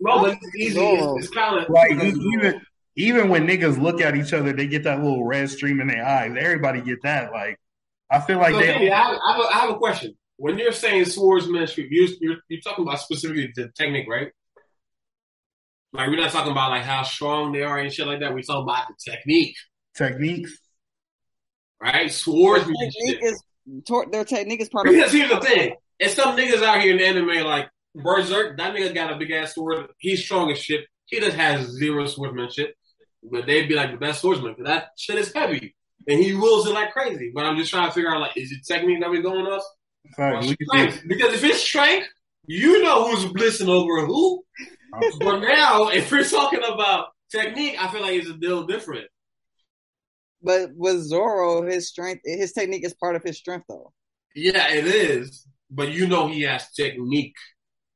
No, 0.00 0.22
but 0.22 0.38
it's 0.40 0.56
easy. 0.56 0.74
Zoro. 0.74 0.94
It's, 0.94 1.02
oh. 1.02 1.18
it's 1.18 1.30
kind 1.30 1.58
of 1.58 1.68
Like 1.70 1.92
even 1.92 2.60
even 2.96 3.28
when 3.28 3.46
niggas 3.46 3.80
look 3.80 4.00
at 4.00 4.16
each 4.16 4.32
other, 4.32 4.52
they 4.52 4.66
get 4.66 4.84
that 4.84 5.02
little 5.02 5.24
red 5.24 5.48
stream 5.50 5.80
in 5.80 5.88
their 5.88 6.04
eyes. 6.04 6.34
Everybody 6.38 6.80
get 6.82 7.02
that. 7.02 7.32
Like 7.32 7.58
I 8.10 8.20
feel 8.20 8.38
like 8.38 8.54
Okay, 8.54 8.78
they. 8.78 8.90
I, 8.90 8.96
have, 8.96 9.18
I, 9.26 9.32
have 9.32 9.40
a, 9.40 9.48
I 9.48 9.58
have 9.60 9.70
a 9.70 9.78
question. 9.78 10.16
When 10.36 10.58
you're 10.58 10.72
saying 10.72 11.06
swordsmanship, 11.06 11.86
you're, 11.90 12.08
you're 12.20 12.36
you're 12.48 12.60
talking 12.60 12.84
about 12.86 13.00
specifically 13.00 13.52
the 13.54 13.70
technique, 13.76 14.08
right? 14.08 14.28
Like 15.92 16.08
we're 16.08 16.16
not 16.16 16.30
talking 16.30 16.52
about 16.52 16.70
like 16.70 16.84
how 16.84 17.02
strong 17.02 17.52
they 17.52 17.62
are 17.62 17.78
and 17.78 17.92
shit 17.92 18.06
like 18.06 18.20
that. 18.20 18.34
We're 18.34 18.42
talking 18.42 18.62
about 18.62 18.86
the 18.88 19.10
technique. 19.12 19.56
techniques. 19.96 20.58
Right? 21.82 22.10
Swords 22.12 22.64
Their 22.64 22.74
technique 22.90 23.18
is 23.22 23.42
tor- 23.86 24.06
their 24.10 24.24
technique 24.24 24.60
is 24.60 24.68
part 24.68 24.86
Because 24.86 25.12
of. 25.12 25.18
here's 25.18 25.30
the 25.30 25.40
thing. 25.40 25.74
It's 25.98 26.14
some 26.14 26.36
niggas 26.36 26.62
out 26.62 26.80
here 26.80 26.92
in 26.92 26.98
the 26.98 27.04
anime 27.06 27.44
like 27.46 27.68
Berserk, 27.94 28.56
that 28.56 28.74
nigga 28.74 28.94
got 28.94 29.12
a 29.12 29.16
big 29.16 29.30
ass 29.30 29.54
sword. 29.54 29.86
He's 29.98 30.24
strong 30.24 30.50
as 30.50 30.58
shit. 30.58 30.86
He 31.06 31.20
just 31.20 31.36
has 31.36 31.66
zero 31.68 32.06
swordsmanship. 32.06 32.74
But 33.22 33.46
they'd 33.46 33.68
be 33.68 33.74
like 33.74 33.90
the 33.92 33.98
best 33.98 34.20
swordsman 34.22 34.52
because 34.54 34.66
that 34.66 34.88
shit 34.96 35.16
is 35.18 35.32
heavy. 35.32 35.74
And 36.08 36.18
he 36.18 36.34
wields 36.34 36.66
it 36.66 36.72
like 36.72 36.92
crazy. 36.92 37.30
But 37.34 37.44
I'm 37.44 37.56
just 37.56 37.70
trying 37.70 37.86
to 37.88 37.92
figure 37.92 38.10
out 38.12 38.20
like, 38.20 38.36
is 38.36 38.50
it 38.50 38.66
technique 38.66 39.00
that 39.00 39.10
we're 39.10 39.22
going 39.22 39.46
off? 39.46 39.62
Sorry, 40.16 40.36
Or 40.36 40.40
we 40.40 40.56
can 40.56 40.66
strength? 40.66 41.02
Because 41.06 41.34
if 41.34 41.44
it's 41.44 41.60
strength, 41.62 42.08
you 42.46 42.82
know 42.82 43.08
who's 43.08 43.26
blissing 43.26 43.68
over 43.68 44.04
who. 44.06 44.42
But 45.20 45.38
now, 45.40 45.88
if 45.88 46.12
we're 46.12 46.22
talking 46.24 46.58
about 46.62 47.06
technique, 47.30 47.76
I 47.80 47.88
feel 47.90 48.02
like 48.02 48.12
it's 48.20 48.28
a 48.28 48.34
deal 48.34 48.64
different. 48.66 49.06
But 50.42 50.70
with 50.74 51.00
Zoro, 51.00 51.62
his 51.62 51.88
strength, 51.88 52.22
his 52.24 52.52
technique 52.52 52.84
is 52.84 52.94
part 52.94 53.16
of 53.16 53.22
his 53.22 53.38
strength, 53.38 53.66
though. 53.68 53.92
Yeah, 54.34 54.72
it 54.72 54.86
is. 54.86 55.46
But 55.70 55.92
you 55.92 56.06
know 56.06 56.28
he 56.28 56.42
has 56.42 56.70
technique. 56.72 57.36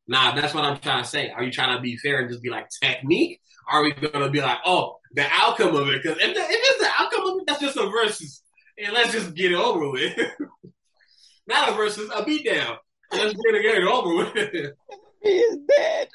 Nah, 0.09 0.34
that's 0.34 0.55
what 0.55 0.64
I'm 0.64 0.78
trying 0.78 1.03
to 1.03 1.09
say. 1.09 1.30
Are 1.30 1.42
you 1.42 1.51
trying 1.51 1.76
to 1.76 1.82
be 1.82 1.97
fair 1.97 2.20
and 2.20 2.30
just 2.30 2.42
be 2.42 2.51
like 2.51 2.68
technique? 2.82 3.40
Are 3.68 3.82
we 3.82 3.92
gonna 3.92 4.30
be 4.30 4.40
like, 4.40 4.59
oh, 4.64 4.99
the 5.12 5.26
outcome 5.30 5.74
of 5.74 5.88
it? 5.88 6.03
Because 6.03 6.18
if, 6.18 6.34
the, 6.34 6.40
if 6.40 6.49
it's 6.51 6.80
the 6.80 6.90
outcome 6.99 7.26
of 7.26 7.38
it, 7.38 7.44
that's 7.47 7.61
just 7.61 7.76
a 7.76 7.88
versus, 7.88 8.42
and 8.78 8.92
let's 8.92 9.12
just 9.12 9.34
get 9.34 9.51
it 9.51 9.59
over 9.59 9.90
with. 9.90 10.16
Not 11.49 11.70
a 11.70 11.72
versus, 11.72 12.09
a 12.14 12.22
beatdown. 12.22 12.76
Let's 13.12 13.34
get 13.34 13.55
it, 13.55 13.62
get 13.62 13.78
it 13.78 13.88
over 13.88 14.16
with. 14.16 14.72
He 15.22 15.30
is 15.30 15.59
dead. 15.76 16.09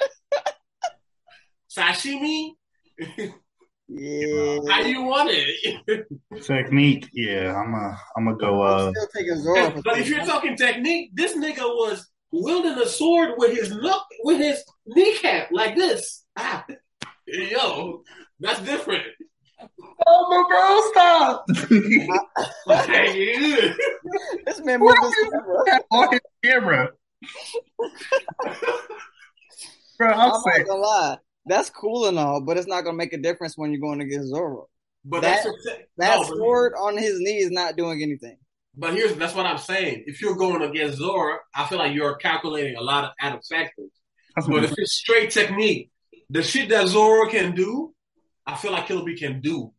Sashimi, 1.78 2.52
Yeah. 3.94 4.60
how 4.70 4.82
you 4.82 5.04
want 5.04 5.30
it? 5.34 6.08
technique. 6.44 7.10
Yeah, 7.14 7.54
I'm 7.56 7.74
a 7.74 7.98
I'm 8.16 8.26
gonna 8.26 8.38
go. 8.38 8.62
Uh, 8.64 8.88
I'm 8.88 8.94
still 8.94 9.08
taking 9.14 9.42
Zoro. 9.42 9.82
But 9.84 10.00
if 10.00 10.08
you're 10.08 10.26
talking 10.26 10.56
technique, 10.56 11.12
this 11.14 11.36
nigga 11.36 11.64
was 11.64 12.10
wielding 12.32 12.82
a 12.82 12.86
sword 12.86 13.32
with 13.38 13.52
his 13.52 13.74
knuck 13.74 14.04
with 14.24 14.38
his 14.38 14.64
kneecap 14.86 15.50
like 15.52 15.76
this. 15.76 16.24
Ah, 16.38 16.66
yo, 17.28 18.04
that's 18.40 18.62
different. 18.62 19.04
oh, 20.08 20.30
my 20.30 20.44
bro, 20.50 20.82
stop! 20.92 21.46
Like, 22.66 22.88
yeah. 23.16 23.74
this 24.46 24.64
man 24.64 24.80
moved 24.80 24.98
his 25.04 25.16
camera. 25.66 25.82
On 25.92 26.12
his 26.12 26.22
camera, 26.44 26.90
bro. 29.98 30.08
I'm 30.08 30.32
I'm 30.32 30.42
not 30.46 30.66
gonna 30.66 30.80
lie. 30.80 31.18
That's 31.46 31.70
cool 31.70 32.08
and 32.08 32.20
all, 32.20 32.42
but 32.42 32.58
it's 32.58 32.68
not 32.68 32.82
gonna 32.82 32.98
make 32.98 33.14
a 33.14 33.18
difference 33.18 33.58
when 33.58 33.72
you're 33.72 33.82
going 33.82 34.02
against 34.02 34.30
Zoro. 34.30 34.68
But 35.04 35.22
That- 35.22 35.44
that's 35.44 35.64
the, 35.64 35.78
That 35.98 36.18
no, 36.18 36.24
sword 36.24 36.74
on 36.80 36.98
his 36.98 37.20
knee 37.20 37.40
is 37.40 37.52
not 37.52 37.76
doing 37.76 38.04
anything. 38.04 38.38
But 38.76 38.94
here's 38.94 39.16
that's 39.16 39.36
what 39.36 39.46
I'm 39.46 39.58
saying. 39.58 40.04
If 40.08 40.22
you're 40.22 40.36
going 40.36 40.62
against 40.62 40.98
Zoro, 40.98 41.40
I 41.54 41.66
feel 41.66 41.80
like 41.80 41.94
you're 41.94 42.16
calculating 42.16 42.76
a 42.78 42.82
lot 42.82 43.04
of 43.04 43.12
added 43.20 43.42
factors. 43.50 43.92
that's 44.36 44.48
But 44.48 44.64
if 44.64 44.74
it's 44.78 44.94
straight 44.94 45.32
technique, 45.32 45.90
the 46.30 46.42
shit 46.42 46.70
that 46.70 46.88
Zoro 46.88 47.30
can 47.30 47.54
do, 47.54 47.94
I 48.46 48.56
feel 48.56 48.72
like 48.72 48.88
Killer 48.88 49.04
Bee 49.04 49.18
can 49.18 49.42
do. 49.42 49.74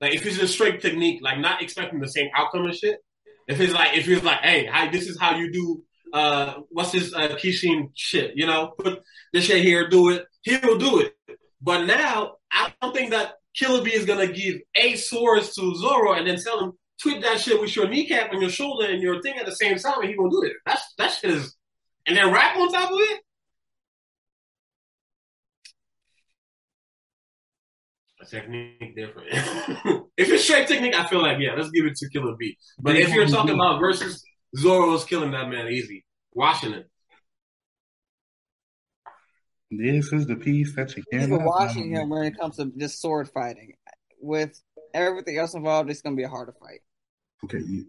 Like 0.00 0.14
if 0.14 0.26
it's 0.26 0.36
just 0.36 0.54
straight 0.54 0.80
technique, 0.80 1.20
like 1.22 1.38
not 1.38 1.62
expecting 1.62 2.00
the 2.00 2.08
same 2.08 2.28
outcome 2.34 2.66
and 2.66 2.74
shit. 2.74 2.98
If 3.48 3.60
it's 3.60 3.72
like 3.72 3.96
if 3.96 4.06
it's 4.08 4.24
like, 4.24 4.40
hey, 4.40 4.66
hi, 4.66 4.90
this 4.90 5.08
is 5.08 5.18
how 5.18 5.36
you 5.36 5.50
do 5.52 5.82
uh 6.12 6.54
what's 6.70 6.90
this 6.90 7.14
uh 7.14 7.36
Kishin 7.36 7.90
shit, 7.94 8.32
you 8.34 8.46
know, 8.46 8.74
put 8.78 9.02
this 9.32 9.44
shit 9.44 9.62
here, 9.64 9.88
do 9.88 10.10
it, 10.10 10.26
he 10.42 10.56
will 10.58 10.78
do 10.78 11.00
it. 11.00 11.14
But 11.60 11.84
now 11.84 12.36
I 12.50 12.72
don't 12.80 12.94
think 12.94 13.10
that 13.10 13.34
Killer 13.54 13.82
Bee 13.82 13.94
is 13.94 14.06
gonna 14.06 14.26
give 14.26 14.60
eight 14.74 14.98
swords 14.98 15.54
to 15.54 15.74
Zoro 15.74 16.14
and 16.14 16.26
then 16.26 16.38
tell 16.40 16.60
him 16.60 16.72
tweet 17.02 17.22
that 17.22 17.40
shit 17.40 17.60
with 17.60 17.74
your 17.74 17.88
kneecap 17.88 18.32
and 18.32 18.40
your 18.40 18.50
shoulder 18.50 18.86
and 18.86 19.02
your 19.02 19.20
thing 19.22 19.36
at 19.38 19.46
the 19.46 19.54
same 19.54 19.78
time 19.78 20.00
and 20.00 20.08
he 20.08 20.16
gonna 20.16 20.30
do 20.30 20.42
it. 20.42 20.52
That's 20.66 20.94
that 20.98 21.12
shit 21.12 21.30
is 21.30 21.56
and 22.06 22.16
then 22.16 22.32
rap 22.32 22.56
on 22.56 22.72
top 22.72 22.90
of 22.90 22.98
it. 22.98 23.20
A 28.20 28.26
technique 28.26 28.94
different. 28.94 29.28
if 30.16 30.28
it's 30.28 30.44
straight 30.44 30.68
technique, 30.68 30.94
I 30.94 31.06
feel 31.06 31.22
like 31.22 31.38
yeah, 31.40 31.54
let's 31.54 31.70
give 31.70 31.86
it 31.86 31.96
to 31.96 32.08
Killer 32.10 32.34
B. 32.38 32.56
But 32.78 32.96
if 32.96 33.14
you're 33.14 33.26
talking 33.26 33.54
about 33.54 33.80
versus 33.80 34.22
Zoro's 34.56 35.04
killing 35.04 35.30
that 35.30 35.48
man 35.48 35.68
easy, 35.68 36.04
Washington. 36.32 36.84
This 39.70 40.12
is 40.12 40.26
the 40.26 40.36
piece 40.36 40.74
that 40.74 40.96
you 40.96 41.04
Even 41.12 41.28
cannot. 41.30 41.46
watching 41.46 41.90
him 41.94 42.08
when 42.10 42.24
it 42.24 42.38
comes 42.38 42.56
to 42.56 42.72
just 42.76 43.00
sword 43.00 43.28
fighting, 43.28 43.74
with 44.20 44.60
everything 44.92 45.38
else 45.38 45.54
involved, 45.54 45.90
it's 45.90 46.02
gonna 46.02 46.16
be 46.16 46.24
a 46.24 46.28
harder 46.28 46.54
fight. 46.60 46.80
Okay, 47.44 47.58
you, 47.64 47.86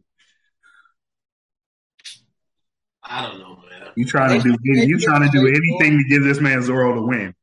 I 3.03 3.23
don't 3.27 3.39
know, 3.39 3.55
man. 3.55 3.91
you 3.95 4.05
trying 4.05 4.41
to 4.41 4.49
do 4.49 4.57
you 4.63 4.99
trying 4.99 5.23
to 5.23 5.29
do 5.29 5.47
anything 5.47 5.97
to 5.97 6.03
give 6.07 6.23
this 6.23 6.39
man 6.39 6.61
Zoro 6.61 6.95
to 6.95 7.01
win? 7.01 7.33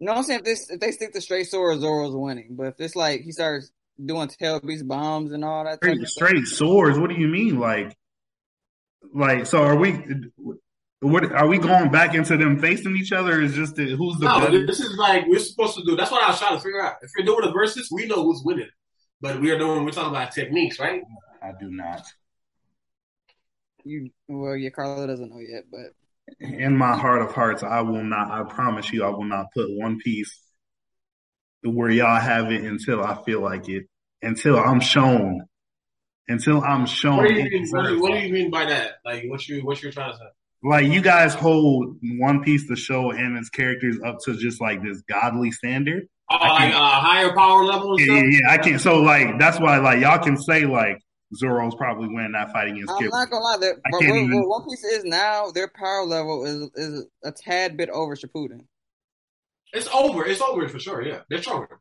You 0.00 0.06
know 0.06 0.12
what 0.12 0.18
I'm 0.18 0.24
saying? 0.24 0.40
If, 0.40 0.44
this, 0.44 0.70
if 0.70 0.80
they 0.80 0.90
stick 0.90 1.12
to 1.12 1.20
straight 1.20 1.46
sword, 1.46 1.80
Zoro's 1.80 2.14
winning. 2.14 2.56
But 2.56 2.66
if 2.66 2.74
it's 2.80 2.96
like 2.96 3.20
he 3.20 3.30
starts 3.32 3.70
doing 4.04 4.28
tail 4.28 4.60
beast 4.60 4.86
bombs 4.86 5.32
and 5.32 5.44
all 5.44 5.64
that, 5.64 5.80
type 5.80 5.94
Straight, 5.94 6.08
stuff, 6.08 6.28
straight 6.28 6.46
swords. 6.46 6.98
What 6.98 7.10
do 7.10 7.16
you 7.16 7.28
mean? 7.28 7.60
Like, 7.60 7.96
like 9.14 9.46
so? 9.46 9.62
Are 9.62 9.76
we? 9.76 9.92
What 11.00 11.32
are 11.32 11.46
we 11.46 11.58
going 11.58 11.90
back 11.90 12.14
into 12.14 12.36
them 12.36 12.58
facing 12.58 12.96
each 12.96 13.12
other? 13.12 13.40
Is 13.40 13.54
just 13.54 13.76
the, 13.76 13.94
who's 13.96 14.16
the 14.18 14.26
No, 14.26 14.40
better? 14.40 14.66
this 14.66 14.80
is 14.80 14.96
like 14.96 15.26
we're 15.26 15.38
supposed 15.38 15.76
to 15.76 15.84
do. 15.84 15.96
That's 15.96 16.10
what 16.10 16.22
I 16.22 16.30
was 16.30 16.38
trying 16.38 16.56
to 16.56 16.62
figure 16.62 16.82
out. 16.82 16.96
If 17.02 17.10
you're 17.16 17.26
doing 17.26 17.46
a 17.48 17.52
versus, 17.52 17.88
we 17.92 18.06
know 18.06 18.22
who's 18.24 18.42
winning. 18.44 18.70
But 19.20 19.40
we 19.40 19.50
are 19.50 19.58
doing. 19.58 19.84
We're 19.84 19.90
talking 19.90 20.10
about 20.10 20.32
techniques, 20.32 20.78
right? 20.78 21.02
I 21.42 21.52
do 21.60 21.70
not. 21.70 22.02
you 23.84 24.10
well, 24.28 24.56
yeah, 24.56 24.70
Carlo 24.70 25.06
doesn't 25.06 25.28
know 25.30 25.40
yet, 25.40 25.64
but 25.70 25.92
In 26.40 26.76
my 26.76 26.96
heart 26.96 27.20
of 27.22 27.32
hearts, 27.32 27.62
I 27.62 27.82
will 27.82 28.02
not. 28.04 28.30
I 28.30 28.42
promise 28.44 28.90
you, 28.92 29.04
I 29.04 29.10
will 29.10 29.24
not 29.24 29.46
put 29.52 29.66
One 29.70 29.98
Piece 29.98 30.40
where 31.62 31.90
y'all 31.90 32.20
have 32.20 32.52
it 32.52 32.62
until 32.64 33.02
I 33.02 33.22
feel 33.24 33.40
like 33.40 33.68
it. 33.68 33.84
Until 34.22 34.58
I'm 34.58 34.80
shown. 34.80 35.42
Until 36.28 36.62
I'm 36.62 36.86
shown. 36.86 37.18
What 37.18 37.28
do 37.28 37.34
you 37.34 37.44
mean? 37.44 37.66
What 37.68 37.82
do, 37.84 37.88
deserves 37.90 38.00
what 38.00 38.08
do 38.12 38.16
it. 38.16 38.26
you 38.26 38.32
mean 38.32 38.50
by 38.50 38.64
that? 38.66 38.92
Like, 39.04 39.24
what 39.26 39.46
you 39.48 39.60
what 39.64 39.82
you're 39.82 39.92
trying 39.92 40.12
to 40.12 40.18
say? 40.18 40.24
Like 40.64 40.86
you 40.86 41.00
guys 41.02 41.34
hold 41.34 41.96
One 42.18 42.42
Piece 42.42 42.66
the 42.68 42.76
show 42.76 43.10
and 43.10 43.36
its 43.36 43.50
characters 43.50 43.98
up 44.04 44.18
to 44.24 44.36
just 44.36 44.60
like 44.60 44.82
this 44.82 45.02
godly 45.02 45.50
standard. 45.50 46.08
Oh, 46.30 46.36
like 46.36 46.58
can't- 46.58 46.74
uh, 46.74 46.78
higher 47.00 47.32
power 47.34 47.64
level 47.64 47.96
and 47.96 48.06
Yeah, 48.06 48.14
yeah, 48.14 48.22
yeah. 48.48 48.50
I 48.52 48.58
can't. 48.58 48.80
So 48.80 49.00
like 49.00 49.38
that's 49.38 49.60
why 49.60 49.78
like 49.78 50.00
y'all 50.00 50.18
can 50.18 50.36
say 50.40 50.64
like 50.66 50.98
Zoro's 51.36 51.74
probably 51.74 52.08
winning 52.08 52.32
that 52.32 52.52
fight 52.52 52.68
against 52.68 52.90
I'm 52.92 52.98
Kid. 52.98 53.10
not 53.12 53.28
gonna 53.30 53.44
lie. 53.44 53.56
That 53.58 53.74
I 53.84 53.88
but 53.90 54.00
can't 54.00 54.16
even- 54.16 54.34
where 54.36 54.48
One 54.48 54.64
Piece 54.68 54.84
is 54.84 55.04
now, 55.04 55.50
their 55.50 55.68
power 55.68 56.04
level 56.04 56.44
is 56.46 56.70
is 56.76 57.06
a 57.24 57.30
tad 57.32 57.76
bit 57.76 57.90
over 57.90 58.16
Shippuden. 58.16 58.60
It's 59.72 59.88
over. 59.92 60.24
It's 60.24 60.40
over 60.40 60.68
for 60.68 60.78
sure. 60.78 61.02
Yeah, 61.02 61.20
they're 61.28 61.42
stronger. 61.42 61.80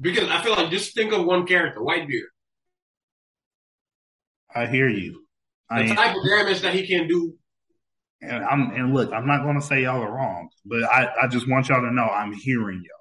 Because 0.00 0.28
I 0.28 0.42
feel 0.42 0.52
like 0.52 0.70
just 0.70 0.94
think 0.94 1.12
of 1.12 1.24
one 1.24 1.46
character, 1.46 1.80
Whitebeard. 1.80 2.28
I 4.54 4.66
hear 4.66 4.88
you. 4.88 5.24
I 5.70 5.82
The 5.82 5.90
am, 5.90 5.96
type 5.96 6.16
of 6.16 6.22
damage 6.28 6.60
that 6.62 6.74
he 6.74 6.86
can 6.86 7.08
do. 7.08 7.34
And 8.20 8.44
I'm 8.44 8.70
and 8.70 8.94
look, 8.94 9.12
I'm 9.12 9.26
not 9.26 9.44
gonna 9.44 9.62
say 9.62 9.82
y'all 9.82 10.02
are 10.02 10.10
wrong, 10.12 10.48
but 10.64 10.82
I 10.84 11.08
I 11.22 11.26
just 11.28 11.48
want 11.48 11.68
y'all 11.68 11.80
to 11.82 11.92
know 11.92 12.04
I'm 12.04 12.32
hearing 12.32 12.78
y'all. 12.84 12.94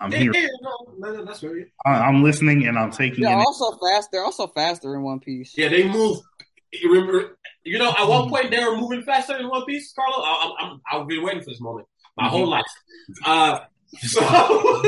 I'm 0.00 0.10
Yeah, 0.12 0.18
hearing. 0.18 0.42
yeah, 0.42 0.48
no, 0.62 0.94
no, 0.98 1.12
no, 1.16 1.24
that's 1.24 1.40
very. 1.40 1.72
I, 1.86 1.90
I'm 1.92 2.22
listening 2.24 2.66
and 2.66 2.78
I'm 2.78 2.90
taking 2.90 3.22
They're 3.24 3.32
in. 3.32 3.38
also 3.38 3.76
fast. 3.78 4.08
They're 4.10 4.24
also 4.24 4.46
faster 4.48 4.94
in 4.96 5.02
One 5.02 5.20
Piece. 5.20 5.56
Yeah, 5.56 5.68
they 5.68 5.88
move. 5.88 6.18
You 6.72 6.92
remember, 6.92 7.38
you 7.64 7.78
know, 7.78 7.90
at 7.90 8.08
one 8.08 8.28
point 8.30 8.50
they 8.50 8.64
were 8.64 8.76
moving 8.76 9.02
faster 9.02 9.36
in 9.36 9.48
One 9.48 9.64
Piece, 9.66 9.92
Carlo. 9.92 10.24
I, 10.24 10.54
I'm, 10.60 10.80
I've 10.90 11.06
been 11.06 11.22
waiting 11.22 11.42
for 11.42 11.50
this 11.50 11.60
moment 11.60 11.86
my 12.16 12.28
whole 12.28 12.48
life. 12.48 12.64
Uh, 13.24 13.60
so 13.98 14.20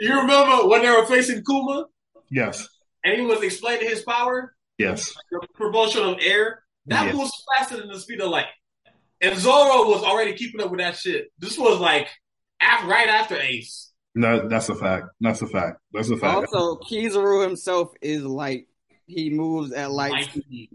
you 0.00 0.20
remember 0.20 0.66
when 0.66 0.82
they 0.82 0.90
were 0.90 1.04
facing 1.06 1.44
Kuma 1.44 1.84
yes, 2.30 2.66
and 3.04 3.20
he 3.20 3.26
was 3.26 3.42
explaining 3.42 3.88
his 3.88 4.02
power, 4.02 4.54
yes. 4.78 5.14
the 5.30 5.46
propulsion 5.54 6.02
of 6.02 6.18
air. 6.20 6.62
That 6.86 7.06
Yeah. 7.06 7.12
moves 7.12 7.32
faster 7.56 7.76
than 7.78 7.88
the 7.88 8.00
speed 8.00 8.20
of 8.20 8.30
light. 8.30 8.46
And 9.20 9.38
Zoro 9.38 9.88
was 9.88 10.02
already 10.02 10.34
keeping 10.34 10.60
up 10.60 10.70
with 10.70 10.80
that 10.80 10.96
shit. 10.96 11.30
This 11.38 11.56
was 11.56 11.78
like 11.78 12.08
af 12.60 12.84
right 12.86 13.08
after 13.08 13.36
Ace. 13.36 13.92
No, 14.14 14.48
that's 14.48 14.68
a 14.68 14.74
fact. 14.74 15.06
That's 15.20 15.40
a 15.42 15.46
fact. 15.46 15.78
That's 15.92 16.10
a 16.10 16.16
fact. 16.16 16.52
Also, 16.52 16.80
Kizaru 16.80 17.42
himself 17.46 17.92
is 18.02 18.24
light. 18.24 18.66
He 19.06 19.30
moves 19.30 19.72
at 19.72 19.90
light 19.90 20.12
Light 20.12 20.24
speed. 20.30 20.42
speed. 20.44 20.70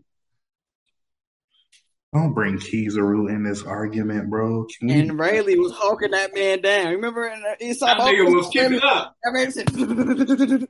Don't 2.13 2.33
bring 2.33 2.57
Kizaru 2.57 3.29
in 3.29 3.43
this 3.43 3.63
argument, 3.63 4.29
bro. 4.29 4.65
Can 4.79 4.87
we- 4.87 4.93
And 4.93 5.19
Rayleigh 5.19 5.57
was 5.57 5.73
hawking 5.73 6.11
that 6.11 6.33
man 6.33 6.61
down. 6.61 6.87
Remember 6.93 7.27
in 7.27 7.41
the 7.41 7.57
East 7.65 7.81
That 7.81 7.97
nigga 7.97 8.33
was 8.33 8.47
keeping 8.47 8.79
up. 8.81 9.15
That 9.23 9.33
man 9.33 9.51
said, 9.51 10.67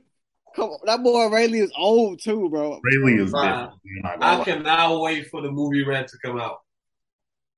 Come 0.58 0.70
on, 0.70 0.78
that 0.86 1.04
boy 1.04 1.28
Rayleigh 1.28 1.58
is 1.62 1.72
old 1.78 2.20
too, 2.20 2.48
bro. 2.50 2.80
Rayleigh 2.82 3.22
is 3.22 3.32
Bruh. 3.32 3.42
I'm 3.44 3.70
not 4.02 4.18
gonna 4.20 4.26
I 4.32 4.38
lie. 4.38 4.44
cannot 4.44 5.00
wait 5.02 5.28
for 5.28 5.40
the 5.40 5.52
movie 5.52 5.84
Red 5.84 6.08
to 6.08 6.18
come 6.18 6.36
out. 6.40 6.58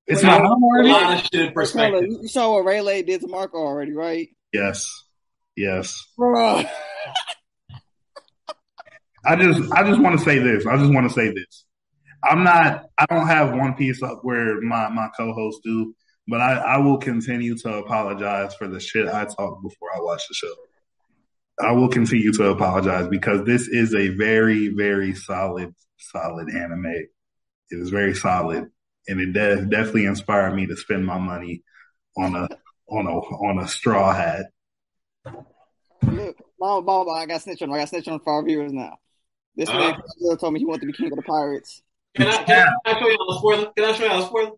It's 0.06 0.22
Wait, 0.22 0.28
not 0.28 0.42
I- 0.42 0.46
A 0.46 0.84
lot 0.84 1.14
of 1.16 1.20
shit 1.22 1.46
in 1.46 1.52
perspective. 1.54 2.02
you 2.06 2.18
you 2.20 2.28
saw 2.28 2.52
what 2.52 2.66
Rayleigh 2.66 3.02
did 3.02 3.22
to 3.22 3.28
Marco 3.28 3.56
already, 3.56 3.92
right? 3.92 4.28
Yes, 4.52 4.90
yes. 5.56 5.98
Bro, 6.18 6.64
I 9.24 9.36
just 9.36 9.72
I 9.72 9.82
just 9.84 10.00
want 10.00 10.18
to 10.18 10.24
say 10.24 10.38
this. 10.38 10.66
I 10.66 10.76
just 10.76 10.92
want 10.92 11.08
to 11.08 11.14
say 11.14 11.30
this. 11.32 11.64
I'm 12.22 12.44
not. 12.44 12.84
I 12.98 13.06
don't 13.06 13.26
have 13.26 13.52
One 13.54 13.72
Piece 13.74 14.02
up 14.02 14.20
where 14.24 14.60
my 14.60 14.90
my 14.90 15.08
co-hosts 15.16 15.62
do, 15.64 15.94
but 16.28 16.42
I 16.42 16.52
I 16.58 16.76
will 16.78 16.98
continue 16.98 17.56
to 17.60 17.78
apologize 17.78 18.54
for 18.56 18.68
the 18.68 18.78
shit 18.78 19.08
I 19.08 19.24
talked 19.24 19.62
before 19.62 19.88
I 19.96 20.00
watched 20.00 20.28
the 20.28 20.34
show. 20.34 20.52
I 21.62 21.72
will 21.72 21.88
continue 21.88 22.32
to 22.32 22.50
apologize 22.50 23.08
because 23.08 23.44
this 23.44 23.68
is 23.68 23.94
a 23.94 24.08
very 24.08 24.68
very 24.68 25.14
solid 25.14 25.74
solid 25.98 26.48
anime. 26.54 26.86
It 26.86 27.76
is 27.76 27.90
very 27.90 28.14
solid, 28.14 28.70
and 29.06 29.20
it 29.20 29.32
de- 29.32 29.66
definitely 29.66 30.06
inspired 30.06 30.54
me 30.54 30.66
to 30.66 30.76
spend 30.76 31.06
my 31.06 31.18
money 31.18 31.62
on 32.16 32.34
a 32.34 32.48
on 32.88 33.06
a 33.06 33.10
on 33.10 33.58
a 33.62 33.68
straw 33.68 34.12
hat. 34.12 34.46
Look, 36.02 36.36
Mama, 36.58 36.82
Mama, 36.82 37.10
I 37.10 37.26
got 37.26 37.42
snitch 37.42 37.62
on. 37.62 37.72
I 37.72 37.78
got 37.78 37.88
snitch 37.90 38.08
on 38.08 38.20
for 38.20 38.32
our 38.32 38.42
viewers 38.44 38.72
now. 38.72 38.96
This 39.56 39.68
Uh. 39.68 39.78
man 39.78 39.94
Khalil 40.18 40.36
told 40.36 40.54
me 40.54 40.60
he 40.60 40.66
wanted 40.66 40.80
to 40.80 40.86
be 40.86 40.92
king 40.92 41.12
of 41.12 41.16
the 41.16 41.22
pirates. 41.22 41.82
Can 42.16 42.26
I, 42.26 42.42
can 42.42 42.66
I 42.86 42.98
show 42.98 43.08
y'all 43.08 43.30
a 43.30 43.38
spoiler? 43.38 43.72
Can 43.76 43.84
I 43.84 43.92
show 43.92 44.04
y'all 44.06 44.22
a 44.22 44.26
spoiler? 44.26 44.50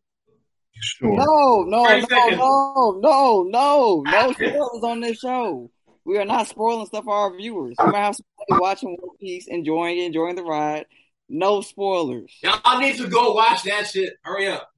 Sure. 0.74 1.16
No, 1.16 1.62
no, 1.64 1.84
30 1.86 2.06
no, 2.36 2.98
no, 3.00 3.00
no, 3.00 3.42
no, 3.42 4.02
no 4.06 4.32
spoilers 4.32 4.82
on 4.84 5.00
this 5.00 5.18
show. 5.18 5.70
We 6.04 6.18
are 6.18 6.24
not 6.24 6.48
spoiling 6.48 6.86
stuff 6.86 7.04
for 7.04 7.14
our 7.14 7.36
viewers. 7.36 7.76
We 7.78 7.90
might 7.90 8.04
have 8.04 8.16
somebody 8.16 8.60
watching 8.60 8.96
One 9.00 9.16
Piece, 9.18 9.46
enjoying 9.46 9.98
it, 9.98 10.06
enjoying 10.06 10.36
the 10.36 10.42
ride. 10.42 10.86
No 11.28 11.60
spoilers. 11.60 12.36
Y'all 12.42 12.80
need 12.80 12.96
to 12.96 13.08
go 13.08 13.32
watch 13.32 13.62
that 13.62 13.86
shit. 13.86 14.14
Hurry 14.22 14.48
up. 14.48 14.68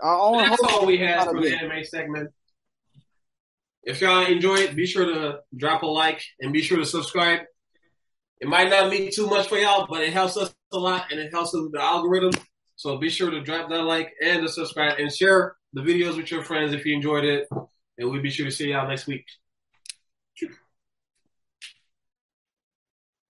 Our 0.00 0.18
own 0.18 0.38
That's 0.38 0.62
all 0.62 0.86
we 0.86 0.98
had 0.98 1.24
for 1.24 1.40
the 1.40 1.56
anime 1.56 1.84
segment. 1.84 2.30
If 3.82 4.00
y'all 4.00 4.26
enjoy 4.26 4.56
it, 4.56 4.76
be 4.76 4.86
sure 4.86 5.06
to 5.06 5.40
drop 5.56 5.82
a 5.82 5.86
like 5.86 6.22
and 6.40 6.52
be 6.52 6.62
sure 6.62 6.78
to 6.78 6.86
subscribe. 6.86 7.40
It 8.40 8.48
might 8.48 8.70
not 8.70 8.90
mean 8.90 9.10
too 9.12 9.26
much 9.26 9.48
for 9.48 9.56
y'all, 9.56 9.86
but 9.88 10.02
it 10.02 10.12
helps 10.12 10.36
us 10.36 10.54
a 10.72 10.78
lot 10.78 11.10
and 11.10 11.20
it 11.20 11.32
helps 11.32 11.54
us 11.54 11.62
with 11.62 11.72
the 11.72 11.82
algorithm. 11.82 12.32
So 12.76 12.98
be 12.98 13.08
sure 13.08 13.30
to 13.30 13.40
drop 13.40 13.70
that 13.70 13.82
like 13.82 14.12
and 14.22 14.42
to 14.42 14.48
subscribe 14.48 14.98
and 14.98 15.12
share 15.12 15.56
the 15.72 15.82
videos 15.82 16.16
with 16.16 16.30
your 16.30 16.42
friends 16.42 16.72
if 16.72 16.84
you 16.84 16.94
enjoyed 16.94 17.24
it. 17.24 17.46
And 17.96 18.10
we'll 18.10 18.22
be 18.22 18.30
sure 18.30 18.46
to 18.46 18.52
see 18.52 18.70
y'all 18.70 18.88
next 18.88 19.06
week. 19.06 19.24